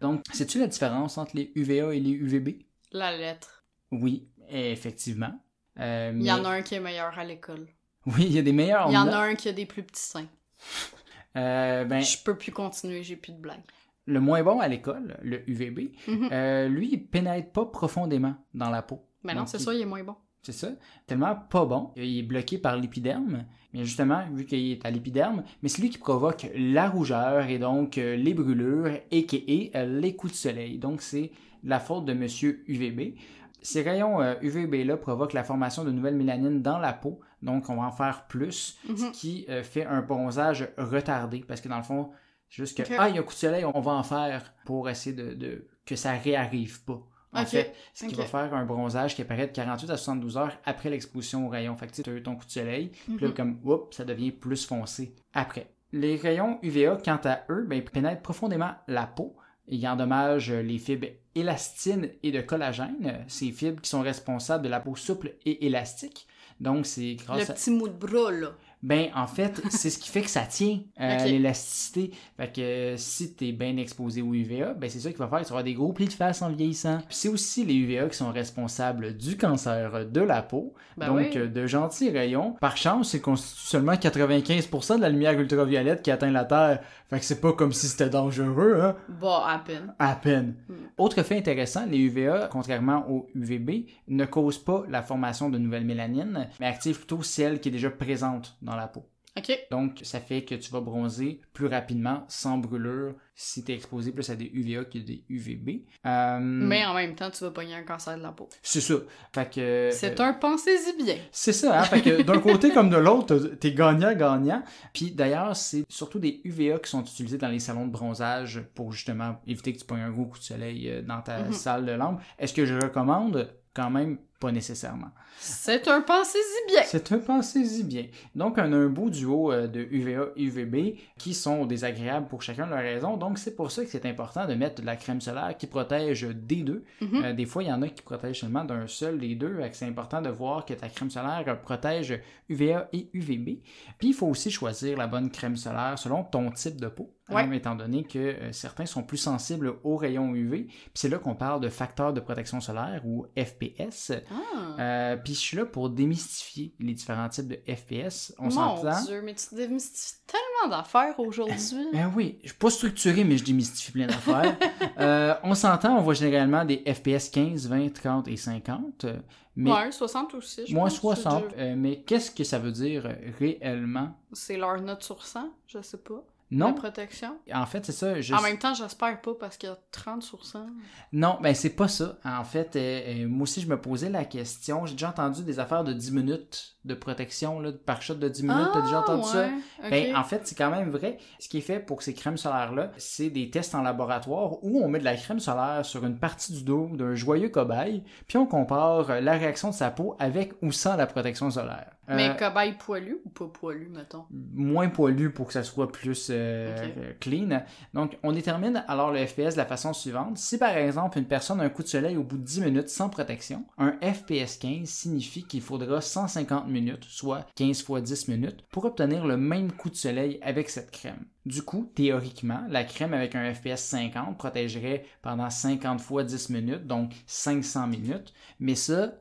Donc, 0.00 0.22
sais-tu 0.32 0.58
la 0.58 0.66
différence 0.66 1.18
entre 1.18 1.32
les 1.36 1.52
UVA 1.54 1.94
et 1.94 2.00
les 2.00 2.10
UVB? 2.10 2.62
La 2.92 3.16
lettre. 3.16 3.64
Oui, 3.90 4.28
effectivement. 4.48 5.32
Euh, 5.78 6.12
Il 6.14 6.24
y 6.26 6.32
en 6.32 6.44
a 6.44 6.48
un 6.50 6.62
qui 6.62 6.74
est 6.74 6.80
meilleur 6.80 7.18
à 7.18 7.24
l'école. 7.24 7.66
Oui, 8.06 8.24
il 8.26 8.32
y 8.32 8.38
a 8.38 8.42
des 8.42 8.52
meilleurs 8.52 8.88
Il 8.88 8.94
y 8.94 8.98
en 8.98 9.08
a 9.08 9.18
un 9.18 9.34
qui 9.34 9.48
a 9.48 9.52
des 9.52 9.66
plus 9.66 9.82
petits 9.82 10.02
seins. 10.02 10.26
Euh, 11.36 11.84
ben, 11.84 12.00
Je 12.00 12.16
peux 12.24 12.36
plus 12.36 12.50
continuer, 12.52 13.02
j'ai 13.02 13.14
plus 13.14 13.32
de 13.32 13.38
blagues. 13.38 13.60
le 14.06 14.18
moins 14.20 14.42
bon 14.42 14.58
à 14.58 14.66
l'école, 14.66 15.18
le 15.22 15.48
UVB, 15.48 15.92
Mhm. 16.08 16.28
euh, 16.32 16.66
lui, 16.68 16.88
il 16.90 17.06
pénètre 17.06 17.52
pas 17.52 17.66
profondément 17.66 18.34
dans 18.54 18.70
la 18.70 18.80
peau. 18.82 19.06
Mais 19.22 19.34
non, 19.34 19.46
c'est 19.46 19.58
il- 19.58 19.64
ça, 19.64 19.74
il 19.74 19.82
est 19.82 19.84
moins 19.84 20.02
bon. 20.02 20.16
C'est 20.50 20.66
ça. 20.66 20.68
Tellement 21.06 21.34
pas 21.36 21.66
bon. 21.66 21.90
Il 21.94 22.20
est 22.20 22.22
bloqué 22.22 22.56
par 22.56 22.74
l'épiderme. 22.78 23.44
Mais 23.74 23.84
justement, 23.84 24.22
vu 24.32 24.46
qu'il 24.46 24.72
est 24.72 24.86
à 24.86 24.90
l'épiderme, 24.90 25.42
mais 25.62 25.68
c'est 25.68 25.82
lui 25.82 25.90
qui 25.90 25.98
provoque 25.98 26.46
la 26.56 26.88
rougeur 26.88 27.50
et 27.50 27.58
donc 27.58 27.98
euh, 27.98 28.16
les 28.16 28.32
brûlures, 28.32 28.86
a.k.a. 29.12 29.78
euh, 29.78 30.00
les 30.00 30.16
coups 30.16 30.32
de 30.32 30.38
soleil. 30.38 30.78
Donc, 30.78 31.02
c'est 31.02 31.32
la 31.64 31.78
faute 31.80 32.06
de 32.06 32.14
monsieur 32.14 32.64
UVB. 32.66 33.14
Ces 33.60 33.82
rayons 33.82 34.22
euh, 34.22 34.36
UVB-là 34.40 34.96
provoquent 34.96 35.34
la 35.34 35.44
formation 35.44 35.84
de 35.84 35.90
nouvelles 35.90 36.16
mélanines 36.16 36.62
dans 36.62 36.78
la 36.78 36.94
peau. 36.94 37.20
Donc, 37.42 37.68
on 37.68 37.76
va 37.76 37.82
en 37.82 37.92
faire 37.92 38.26
plus, 38.26 38.78
ce 38.86 39.04
Mhm. 39.04 39.12
qui 39.12 39.44
euh, 39.50 39.62
fait 39.62 39.84
un 39.84 40.00
bronzage 40.00 40.66
retardé. 40.78 41.44
Parce 41.46 41.60
que 41.60 41.68
dans 41.68 41.76
le 41.76 41.82
fond, 41.82 42.08
c'est 42.48 42.62
juste 42.62 42.82
que, 42.82 42.90
ah, 42.98 43.10
il 43.10 43.16
y 43.16 43.18
a 43.18 43.20
un 43.20 43.24
coup 43.24 43.34
de 43.34 43.38
soleil, 43.38 43.66
on 43.66 43.80
va 43.80 43.92
en 43.92 44.02
faire 44.02 44.54
pour 44.64 44.88
essayer 44.88 45.14
de, 45.14 45.34
de- 45.34 45.66
que 45.84 45.94
ça 45.94 46.12
réarrive 46.12 46.82
pas. 46.84 47.02
En 47.32 47.44
fait, 47.44 47.74
ce 47.94 48.06
qui 48.06 48.14
va 48.14 48.24
faire 48.24 48.54
un 48.54 48.64
bronzage 48.64 49.14
qui 49.14 49.22
apparaît 49.22 49.46
de 49.46 49.52
48 49.52 49.90
à 49.90 49.96
72 49.96 50.36
heures 50.38 50.56
après 50.64 50.88
l'exposition 50.90 51.46
aux 51.46 51.50
rayons. 51.50 51.76
Fait 51.76 51.86
que 51.86 52.00
tu 52.02 52.08
as 52.08 52.12
eu 52.12 52.22
ton 52.22 52.36
coup 52.36 52.46
de 52.46 52.50
soleil, 52.50 52.90
puis 53.04 53.18
là, 53.20 53.28
Mhm. 53.28 53.34
comme, 53.34 53.60
oups, 53.64 53.96
ça 53.96 54.04
devient 54.04 54.30
plus 54.32 54.64
foncé 54.66 55.14
après. 55.34 55.70
Les 55.92 56.16
rayons 56.16 56.58
UVA, 56.62 56.98
quant 57.04 57.20
à 57.24 57.40
eux, 57.50 57.64
ben, 57.68 57.82
pénètrent 57.82 58.22
profondément 58.22 58.72
la 58.88 59.06
peau. 59.06 59.36
Ils 59.68 59.86
endommagent 59.86 60.50
les 60.52 60.78
fibres 60.78 61.08
élastines 61.34 62.10
et 62.22 62.32
de 62.32 62.40
collagène, 62.40 63.24
ces 63.28 63.50
fibres 63.52 63.80
qui 63.82 63.90
sont 63.90 64.00
responsables 64.02 64.64
de 64.64 64.68
la 64.68 64.80
peau 64.80 64.96
souple 64.96 65.34
et 65.44 65.66
élastique. 65.66 66.26
Donc, 66.60 66.86
c'est 66.86 67.16
Le 67.18 67.24
grâce 67.24 67.50
à... 67.50 67.54
petit 67.54 67.70
mot 67.70 67.86
de 67.88 67.92
bras, 67.92 68.32
là. 68.32 68.52
Ben, 68.82 69.08
en 69.14 69.26
fait, 69.26 69.60
c'est 69.70 69.90
ce 69.90 69.98
qui 69.98 70.08
fait 70.08 70.22
que 70.22 70.30
ça 70.30 70.42
tient, 70.42 70.80
euh, 71.00 71.24
l'élasticité. 71.24 72.12
Fait 72.36 72.52
que 72.52 72.60
euh, 72.60 72.96
si 72.96 73.34
t'es 73.34 73.52
bien 73.52 73.76
exposé 73.76 74.22
au 74.22 74.34
UVA, 74.34 74.74
ben 74.74 74.88
c'est 74.88 75.00
ça 75.00 75.10
qui 75.10 75.18
va 75.18 75.26
faire 75.26 75.40
que 75.40 75.46
tu 75.46 75.52
auras 75.52 75.62
des 75.62 75.74
gros 75.74 75.92
plis 75.92 76.06
de 76.06 76.12
face 76.12 76.42
en 76.42 76.50
vieillissant. 76.50 76.98
Puis 76.98 77.16
c'est 77.16 77.28
aussi 77.28 77.64
les 77.64 77.74
UVA 77.74 78.08
qui 78.08 78.16
sont 78.16 78.30
responsables 78.30 79.16
du 79.16 79.36
cancer 79.36 80.06
de 80.06 80.20
la 80.20 80.42
peau. 80.42 80.74
Ben 80.96 81.08
donc, 81.08 81.18
oui. 81.18 81.30
euh, 81.36 81.48
de 81.48 81.66
gentils 81.66 82.10
rayons. 82.10 82.52
Par 82.60 82.76
chance, 82.76 83.10
c'est 83.10 83.20
constitue 83.20 83.60
seulement 83.60 83.94
95% 83.94 84.96
de 84.96 85.00
la 85.00 85.08
lumière 85.08 85.38
ultraviolette 85.38 86.02
qui 86.02 86.10
atteint 86.10 86.30
la 86.30 86.44
Terre. 86.44 86.80
Fait 87.08 87.18
que 87.18 87.24
c'est 87.24 87.40
pas 87.40 87.52
comme 87.52 87.72
si 87.72 87.88
c'était 87.88 88.10
dangereux, 88.10 88.80
hein? 88.80 88.96
Bah, 89.20 89.44
à 89.48 89.58
peine. 89.58 89.94
À 89.98 90.14
peine. 90.14 90.54
Mm. 90.68 90.74
Autre 90.98 91.22
fait 91.22 91.38
intéressant, 91.38 91.86
les 91.86 91.98
UVA, 91.98 92.48
contrairement 92.52 93.04
aux 93.08 93.28
UVB, 93.34 93.86
ne 94.08 94.24
causent 94.24 94.62
pas 94.62 94.84
la 94.88 95.02
formation 95.02 95.48
de 95.48 95.58
nouvelles 95.58 95.84
mélanines, 95.84 96.48
mais 96.60 96.66
activent 96.66 96.98
plutôt 96.98 97.22
celle 97.22 97.60
qui 97.60 97.70
est 97.70 97.72
déjà 97.72 97.90
présente 97.90 98.56
dans 98.68 98.76
la 98.76 98.88
peau. 98.88 99.08
OK. 99.36 99.56
Donc, 99.70 100.00
ça 100.02 100.18
fait 100.18 100.42
que 100.44 100.56
tu 100.56 100.68
vas 100.72 100.80
bronzer 100.80 101.40
plus 101.52 101.66
rapidement, 101.66 102.24
sans 102.26 102.58
brûlure, 102.58 103.14
si 103.36 103.62
tu 103.62 103.70
es 103.70 103.76
exposé 103.76 104.10
plus 104.10 104.28
à 104.30 104.34
des 104.34 104.46
UVA 104.52 104.84
que 104.84 104.98
des 104.98 105.22
UVB. 105.28 105.84
Euh, 106.06 106.38
Mais 106.40 106.84
en 106.84 106.92
même 106.94 107.14
temps, 107.14 107.30
tu 107.30 107.44
vas 107.44 107.52
pogner 107.52 107.74
un 107.76 107.84
cancer 107.84 108.16
de 108.18 108.22
la 108.22 108.32
peau. 108.32 108.48
C'est 108.62 108.80
ça. 108.80 108.94
Fait 109.32 109.48
que... 109.48 109.90
C'est 109.92 110.18
euh, 110.18 110.24
un 110.24 110.32
pensez-y 110.32 111.00
bien. 111.04 111.18
C'est 111.30 111.52
ça, 111.52 111.78
hein? 111.78 111.84
Fait 111.84 112.00
que 112.02 112.22
d'un 112.30 112.40
côté 112.40 112.72
comme 112.72 112.90
de 112.90 112.96
l'autre, 112.96 113.36
t'es 113.60 113.72
gagnant-gagnant. 113.74 114.64
Puis 114.92 115.12
d'ailleurs, 115.12 115.54
c'est 115.54 115.84
surtout 115.88 116.18
des 116.18 116.40
UVA 116.42 116.80
qui 116.80 116.90
sont 116.90 117.02
utilisés 117.04 117.38
dans 117.38 117.48
les 117.48 117.60
salons 117.60 117.86
de 117.86 117.92
bronzage 117.92 118.60
pour 118.74 118.90
justement 118.92 119.40
éviter 119.46 119.72
que 119.72 119.78
tu 119.78 119.84
pognes 119.84 120.00
un 120.00 120.10
gros 120.10 120.24
coup 120.24 120.38
de 120.38 120.42
soleil 120.44 120.88
euh, 120.90 121.02
dans 121.02 121.20
ta 121.22 121.44
Mhm. 121.44 121.52
salle 121.52 121.86
de 121.86 121.92
lampe. 121.92 122.20
Est-ce 122.40 122.54
que 122.54 122.66
je 122.66 122.74
recommande? 122.74 123.54
Quand 123.72 123.90
même, 123.90 124.18
pas 124.38 124.52
nécessairement. 124.52 125.10
C'est 125.38 125.88
un 125.88 126.00
pensez-y 126.00 126.72
bien. 126.72 126.82
C'est 126.84 127.10
un 127.12 127.18
pensez-y 127.18 127.82
bien. 127.82 128.06
Donc, 128.34 128.54
on 128.58 128.72
a 128.72 128.76
un 128.76 128.88
beau 128.88 129.10
duo 129.10 129.52
euh, 129.52 129.66
de 129.66 129.80
UVA 129.80 130.26
et 130.36 130.44
UVB 130.44 130.98
qui 131.18 131.34
sont 131.34 131.66
désagréables 131.66 132.28
pour 132.28 132.42
chacun 132.42 132.66
de 132.66 132.70
leurs 132.70 132.80
raisons. 132.80 133.16
Donc, 133.16 133.38
c'est 133.38 133.56
pour 133.56 133.70
ça 133.70 133.84
que 133.84 133.90
c'est 133.90 134.06
important 134.06 134.46
de 134.46 134.54
mettre 134.54 134.80
de 134.80 134.86
la 134.86 134.96
crème 134.96 135.20
solaire 135.20 135.56
qui 135.56 135.66
protège 135.66 136.22
des 136.22 136.62
deux. 136.62 136.84
Mhm. 137.00 137.24
Euh, 137.24 137.32
des 137.32 137.46
fois, 137.46 137.64
il 137.64 137.68
y 137.68 137.72
en 137.72 137.82
a 137.82 137.88
qui 137.88 138.02
protègent 138.02 138.40
seulement 138.40 138.64
d'un 138.64 138.86
seul 138.86 139.18
des 139.18 139.34
deux. 139.34 139.58
C'est 139.72 139.86
important 139.86 140.22
de 140.22 140.30
voir 140.30 140.64
que 140.64 140.74
ta 140.74 140.88
crème 140.88 141.10
solaire 141.10 141.44
euh, 141.48 141.54
protège 141.54 142.20
UVA 142.48 142.88
et 142.92 143.10
UVB. 143.12 143.60
Puis, 143.98 144.08
il 144.08 144.14
faut 144.14 144.28
aussi 144.28 144.50
choisir 144.50 144.96
la 144.98 145.08
bonne 145.08 145.30
crème 145.30 145.56
solaire 145.56 145.98
selon 145.98 146.22
ton 146.22 146.50
type 146.52 146.80
de 146.80 146.88
peau. 146.88 147.12
Hein, 147.28 147.48
Ouais. 147.48 147.56
étant 147.56 147.74
donné 147.74 148.04
que 148.04 148.18
euh, 148.18 148.52
certains 148.52 148.86
sont 148.86 149.02
plus 149.02 149.16
sensibles 149.18 149.74
aux 149.84 149.96
rayons 149.96 150.34
UV. 150.34 150.64
Puis 150.64 150.74
c'est 150.94 151.08
là 151.08 151.18
qu'on 151.18 151.34
parle 151.34 151.60
de 151.60 151.68
facteur 151.68 152.12
de 152.12 152.20
protection 152.20 152.60
solaire 152.60 153.02
ou 153.04 153.26
FPS. 153.36 154.12
Ah. 154.30 154.80
Euh, 154.80 155.16
puis 155.16 155.34
je 155.34 155.38
suis 155.38 155.56
là 155.56 155.64
pour 155.66 155.90
démystifier 155.90 156.72
les 156.80 156.94
différents 156.94 157.28
types 157.28 157.48
de 157.48 157.58
FPS. 157.72 158.34
On 158.38 158.44
Mon 158.44 158.50
s'entend. 158.50 159.04
Dieu, 159.04 159.22
mais 159.22 159.34
tu 159.34 159.54
démystifies 159.54 160.20
tellement 160.26 160.76
d'affaires 160.76 161.18
aujourd'hui. 161.20 161.54
Ben 161.92 162.12
oui, 162.16 162.38
je 162.42 162.48
suis 162.48 162.58
pas 162.58 162.70
structuré, 162.70 163.24
mais 163.24 163.36
je 163.38 163.44
démystifie 163.44 163.92
plein 163.92 164.06
d'affaires. 164.06 164.56
Euh, 164.98 165.34
on 165.44 165.54
s'entend, 165.54 165.96
on 165.96 166.00
voit 166.02 166.14
généralement 166.14 166.64
des 166.64 166.82
FPS 166.92 167.28
15, 167.30 167.68
20, 167.68 167.92
30 167.92 168.26
et 168.26 168.36
50. 168.36 169.04
euh, 169.04 169.16
Mais 169.54 169.70
Ouais, 169.72 169.92
60 169.92 170.34
aussi, 170.34 170.62
je 170.66 170.74
moins 170.74 170.84
pense. 170.88 170.96
60. 170.96 171.44
C'est 171.50 171.56
déjà- 171.56 171.62
euh, 171.70 171.74
mais 171.76 172.00
qu'est-ce 172.02 172.30
que 172.32 172.42
ça 172.42 172.58
veut 172.58 172.72
dire 172.72 173.08
réellement? 173.38 174.10
C'est 174.32 174.56
leur 174.56 174.80
note 174.80 175.02
sur 175.04 175.24
100, 175.24 175.50
je 175.68 175.80
sais 175.82 175.98
pas. 175.98 176.24
Non, 176.50 176.68
La 176.68 176.72
protection? 176.72 177.36
en 177.52 177.66
fait, 177.66 177.84
c'est 177.84 177.92
ça. 177.92 178.20
Je... 178.20 178.32
En 178.34 178.40
même 178.40 178.58
temps, 178.58 178.72
j'espère 178.72 179.20
pas 179.20 179.34
parce 179.34 179.58
qu'il 179.58 179.68
y 179.68 179.72
a 179.72 179.78
30 179.92 180.22
sur 180.22 180.46
100. 180.46 180.66
Non, 181.12 181.38
ben 181.42 181.54
c'est 181.54 181.70
pas 181.70 181.88
ça. 181.88 182.18
En 182.24 182.44
fait, 182.44 182.74
euh, 182.76 183.24
euh, 183.24 183.28
moi 183.28 183.42
aussi, 183.42 183.60
je 183.60 183.68
me 183.68 183.78
posais 183.78 184.08
la 184.08 184.24
question. 184.24 184.86
J'ai 184.86 184.94
déjà 184.94 185.10
entendu 185.10 185.42
des 185.42 185.58
affaires 185.58 185.84
de 185.84 185.92
10 185.92 186.12
minutes 186.12 186.76
de 186.84 186.94
protection, 186.94 187.60
là, 187.60 187.70
par 187.84 188.00
shot 188.02 188.14
de 188.14 188.28
10 188.28 188.42
minutes. 188.44 188.68
T'as 188.72 188.82
déjà 188.82 189.00
entendu 189.00 189.24
ça? 189.28 189.48
Ah, 189.80 189.82
ouais, 189.84 189.90
Ben, 189.90 190.16
en 190.16 190.24
fait, 190.24 190.46
c'est 190.46 190.54
quand 190.56 190.70
même 190.70 190.90
vrai. 190.90 191.18
Ce 191.38 191.48
qui 191.48 191.58
est 191.58 191.62
fait 191.62 191.80
pour 191.80 192.02
ces 192.02 192.14
crèmes 192.14 192.36
solaires-là, 192.36 192.92
c'est 192.96 193.30
des 193.30 193.50
tests 193.50 193.74
en 193.74 193.82
laboratoire 193.82 194.62
où 194.64 194.80
on 194.82 194.88
met 194.88 194.98
de 195.00 195.04
la 195.04 195.16
crème 195.16 195.40
solaire 195.40 195.84
sur 195.84 196.04
une 196.06 196.18
partie 196.18 196.52
du 196.52 196.62
dos 196.62 196.88
d'un 196.94 197.14
joyeux 197.14 197.48
cobaye, 197.50 198.02
puis 198.26 198.38
on 198.38 198.46
compare 198.46 199.10
euh, 199.10 199.20
la 199.20 199.32
réaction 199.32 199.70
de 199.70 199.74
sa 199.74 199.90
peau 199.90 200.16
avec 200.18 200.52
ou 200.62 200.72
sans 200.72 200.96
la 200.96 201.06
protection 201.06 201.50
solaire. 201.50 201.90
Euh, 202.10 202.14
Mais 202.16 202.34
cobaye 202.38 202.72
poilu 202.72 203.18
ou 203.26 203.28
pas 203.28 203.44
poilu, 203.48 203.90
mettons? 203.94 204.24
moins 204.30 204.88
poilu 204.88 205.30
pour 205.30 205.48
que 205.48 205.52
ça 205.52 205.62
soit 205.62 205.92
plus 205.92 206.28
euh, 206.30 206.74
euh, 206.96 207.12
clean. 207.20 207.62
Donc, 207.92 208.16
on 208.22 208.32
détermine 208.32 208.82
alors 208.88 209.12
le 209.12 209.26
FPS 209.26 209.52
de 209.52 209.56
la 209.58 209.66
façon 209.66 209.92
suivante. 209.92 210.38
Si 210.38 210.56
par 210.56 210.74
exemple 210.74 211.18
une 211.18 211.26
personne 211.26 211.60
a 211.60 211.64
un 211.64 211.68
coup 211.68 211.82
de 211.82 211.88
soleil 211.88 212.16
au 212.16 212.22
bout 212.22 212.38
de 212.38 212.44
10 212.44 212.62
minutes 212.62 212.88
sans 212.88 213.10
protection, 213.10 213.64
un 213.76 213.92
FPS 214.00 214.56
15 214.58 214.88
signifie 214.88 215.44
qu'il 215.44 215.60
faudra 215.60 216.00
150 216.00 216.66
minutes, 216.68 216.77
soit 217.08 217.46
15 217.56 217.82
fois 217.82 218.00
10 218.00 218.28
minutes, 218.28 218.64
pour 218.70 218.84
obtenir 218.84 219.26
le 219.26 219.36
même 219.36 219.72
coup 219.72 219.90
de 219.90 219.96
soleil 219.96 220.38
avec 220.42 220.70
cette 220.70 220.90
crème. 220.90 221.24
Du 221.46 221.62
coup, 221.62 221.90
théoriquement, 221.94 222.64
la 222.68 222.84
crème 222.84 223.14
avec 223.14 223.34
un 223.34 223.54
FPS 223.54 223.76
50 223.76 224.36
protégerait 224.36 225.04
pendant 225.22 225.50
50 225.50 226.00
fois 226.00 226.24
10 226.24 226.50
minutes, 226.50 226.86
donc 226.86 227.14
500 227.26 227.86
minutes. 227.86 228.32
Mais 228.60 228.74
ça, 228.74 229.14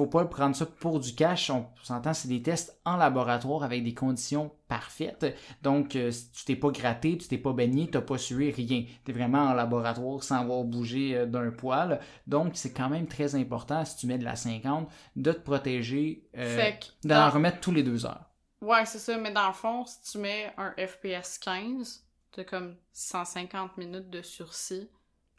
faut 0.00 0.06
pas 0.06 0.24
prendre 0.24 0.56
ça 0.56 0.64
pour 0.66 0.98
du 1.00 1.14
cash. 1.14 1.50
On 1.50 1.66
s'entend, 1.82 2.14
c'est 2.14 2.28
des 2.28 2.42
tests 2.42 2.80
en 2.84 2.96
laboratoire 2.96 3.62
avec 3.64 3.84
des 3.84 3.92
conditions 3.92 4.50
parfaites. 4.68 5.36
Donc, 5.62 5.94
euh, 5.96 6.10
tu 6.32 6.44
t'es 6.46 6.56
pas 6.56 6.70
gratté, 6.70 7.18
tu 7.18 7.28
t'es 7.28 7.36
pas 7.38 7.52
baigné, 7.52 7.88
t'as 7.90 8.00
pas 8.00 8.16
sué, 8.16 8.50
rien. 8.50 8.84
T'es 9.04 9.12
vraiment 9.12 9.42
en 9.48 9.52
laboratoire 9.52 10.22
sans 10.22 10.36
avoir 10.36 10.64
bougé 10.64 11.16
euh, 11.16 11.26
d'un 11.26 11.50
poil. 11.50 12.00
Donc, 12.26 12.52
c'est 12.54 12.72
quand 12.72 12.88
même 12.88 13.06
très 13.06 13.34
important, 13.34 13.84
si 13.84 13.96
tu 13.96 14.06
mets 14.06 14.16
de 14.18 14.24
la 14.24 14.36
50, 14.36 14.88
de 15.16 15.32
te 15.32 15.40
protéger, 15.40 16.28
euh, 16.38 16.70
d'en 17.04 17.28
remettre 17.28 17.60
tous 17.60 17.72
les 17.72 17.82
deux 17.82 18.06
heures. 18.06 18.24
Ouais, 18.62 18.86
c'est 18.86 18.98
ça, 18.98 19.18
mais 19.18 19.32
dans 19.32 19.48
le 19.48 19.52
fond, 19.54 19.84
si 19.86 20.00
tu 20.12 20.18
mets 20.18 20.52
un 20.56 20.72
FPS 20.78 21.38
15, 21.38 22.04
t'as 22.32 22.44
comme 22.44 22.76
150 22.92 23.76
minutes 23.76 24.08
de 24.10 24.22
sursis 24.22 24.88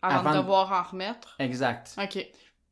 avant, 0.03 0.19
Avant 0.19 0.31
de- 0.31 0.37
devoir 0.37 0.71
en 0.71 0.83
remettre. 0.91 1.35
Exact. 1.39 1.95
Ok. 2.01 2.27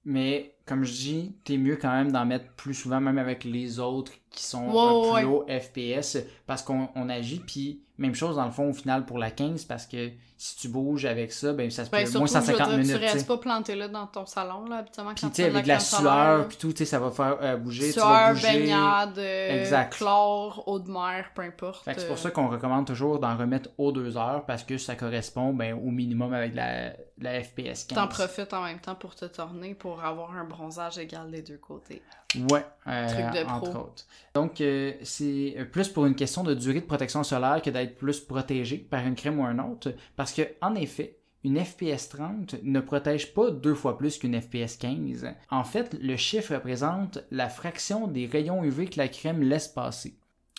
Mais 0.06 0.56
comme 0.69 0.84
je 0.84 0.91
dis, 0.93 1.36
t'es 1.43 1.58
mieux 1.58 1.77
quand 1.77 1.91
même 1.91 2.12
d'en 2.12 2.25
mettre 2.25 2.45
plus 2.53 2.75
souvent, 2.75 3.01
même 3.01 3.17
avec 3.17 3.43
les 3.43 3.79
autres 3.79 4.12
qui 4.29 4.43
sont 4.43 4.67
ouais, 4.69 5.21
plus 5.21 5.27
haut 5.27 5.45
FPS, 5.49 6.17
parce 6.45 6.62
qu'on 6.62 6.89
on 6.93 7.10
agit. 7.10 7.39
Puis 7.39 7.82
même 7.97 8.13
chose 8.13 8.36
dans 8.36 8.45
le 8.45 8.51
fond 8.51 8.69
au 8.69 8.73
final 8.73 9.05
pour 9.05 9.17
la 9.17 9.32
15, 9.32 9.65
parce 9.65 9.88
que 9.88 10.12
si 10.38 10.55
tu 10.55 10.69
bouges 10.69 11.03
avec 11.05 11.34
ça, 11.34 11.51
ben 11.51 11.69
ça 11.69 11.84
se 11.84 11.89
peut 11.89 11.97
Ben, 11.97 12.03
moins 12.03 12.27
je 12.27 12.34
veux 12.34 12.39
150 12.39 12.69
dire, 12.69 12.77
minutes. 12.77 12.95
tu 12.95 13.01
restes 13.01 13.27
pas 13.27 13.38
planté 13.38 13.75
là 13.75 13.89
dans 13.89 14.08
ton 14.08 14.25
salon, 14.25 14.65
là, 14.69 14.77
habituellement, 14.77 15.13
Puis 15.13 15.21
quand 15.23 15.32
tu 15.32 15.43
avec 15.43 15.65
la 15.65 15.79
sueur, 15.79 16.47
puis 16.47 16.55
tout, 16.55 16.71
tu 16.71 16.77
sais, 16.77 16.86
ça 16.86 16.97
va 16.99 17.12
faire 17.12 17.38
euh, 17.41 17.58
bouger. 17.58 17.91
tu 17.91 17.99
vas 17.99 18.34
Sueur, 18.34 18.34
bouger. 18.36 18.60
baignade, 18.60 19.17
euh, 19.17 19.60
Exact. 19.60 19.93
chlore, 19.95 20.63
eau 20.67 20.79
de 20.79 20.89
mer, 20.89 21.32
peu 21.36 21.41
importe. 21.41 21.84
Fait 21.84 21.93
que 21.93 21.99
c'est 21.99 22.05
euh, 22.05 22.10
pour 22.10 22.17
ça 22.19 22.32
qu'on 22.32 22.47
recommande 22.47 22.88
toujours 22.88 23.19
d'en 23.19 23.36
remettre 23.36 23.69
aux 23.77 23.91
deux 23.91 24.15
heures, 24.15 24.45
parce 24.45 24.63
que 24.63 24.77
ça 24.77 24.95
correspond 24.95 25.51
ben, 25.51 25.73
au 25.73 25.89
minimum 25.91 26.34
avec 26.34 26.55
la, 26.55 26.93
la 27.17 27.43
FPS 27.43 27.84
15. 27.84 27.95
T'en 27.95 28.08
profites 28.08 28.53
en 28.53 28.63
même 28.63 28.79
temps 28.79 28.95
pour 28.95 29.15
te 29.15 29.25
tourner 29.25 29.73
pour 29.73 30.01
avoir 30.05 30.32
un 30.38 30.45
bronzage 30.60 30.98
égal 30.98 31.32
des 31.32 31.41
deux 31.41 31.58
côtés. 31.58 32.02
Ouais, 32.52 32.65
euh, 32.88 33.08
Truc 33.08 33.39
de 33.39 33.45
pro. 33.45 33.56
entre 33.56 33.80
autres. 33.80 34.06
Donc, 34.34 34.62
euh, 34.62 34.93
c'est 35.04 35.56
plus 35.72 35.88
pour 35.88 36.06
une 36.06 36.15
question 36.15 36.43
de 36.43 36.54
durée 36.54 36.82
de 36.82 36.86
protection 36.86 37.24
solaire 37.24 37.62
que 37.62 37.69
d'être 37.69 37.95
plus 37.98 38.19
protégé 38.19 38.78
par 38.78 39.06
une 39.06 39.15
crème 39.15 39.39
ou 39.39 39.45
un 39.45 39.58
autre. 39.60 39.93
Parce 40.15 40.34
que, 40.34 40.43
en 40.62 40.76
effet, 40.76 41.17
une 41.43 41.63
FPS 41.63 42.10
30 42.10 42.56
ne 42.63 42.80
protège 42.82 43.34
pas 43.34 43.49
deux 43.49 43.74
fois 43.74 43.97
plus 43.97 44.18
qu'une 44.18 44.39
FPS 44.39 44.76
15. 44.78 45.34
En 45.49 45.64
fait, 45.64 45.95
le 45.99 46.18
chiffre 46.18 46.53
représente 46.53 47.20
la 47.32 47.47
fraction 47.47 48.07
des 48.07 48.26
rayons 48.26 48.64
UV 48.64 48.89
que 48.89 48.97
la 48.97 49.07
crème 49.07 49.41
laisse 49.41 49.70
passer. 49.70 50.18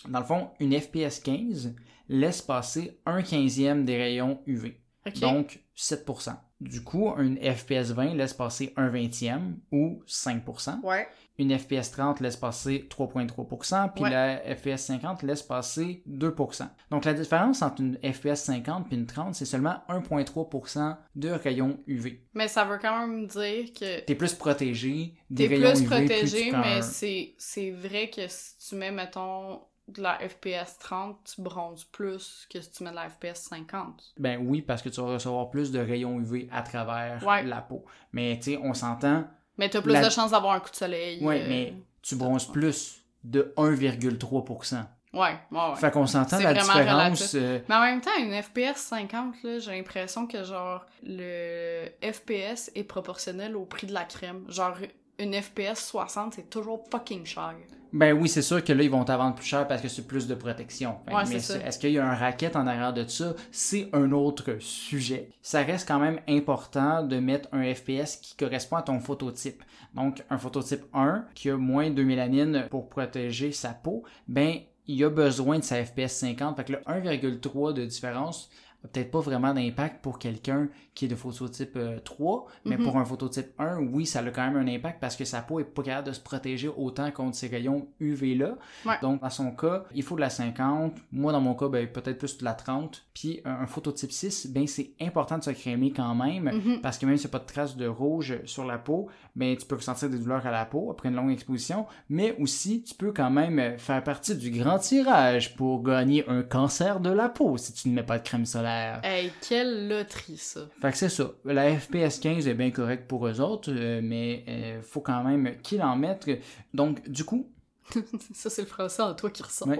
Dans 0.09 0.19
le 0.19 0.25
fond, 0.25 0.49
une 0.59 0.79
FPS 0.79 1.19
15 1.19 1.75
laisse 2.09 2.41
passer 2.41 2.99
un 3.05 3.21
quinzième 3.21 3.85
des 3.85 3.97
rayons 3.97 4.41
UV. 4.47 4.80
Donc 5.19 5.59
7%. 5.77 6.35
Du 6.59 6.83
coup, 6.83 7.11
une 7.17 7.37
FPS 7.37 7.89
20 7.91 8.13
laisse 8.13 8.33
passer 8.35 8.71
un 8.77 8.89
vingtième 8.89 9.57
ou 9.71 10.03
5%. 10.07 10.79
Ouais. 10.83 11.07
Une 11.39 11.57
FPS 11.57 11.89
30 11.89 12.19
laisse 12.19 12.35
passer 12.37 12.87
3,3%, 12.87 13.89
puis 13.93 14.03
Ouais. 14.03 14.09
la 14.11 14.55
FPS 14.55 14.77
50 14.85 15.23
laisse 15.23 15.41
passer 15.41 16.03
2%. 16.07 16.69
Donc 16.91 17.05
la 17.05 17.15
différence 17.15 17.63
entre 17.63 17.81
une 17.81 17.97
FPS 18.13 18.43
50 18.43 18.91
et 18.91 18.95
une 18.95 19.07
30, 19.07 19.33
c'est 19.33 19.45
seulement 19.45 19.77
1,3% 19.89 20.97
de 21.15 21.29
rayons 21.29 21.79
UV. 21.87 22.21
Mais 22.35 22.47
ça 22.47 22.63
veut 22.63 22.77
quand 22.79 22.99
même 23.07 23.25
dire 23.25 23.73
que 23.73 24.01
T'es 24.01 24.13
plus 24.15 24.35
protégé 24.35 25.15
des 25.31 25.47
rayons 25.47 25.71
plus 25.71 25.81
UV. 25.81 25.87
plus 25.87 26.05
protégé, 26.05 26.43
tu 26.43 26.51
prends 26.51 26.61
mais 26.61 26.81
c'est 26.83 27.71
vrai 27.71 28.09
que 28.11 28.21
si 28.27 28.57
tu 28.69 28.75
mets, 28.75 28.91
mettons, 28.91 29.61
de 29.91 30.01
la 30.01 30.17
FPS 30.19 30.77
30, 30.79 31.17
tu 31.35 31.41
bronzes 31.41 31.83
plus 31.85 32.47
que 32.51 32.59
si 32.61 32.71
tu 32.71 32.83
mets 32.83 32.91
de 32.91 32.95
la 32.95 33.09
FPS 33.09 33.35
50. 33.49 34.13
Ben 34.17 34.39
oui, 34.45 34.61
parce 34.61 34.81
que 34.81 34.89
tu 34.89 35.01
vas 35.01 35.07
recevoir 35.13 35.49
plus 35.49 35.71
de 35.71 35.79
rayons 35.79 36.19
UV 36.19 36.47
à 36.51 36.61
travers 36.61 37.25
Ouais. 37.25 37.43
la 37.43 37.61
peau. 37.61 37.85
Mais 38.13 38.37
tu 38.37 38.51
sais, 38.53 38.59
on 38.63 38.73
s'entend, 38.73 39.25
Mais 39.57 39.69
t'as 39.69 39.81
plus 39.81 39.91
La- 39.93 40.03
de 40.03 40.09
chances 40.09 40.31
d'avoir 40.31 40.53
un 40.55 40.59
coup 40.59 40.71
de 40.71 40.75
soleil. 40.75 41.23
ouais, 41.23 41.41
euh, 41.41 41.45
mais 41.49 41.73
tu 42.01 42.15
bronzes 42.15 42.45
plus 42.51 43.01
de 43.23 43.53
1,3%. 43.57 44.85
Ouais, 45.13 45.19
ouais, 45.21 45.35
ouais. 45.51 45.75
Fait 45.75 45.91
qu'on 45.91 46.07
s'entend 46.07 46.39
la 46.39 46.53
différence. 46.53 47.35
euh, 47.35 47.59
Mais 47.67 47.75
en 47.75 47.81
même 47.81 47.99
temps, 47.99 48.11
une 48.17 48.33
FPS 48.41 48.77
50, 48.77 49.35
là, 49.43 49.59
j'ai 49.59 49.71
l'impression 49.71 50.25
que 50.25 50.43
genre 50.45 50.85
le 51.03 51.87
FPS 52.01 52.71
est 52.75 52.85
proportionnel 52.85 53.55
au 53.57 53.65
prix 53.65 53.87
de 53.87 53.93
la 53.93 54.05
crème. 54.05 54.45
Genre 54.47 54.75
une 55.21 55.33
FPS 55.33 55.79
60, 55.85 56.33
c'est 56.35 56.49
toujours 56.49 56.83
fucking 56.91 57.25
cher. 57.25 57.55
Ben 57.93 58.13
oui, 58.13 58.29
c'est 58.29 58.41
sûr 58.41 58.63
que 58.63 58.71
là, 58.71 58.83
ils 58.83 58.89
vont 58.89 59.03
t'en 59.03 59.17
vendre 59.17 59.35
plus 59.35 59.45
cher 59.45 59.67
parce 59.67 59.81
que 59.81 59.89
c'est 59.89 60.07
plus 60.07 60.25
de 60.25 60.33
protection. 60.33 60.97
Ouais, 61.11 61.23
mais 61.27 61.35
est-ce 61.35 61.77
qu'il 61.77 61.91
y 61.91 61.99
a 61.99 62.09
un 62.09 62.15
racket 62.15 62.55
en 62.55 62.65
arrière 62.65 62.93
de 62.93 63.05
ça? 63.05 63.33
C'est 63.51 63.89
un 63.91 64.13
autre 64.13 64.55
sujet. 64.59 65.29
Ça 65.41 65.61
reste 65.61 65.87
quand 65.87 65.99
même 65.99 66.21
important 66.29 67.03
de 67.03 67.17
mettre 67.17 67.49
un 67.51 67.73
FPS 67.73 68.15
qui 68.21 68.35
correspond 68.37 68.77
à 68.77 68.81
ton 68.81 68.99
phototype. 68.99 69.61
Donc, 69.93 70.23
un 70.29 70.37
phototype 70.37 70.85
1 70.93 71.25
qui 71.35 71.49
a 71.49 71.57
moins 71.57 71.89
de 71.89 72.03
mélanine 72.03 72.67
pour 72.69 72.87
protéger 72.87 73.51
sa 73.51 73.73
peau, 73.73 74.03
ben, 74.27 74.59
il 74.87 75.03
a 75.03 75.09
besoin 75.09 75.59
de 75.59 75.63
sa 75.63 75.83
FPS 75.83 76.11
50. 76.11 76.55
Fait 76.55 76.63
que 76.63 76.71
le 76.71 76.79
1,3 76.79 77.73
de 77.73 77.85
différence 77.85 78.49
peut-être 78.81 79.11
pas 79.11 79.19
vraiment 79.19 79.53
d'impact 79.53 80.01
pour 80.01 80.17
quelqu'un 80.19 80.67
qui 80.95 81.05
est 81.05 81.07
de 81.07 81.15
phototype 81.15 81.73
euh, 81.75 81.99
3, 81.99 82.45
mais 82.65 82.77
Mhm. 82.77 82.83
pour 82.83 82.97
un 82.97 83.05
phototype 83.05 83.47
1, 83.59 83.77
oui, 83.93 84.05
ça 84.05 84.19
a 84.19 84.29
quand 84.31 84.49
même 84.51 84.57
un 84.57 84.67
impact 84.67 84.99
parce 84.99 85.15
que 85.15 85.23
sa 85.25 85.41
peau 85.41 85.59
est 85.59 85.63
pas 85.63 85.83
capable 85.83 86.07
de 86.07 86.13
se 86.13 86.19
protéger 86.19 86.67
autant 86.67 87.09
contre 87.11 87.35
ces 87.37 87.47
rayons 87.47 87.87
UV-là. 87.99 88.57
Ouais. 88.85 88.95
Donc, 89.01 89.21
dans 89.21 89.29
son 89.29 89.51
cas, 89.51 89.83
il 89.93 90.03
faut 90.03 90.15
de 90.15 90.21
la 90.21 90.29
50. 90.29 90.95
Moi, 91.11 91.31
dans 91.31 91.41
mon 91.41 91.53
cas, 91.55 91.67
ben, 91.69 91.87
peut-être 91.87 92.17
plus 92.17 92.37
de 92.39 92.43
la 92.43 92.53
30. 92.53 93.05
Puis, 93.13 93.41
un, 93.45 93.51
un 93.61 93.67
phototype 93.67 94.11
6, 94.11 94.47
ben, 94.47 94.65
c'est 94.67 94.91
important 94.99 95.37
de 95.37 95.43
se 95.43 95.51
crémer 95.51 95.91
quand 95.91 96.15
même 96.15 96.45
Mhm. 96.51 96.81
parce 96.81 96.97
que 96.97 97.05
même 97.05 97.17
s'il 97.17 97.27
n'y 97.29 97.35
a 97.35 97.37
pas 97.37 97.43
de 97.45 97.51
traces 97.51 97.77
de 97.77 97.87
rouge 97.87 98.39
sur 98.45 98.65
la 98.65 98.77
peau, 98.77 99.07
ben, 99.35 99.55
tu 99.55 99.65
peux 99.65 99.75
ressentir 99.75 100.09
des 100.09 100.17
douleurs 100.17 100.45
à 100.45 100.51
la 100.51 100.65
peau 100.65 100.91
après 100.91 101.09
une 101.09 101.15
longue 101.15 101.31
exposition, 101.31 101.85
mais 102.09 102.35
aussi, 102.39 102.83
tu 102.83 102.93
peux 102.95 103.11
quand 103.11 103.29
même 103.29 103.77
faire 103.77 104.03
partie 104.03 104.35
du 104.35 104.51
grand 104.51 104.79
tirage 104.79 105.55
pour 105.55 105.83
gagner 105.83 106.27
un 106.27 106.43
cancer 106.43 106.99
de 106.99 107.09
la 107.09 107.29
peau 107.29 107.57
si 107.57 107.73
tu 107.73 107.89
ne 107.89 107.95
mets 107.95 108.03
pas 108.03 108.19
de 108.19 108.23
crème 108.23 108.45
solaire. 108.45 108.99
Hey, 109.03 109.31
quelle 109.47 109.87
loterie 109.87 110.37
ça. 110.37 110.61
Fait 110.81 110.91
que 110.91 110.97
c'est 110.97 111.09
ça. 111.09 111.31
La 111.45 111.77
FPS 111.77 112.19
15 112.19 112.47
est 112.47 112.53
bien 112.53 112.71
correcte 112.71 113.07
pour 113.07 113.27
eux 113.27 113.39
autres, 113.39 113.71
euh, 113.71 114.01
mais 114.03 114.43
euh, 114.47 114.81
faut 114.81 115.01
quand 115.01 115.23
même 115.23 115.57
qu'ils 115.61 115.81
en 115.81 115.95
mettent. 115.95 116.29
Donc, 116.73 117.07
du 117.09 117.23
coup, 117.23 117.49
ça, 118.33 118.49
c'est 118.49 118.61
le 118.61 118.67
français 118.67 119.01
en 119.01 119.13
toi 119.13 119.29
qui 119.29 119.43
ressort. 119.43 119.67
Ouais. 119.67 119.77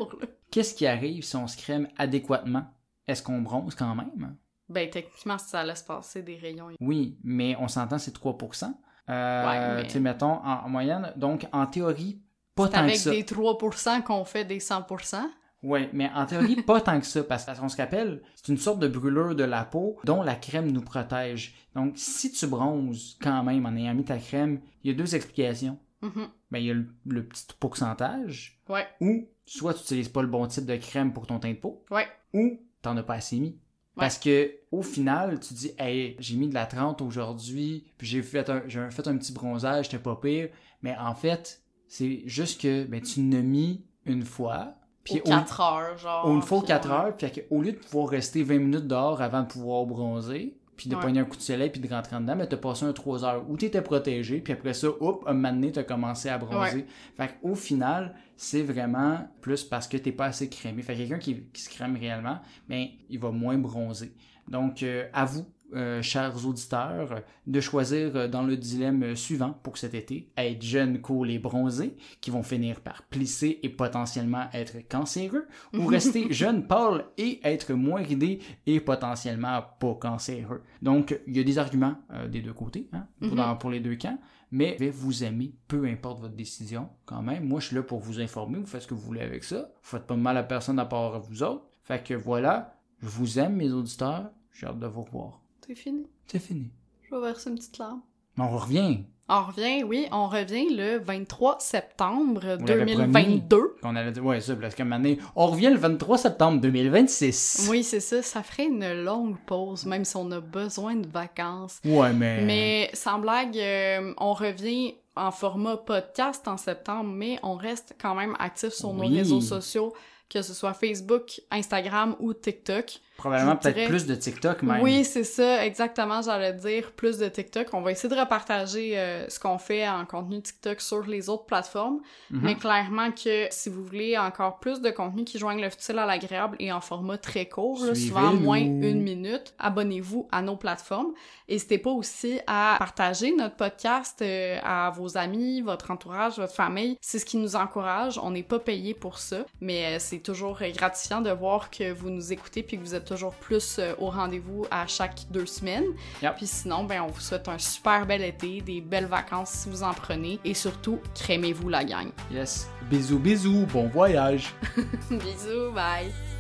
qu'est-ce 0.49 0.73
qui 0.73 0.87
arrive 0.87 1.23
si 1.23 1.35
on 1.35 1.47
se 1.47 1.57
crème 1.57 1.87
adéquatement? 1.97 2.65
Est-ce 3.07 3.23
qu'on 3.23 3.41
bronze 3.41 3.75
quand 3.75 3.95
même? 3.95 4.35
Ben, 4.69 4.89
techniquement, 4.89 5.37
ça 5.37 5.63
laisse 5.65 5.83
passer 5.83 6.21
des 6.21 6.37
rayons. 6.37 6.69
Oui, 6.79 7.17
mais 7.23 7.55
on 7.59 7.67
s'entend, 7.67 7.97
c'est 7.97 8.15
3%. 8.15 8.73
Euh, 9.09 9.47
Ouais, 9.47 9.75
mais- 9.75 9.83
Tu 9.83 9.89
sais, 9.91 9.99
mettons, 9.99 10.33
en, 10.43 10.65
en 10.65 10.69
moyenne. 10.69 11.11
Donc, 11.15 11.47
en 11.51 11.65
théorie, 11.65 12.21
pas 12.55 12.67
tant 12.67 12.79
que 12.79 12.83
avec 12.83 12.95
ça. 12.97 13.09
des 13.11 13.23
3% 13.23 14.01
qu'on 14.03 14.25
fait 14.25 14.45
des 14.45 14.59
100%. 14.59 15.21
Oui, 15.63 15.89
mais 15.93 16.09
en 16.15 16.25
théorie, 16.25 16.55
pas 16.63 16.81
tant 16.81 16.99
que 16.99 17.05
ça, 17.05 17.23
parce 17.23 17.45
qu'on 17.45 17.69
se 17.69 17.77
rappelle, 17.77 18.23
c'est 18.35 18.47
une 18.51 18.57
sorte 18.57 18.79
de 18.79 18.87
brûlure 18.87 19.35
de 19.35 19.43
la 19.43 19.63
peau 19.63 19.97
dont 20.05 20.23
la 20.23 20.35
crème 20.35 20.71
nous 20.71 20.81
protège. 20.81 21.53
Donc, 21.75 21.93
si 21.97 22.31
tu 22.31 22.47
bronzes 22.47 23.17
quand 23.21 23.43
même 23.43 23.65
en 23.67 23.75
ayant 23.75 23.93
mis 23.93 24.03
ta 24.03 24.17
crème, 24.17 24.59
il 24.83 24.91
y 24.91 24.93
a 24.93 24.97
deux 24.97 25.13
explications. 25.15 25.77
Ben, 26.01 26.57
il 26.57 26.65
y 26.65 26.71
a 26.71 26.73
le, 26.73 26.87
le 27.05 27.23
petit 27.27 27.45
pourcentage, 27.59 28.59
Ouais, 28.67 28.87
ou 29.01 29.27
soit 29.45 29.73
tu 29.75 29.81
n'utilises 29.81 30.09
pas 30.09 30.23
le 30.23 30.27
bon 30.27 30.47
type 30.47 30.65
de 30.65 30.75
crème 30.77 31.13
pour 31.13 31.27
ton 31.27 31.37
teint 31.39 31.51
de 31.51 31.57
peau, 31.57 31.85
ouais. 31.91 32.07
ou 32.33 32.59
t'en 32.81 32.97
as 32.97 33.03
pas 33.03 33.13
assez 33.15 33.39
mis. 33.39 33.59
Parce 33.95 34.17
que 34.17 34.51
au 34.71 34.81
final, 34.81 35.39
tu 35.39 35.53
dis, 35.53 35.71
hey, 35.77 36.15
j'ai 36.19 36.35
mis 36.37 36.47
de 36.47 36.53
la 36.53 36.65
30 36.65 37.01
aujourd'hui, 37.01 37.85
puis 37.97 38.07
j'ai 38.07 38.21
fait 38.23 38.49
un, 38.49 38.63
j'ai 38.67 38.89
fait 38.89 39.07
un 39.07 39.17
petit 39.17 39.33
bronzage, 39.33 39.85
j'étais 39.85 39.99
pas 40.01 40.15
pire. 40.15 40.49
Mais 40.81 40.95
en 40.97 41.13
fait, 41.13 41.61
c'est 41.87 42.21
juste 42.25 42.61
que 42.61 42.85
ben, 42.85 43.01
tu 43.01 43.19
n'as 43.21 43.41
mis 43.41 43.83
une 44.05 44.23
fois, 44.23 44.75
puis 45.03 45.19
Aux 45.19 45.23
4 45.23 45.59
heures, 45.61 45.97
genre. 45.97 46.25
au- 46.27 46.33
une 46.35 46.41
fois 46.41 46.59
aux 46.59 46.61
puis 46.61 46.67
4 46.69 46.87
ouais. 46.89 46.95
heures, 46.95 47.15
puis 47.15 47.27
au 47.49 47.61
lieu 47.61 47.73
de 47.73 47.77
pouvoir 47.77 48.07
rester 48.09 48.43
20 48.43 48.59
minutes 48.59 48.87
dehors 48.87 49.21
avant 49.21 49.41
de 49.41 49.47
pouvoir 49.47 49.85
bronzer, 49.85 50.55
puis 50.81 50.89
de 50.89 50.95
Ouais. 50.95 51.01
pogner 51.03 51.19
un 51.19 51.25
coup 51.25 51.37
de 51.37 51.41
soleil, 51.43 51.69
puis 51.69 51.79
de 51.79 51.87
rentrer 51.87 52.15
en 52.15 52.21
dedans, 52.21 52.35
mais 52.35 52.47
t'as 52.47 52.57
passé 52.57 52.85
un 52.85 52.91
3 52.91 53.23
heures 53.23 53.45
où 53.47 53.55
t'étais 53.55 53.83
protégé, 53.83 54.41
puis 54.41 54.51
après 54.53 54.73
ça, 54.73 54.87
hop, 54.99 55.23
un 55.27 55.33
moment 55.33 55.53
donné, 55.53 55.71
t'as 55.71 55.83
commencé 55.83 56.27
à 56.27 56.39
bronzer. 56.39 56.87
Fait 57.15 57.35
qu'au 57.39 57.53
final, 57.53 58.15
c'est 58.35 58.63
vraiment 58.63 59.29
plus 59.41 59.63
parce 59.63 59.87
que 59.87 59.95
t'es 59.97 60.11
pas 60.11 60.25
assez 60.25 60.49
crémé. 60.49 60.81
Fait 60.81 60.93
que 60.93 60.97
quelqu'un 60.97 61.19
qui, 61.19 61.43
qui 61.53 61.61
se 61.61 61.69
crème 61.69 61.95
réellement, 61.95 62.39
ben, 62.67 62.87
il 63.11 63.19
va 63.19 63.29
moins 63.29 63.59
bronzer. 63.59 64.11
Donc, 64.47 64.81
euh, 64.81 65.05
à 65.13 65.25
vous, 65.25 65.45
euh, 65.75 66.01
chers 66.01 66.45
auditeurs, 66.45 67.21
de 67.47 67.59
choisir 67.61 68.15
euh, 68.15 68.27
dans 68.27 68.43
le 68.43 68.57
dilemme 68.57 69.15
suivant 69.15 69.51
pour 69.63 69.77
cet 69.77 69.93
été, 69.93 70.29
être 70.37 70.61
jeune, 70.61 70.99
cool 71.01 71.31
et 71.31 71.39
bronzé, 71.39 71.95
qui 72.21 72.29
vont 72.31 72.43
finir 72.43 72.81
par 72.81 73.03
plisser 73.03 73.59
et 73.63 73.69
potentiellement 73.69 74.45
être 74.53 74.77
cancéreux, 74.89 75.47
ou 75.73 75.85
rester 75.87 76.31
jeune, 76.33 76.67
pâle 76.67 77.05
et 77.17 77.39
être 77.43 77.73
moins 77.73 78.01
ridé 78.01 78.39
et 78.65 78.79
potentiellement 78.79 79.61
pas 79.79 79.93
cancéreux. 79.95 80.61
Donc, 80.81 81.19
il 81.27 81.37
y 81.37 81.39
a 81.39 81.43
des 81.43 81.57
arguments 81.57 81.95
euh, 82.13 82.27
des 82.27 82.41
deux 82.41 82.53
côtés, 82.53 82.89
hein, 82.93 83.07
pour, 83.19 83.29
Mhm. 83.29 83.35
dans- 83.35 83.55
pour 83.55 83.69
les 83.69 83.79
deux 83.79 83.95
camps, 83.95 84.17
mais 84.51 84.73
je 84.79 84.85
vais 84.85 84.89
vous 84.91 85.23
aimer, 85.23 85.53
peu 85.67 85.85
importe 85.85 86.19
votre 86.19 86.35
décision, 86.35 86.89
quand 87.05 87.21
même. 87.21 87.45
Moi, 87.47 87.59
je 87.61 87.67
suis 87.67 87.75
là 87.75 87.83
pour 87.83 87.99
vous 87.99 88.19
informer, 88.19 88.59
vous 88.59 88.65
faites 88.65 88.81
ce 88.81 88.87
que 88.87 88.93
vous 88.93 89.01
voulez 89.01 89.21
avec 89.21 89.43
ça. 89.43 89.57
Vous 89.81 89.89
faites 89.97 90.05
pas 90.05 90.15
de 90.15 90.21
mal 90.21 90.35
à 90.37 90.43
personne 90.43 90.77
à 90.79 90.85
part 90.85 91.15
à 91.15 91.19
vous 91.19 91.41
autres. 91.43 91.65
Fait 91.83 92.03
que 92.03 92.13
voilà, 92.13 92.75
je 93.01 93.07
vous 93.07 93.39
aime, 93.39 93.55
mes 93.55 93.71
auditeurs. 93.71 94.29
J'ai 94.53 94.67
hâte 94.67 94.77
de 94.79 94.87
vous 94.87 95.03
revoir. 95.03 95.40
C'est 95.71 95.83
fini. 95.83 96.05
C'est 96.27 96.39
fini. 96.39 96.69
Je 97.03 97.15
vais 97.15 97.21
verser 97.21 97.49
une 97.49 97.55
petite 97.55 97.77
larme. 97.77 98.01
On 98.37 98.49
revient. 98.57 99.05
On 99.29 99.45
revient, 99.45 99.85
oui, 99.85 100.05
on 100.11 100.27
revient 100.27 100.67
le 100.69 100.97
23 100.97 101.59
septembre 101.61 102.57
Vous 102.59 102.65
l'avez 102.65 102.93
2022. 102.93 103.77
On 103.83 103.95
allait 103.95 104.11
dire, 104.11 104.25
ouais, 104.25 104.41
ça, 104.41 104.53
parce 104.57 104.75
qu'à 104.75 104.83
un 104.83 104.85
moment 104.85 105.01
donné, 105.01 105.17
on 105.33 105.47
revient 105.47 105.69
le 105.69 105.77
23 105.77 106.17
septembre 106.17 106.59
2026. 106.59 107.69
Oui, 107.71 107.85
c'est 107.85 108.01
ça. 108.01 108.21
Ça 108.21 108.43
ferait 108.43 108.65
une 108.65 109.01
longue 109.01 109.37
pause, 109.45 109.85
même 109.85 110.03
si 110.03 110.17
on 110.17 110.29
a 110.31 110.41
besoin 110.41 110.95
de 110.95 111.07
vacances. 111.07 111.79
Ouais, 111.85 112.11
mais. 112.11 112.41
Mais 112.41 112.89
sans 112.93 113.19
blague, 113.19 113.57
euh, 113.57 114.13
on 114.17 114.33
revient 114.33 114.95
en 115.15 115.31
format 115.31 115.77
podcast 115.77 116.49
en 116.49 116.57
septembre, 116.57 117.11
mais 117.13 117.39
on 117.43 117.55
reste 117.55 117.95
quand 118.01 118.15
même 118.15 118.35
actif 118.39 118.73
sur 118.73 118.93
nos 118.93 119.07
réseaux 119.07 119.39
sociaux, 119.39 119.93
que 120.29 120.41
ce 120.41 120.53
soit 120.53 120.73
Facebook, 120.73 121.39
Instagram 121.49 122.17
ou 122.19 122.33
TikTok. 122.33 122.99
Probablement 123.17 123.55
peut-être 123.55 123.75
dirais- 123.75 123.87
plus 123.87 124.07
de 124.07 124.15
TikTok 124.15 124.63
même. 124.63 124.81
Oui, 124.81 125.03
c'est 125.05 125.23
ça, 125.23 125.63
exactement, 125.65 126.21
j'allais 126.23 126.53
dire 126.53 126.91
plus 126.93 127.17
de 127.19 127.27
TikTok. 127.27 127.67
On 127.73 127.81
va 127.81 127.91
essayer 127.91 128.13
de 128.13 128.19
repartager 128.19 128.97
euh, 128.97 129.29
ce 129.29 129.39
qu'on 129.39 129.59
fait 129.59 129.87
en 129.87 130.05
contenu 130.05 130.41
TikTok 130.41 130.81
sur 130.81 131.05
les 131.05 131.29
autres 131.29 131.45
plateformes, 131.45 131.99
Mhm. 132.31 132.39
mais 132.41 132.55
clairement 132.55 133.11
que 133.11 133.45
si 133.51 133.69
vous 133.69 133.83
voulez 133.83 134.17
encore 134.17 134.57
plus 134.59 134.81
de 134.81 134.89
contenu 134.89 135.23
qui 135.23 135.37
joigne 135.37 135.61
le 135.61 135.69
futile 135.69 135.99
à 135.99 136.05
l'agréable 136.07 136.55
et 136.59 136.71
en 136.71 136.81
format 136.81 137.17
très 137.19 137.45
court, 137.47 137.85
là, 137.85 137.93
souvent 137.93 138.33
moins 138.33 138.57
une 138.57 139.01
minute, 139.03 139.53
abonnez-vous 139.59 140.27
à 140.31 140.41
nos 140.41 140.55
plateformes. 140.55 141.11
N'hésitez 141.47 141.77
pas 141.77 141.91
aussi 141.91 142.39
à 142.47 142.77
partager 142.79 143.35
notre 143.35 143.55
podcast 143.57 144.19
euh, 144.21 144.57
à 144.63 144.89
vos 144.89 145.17
amis, 145.17 145.61
votre 145.61 145.91
entourage, 145.91 146.37
votre 146.37 146.55
famille. 146.55 146.97
C'est 147.01 147.19
ce 147.19 147.25
qui 147.25 147.37
nous 147.37 147.55
encourage. 147.55 148.17
On 148.17 148.31
n'est 148.31 148.41
pas 148.41 148.57
payé 148.59 148.93
pour 148.93 149.19
ça, 149.19 149.45
mais 149.59 149.85
euh, 149.85 149.99
c'est 149.99 150.19
toujours 150.19 150.59
gratifiant 150.73 151.21
de 151.21 151.29
voir 151.29 151.69
que 151.69 151.91
vous 151.91 152.09
nous 152.09 152.31
écoutez 152.33 152.63
puis 152.63 152.77
que 152.77 152.81
vous 152.81 152.95
êtes 152.95 153.10
toujours 153.11 153.33
plus 153.33 153.77
euh, 153.79 153.93
au 153.99 154.09
rendez-vous 154.09 154.65
à 154.71 154.87
chaque 154.87 155.25
deux 155.29 155.45
semaines. 155.45 155.85
Yep. 156.21 156.35
Puis 156.37 156.47
sinon, 156.47 156.85
ben, 156.85 157.01
on 157.01 157.07
vous 157.07 157.19
souhaite 157.19 157.49
un 157.49 157.57
super 157.57 158.05
bel 158.05 158.21
été, 158.21 158.61
des 158.61 158.79
belles 158.79 159.05
vacances 159.05 159.49
si 159.49 159.69
vous 159.69 159.83
en 159.83 159.93
prenez 159.93 160.39
et 160.45 160.53
surtout, 160.53 160.99
crémez-vous 161.15 161.67
la 161.67 161.83
gang. 161.83 162.07
Yes. 162.31 162.69
Bisous, 162.89 163.19
bisous. 163.19 163.65
Bon 163.73 163.87
voyage. 163.87 164.53
Bisous, 165.09 165.71
bye! 165.73 166.30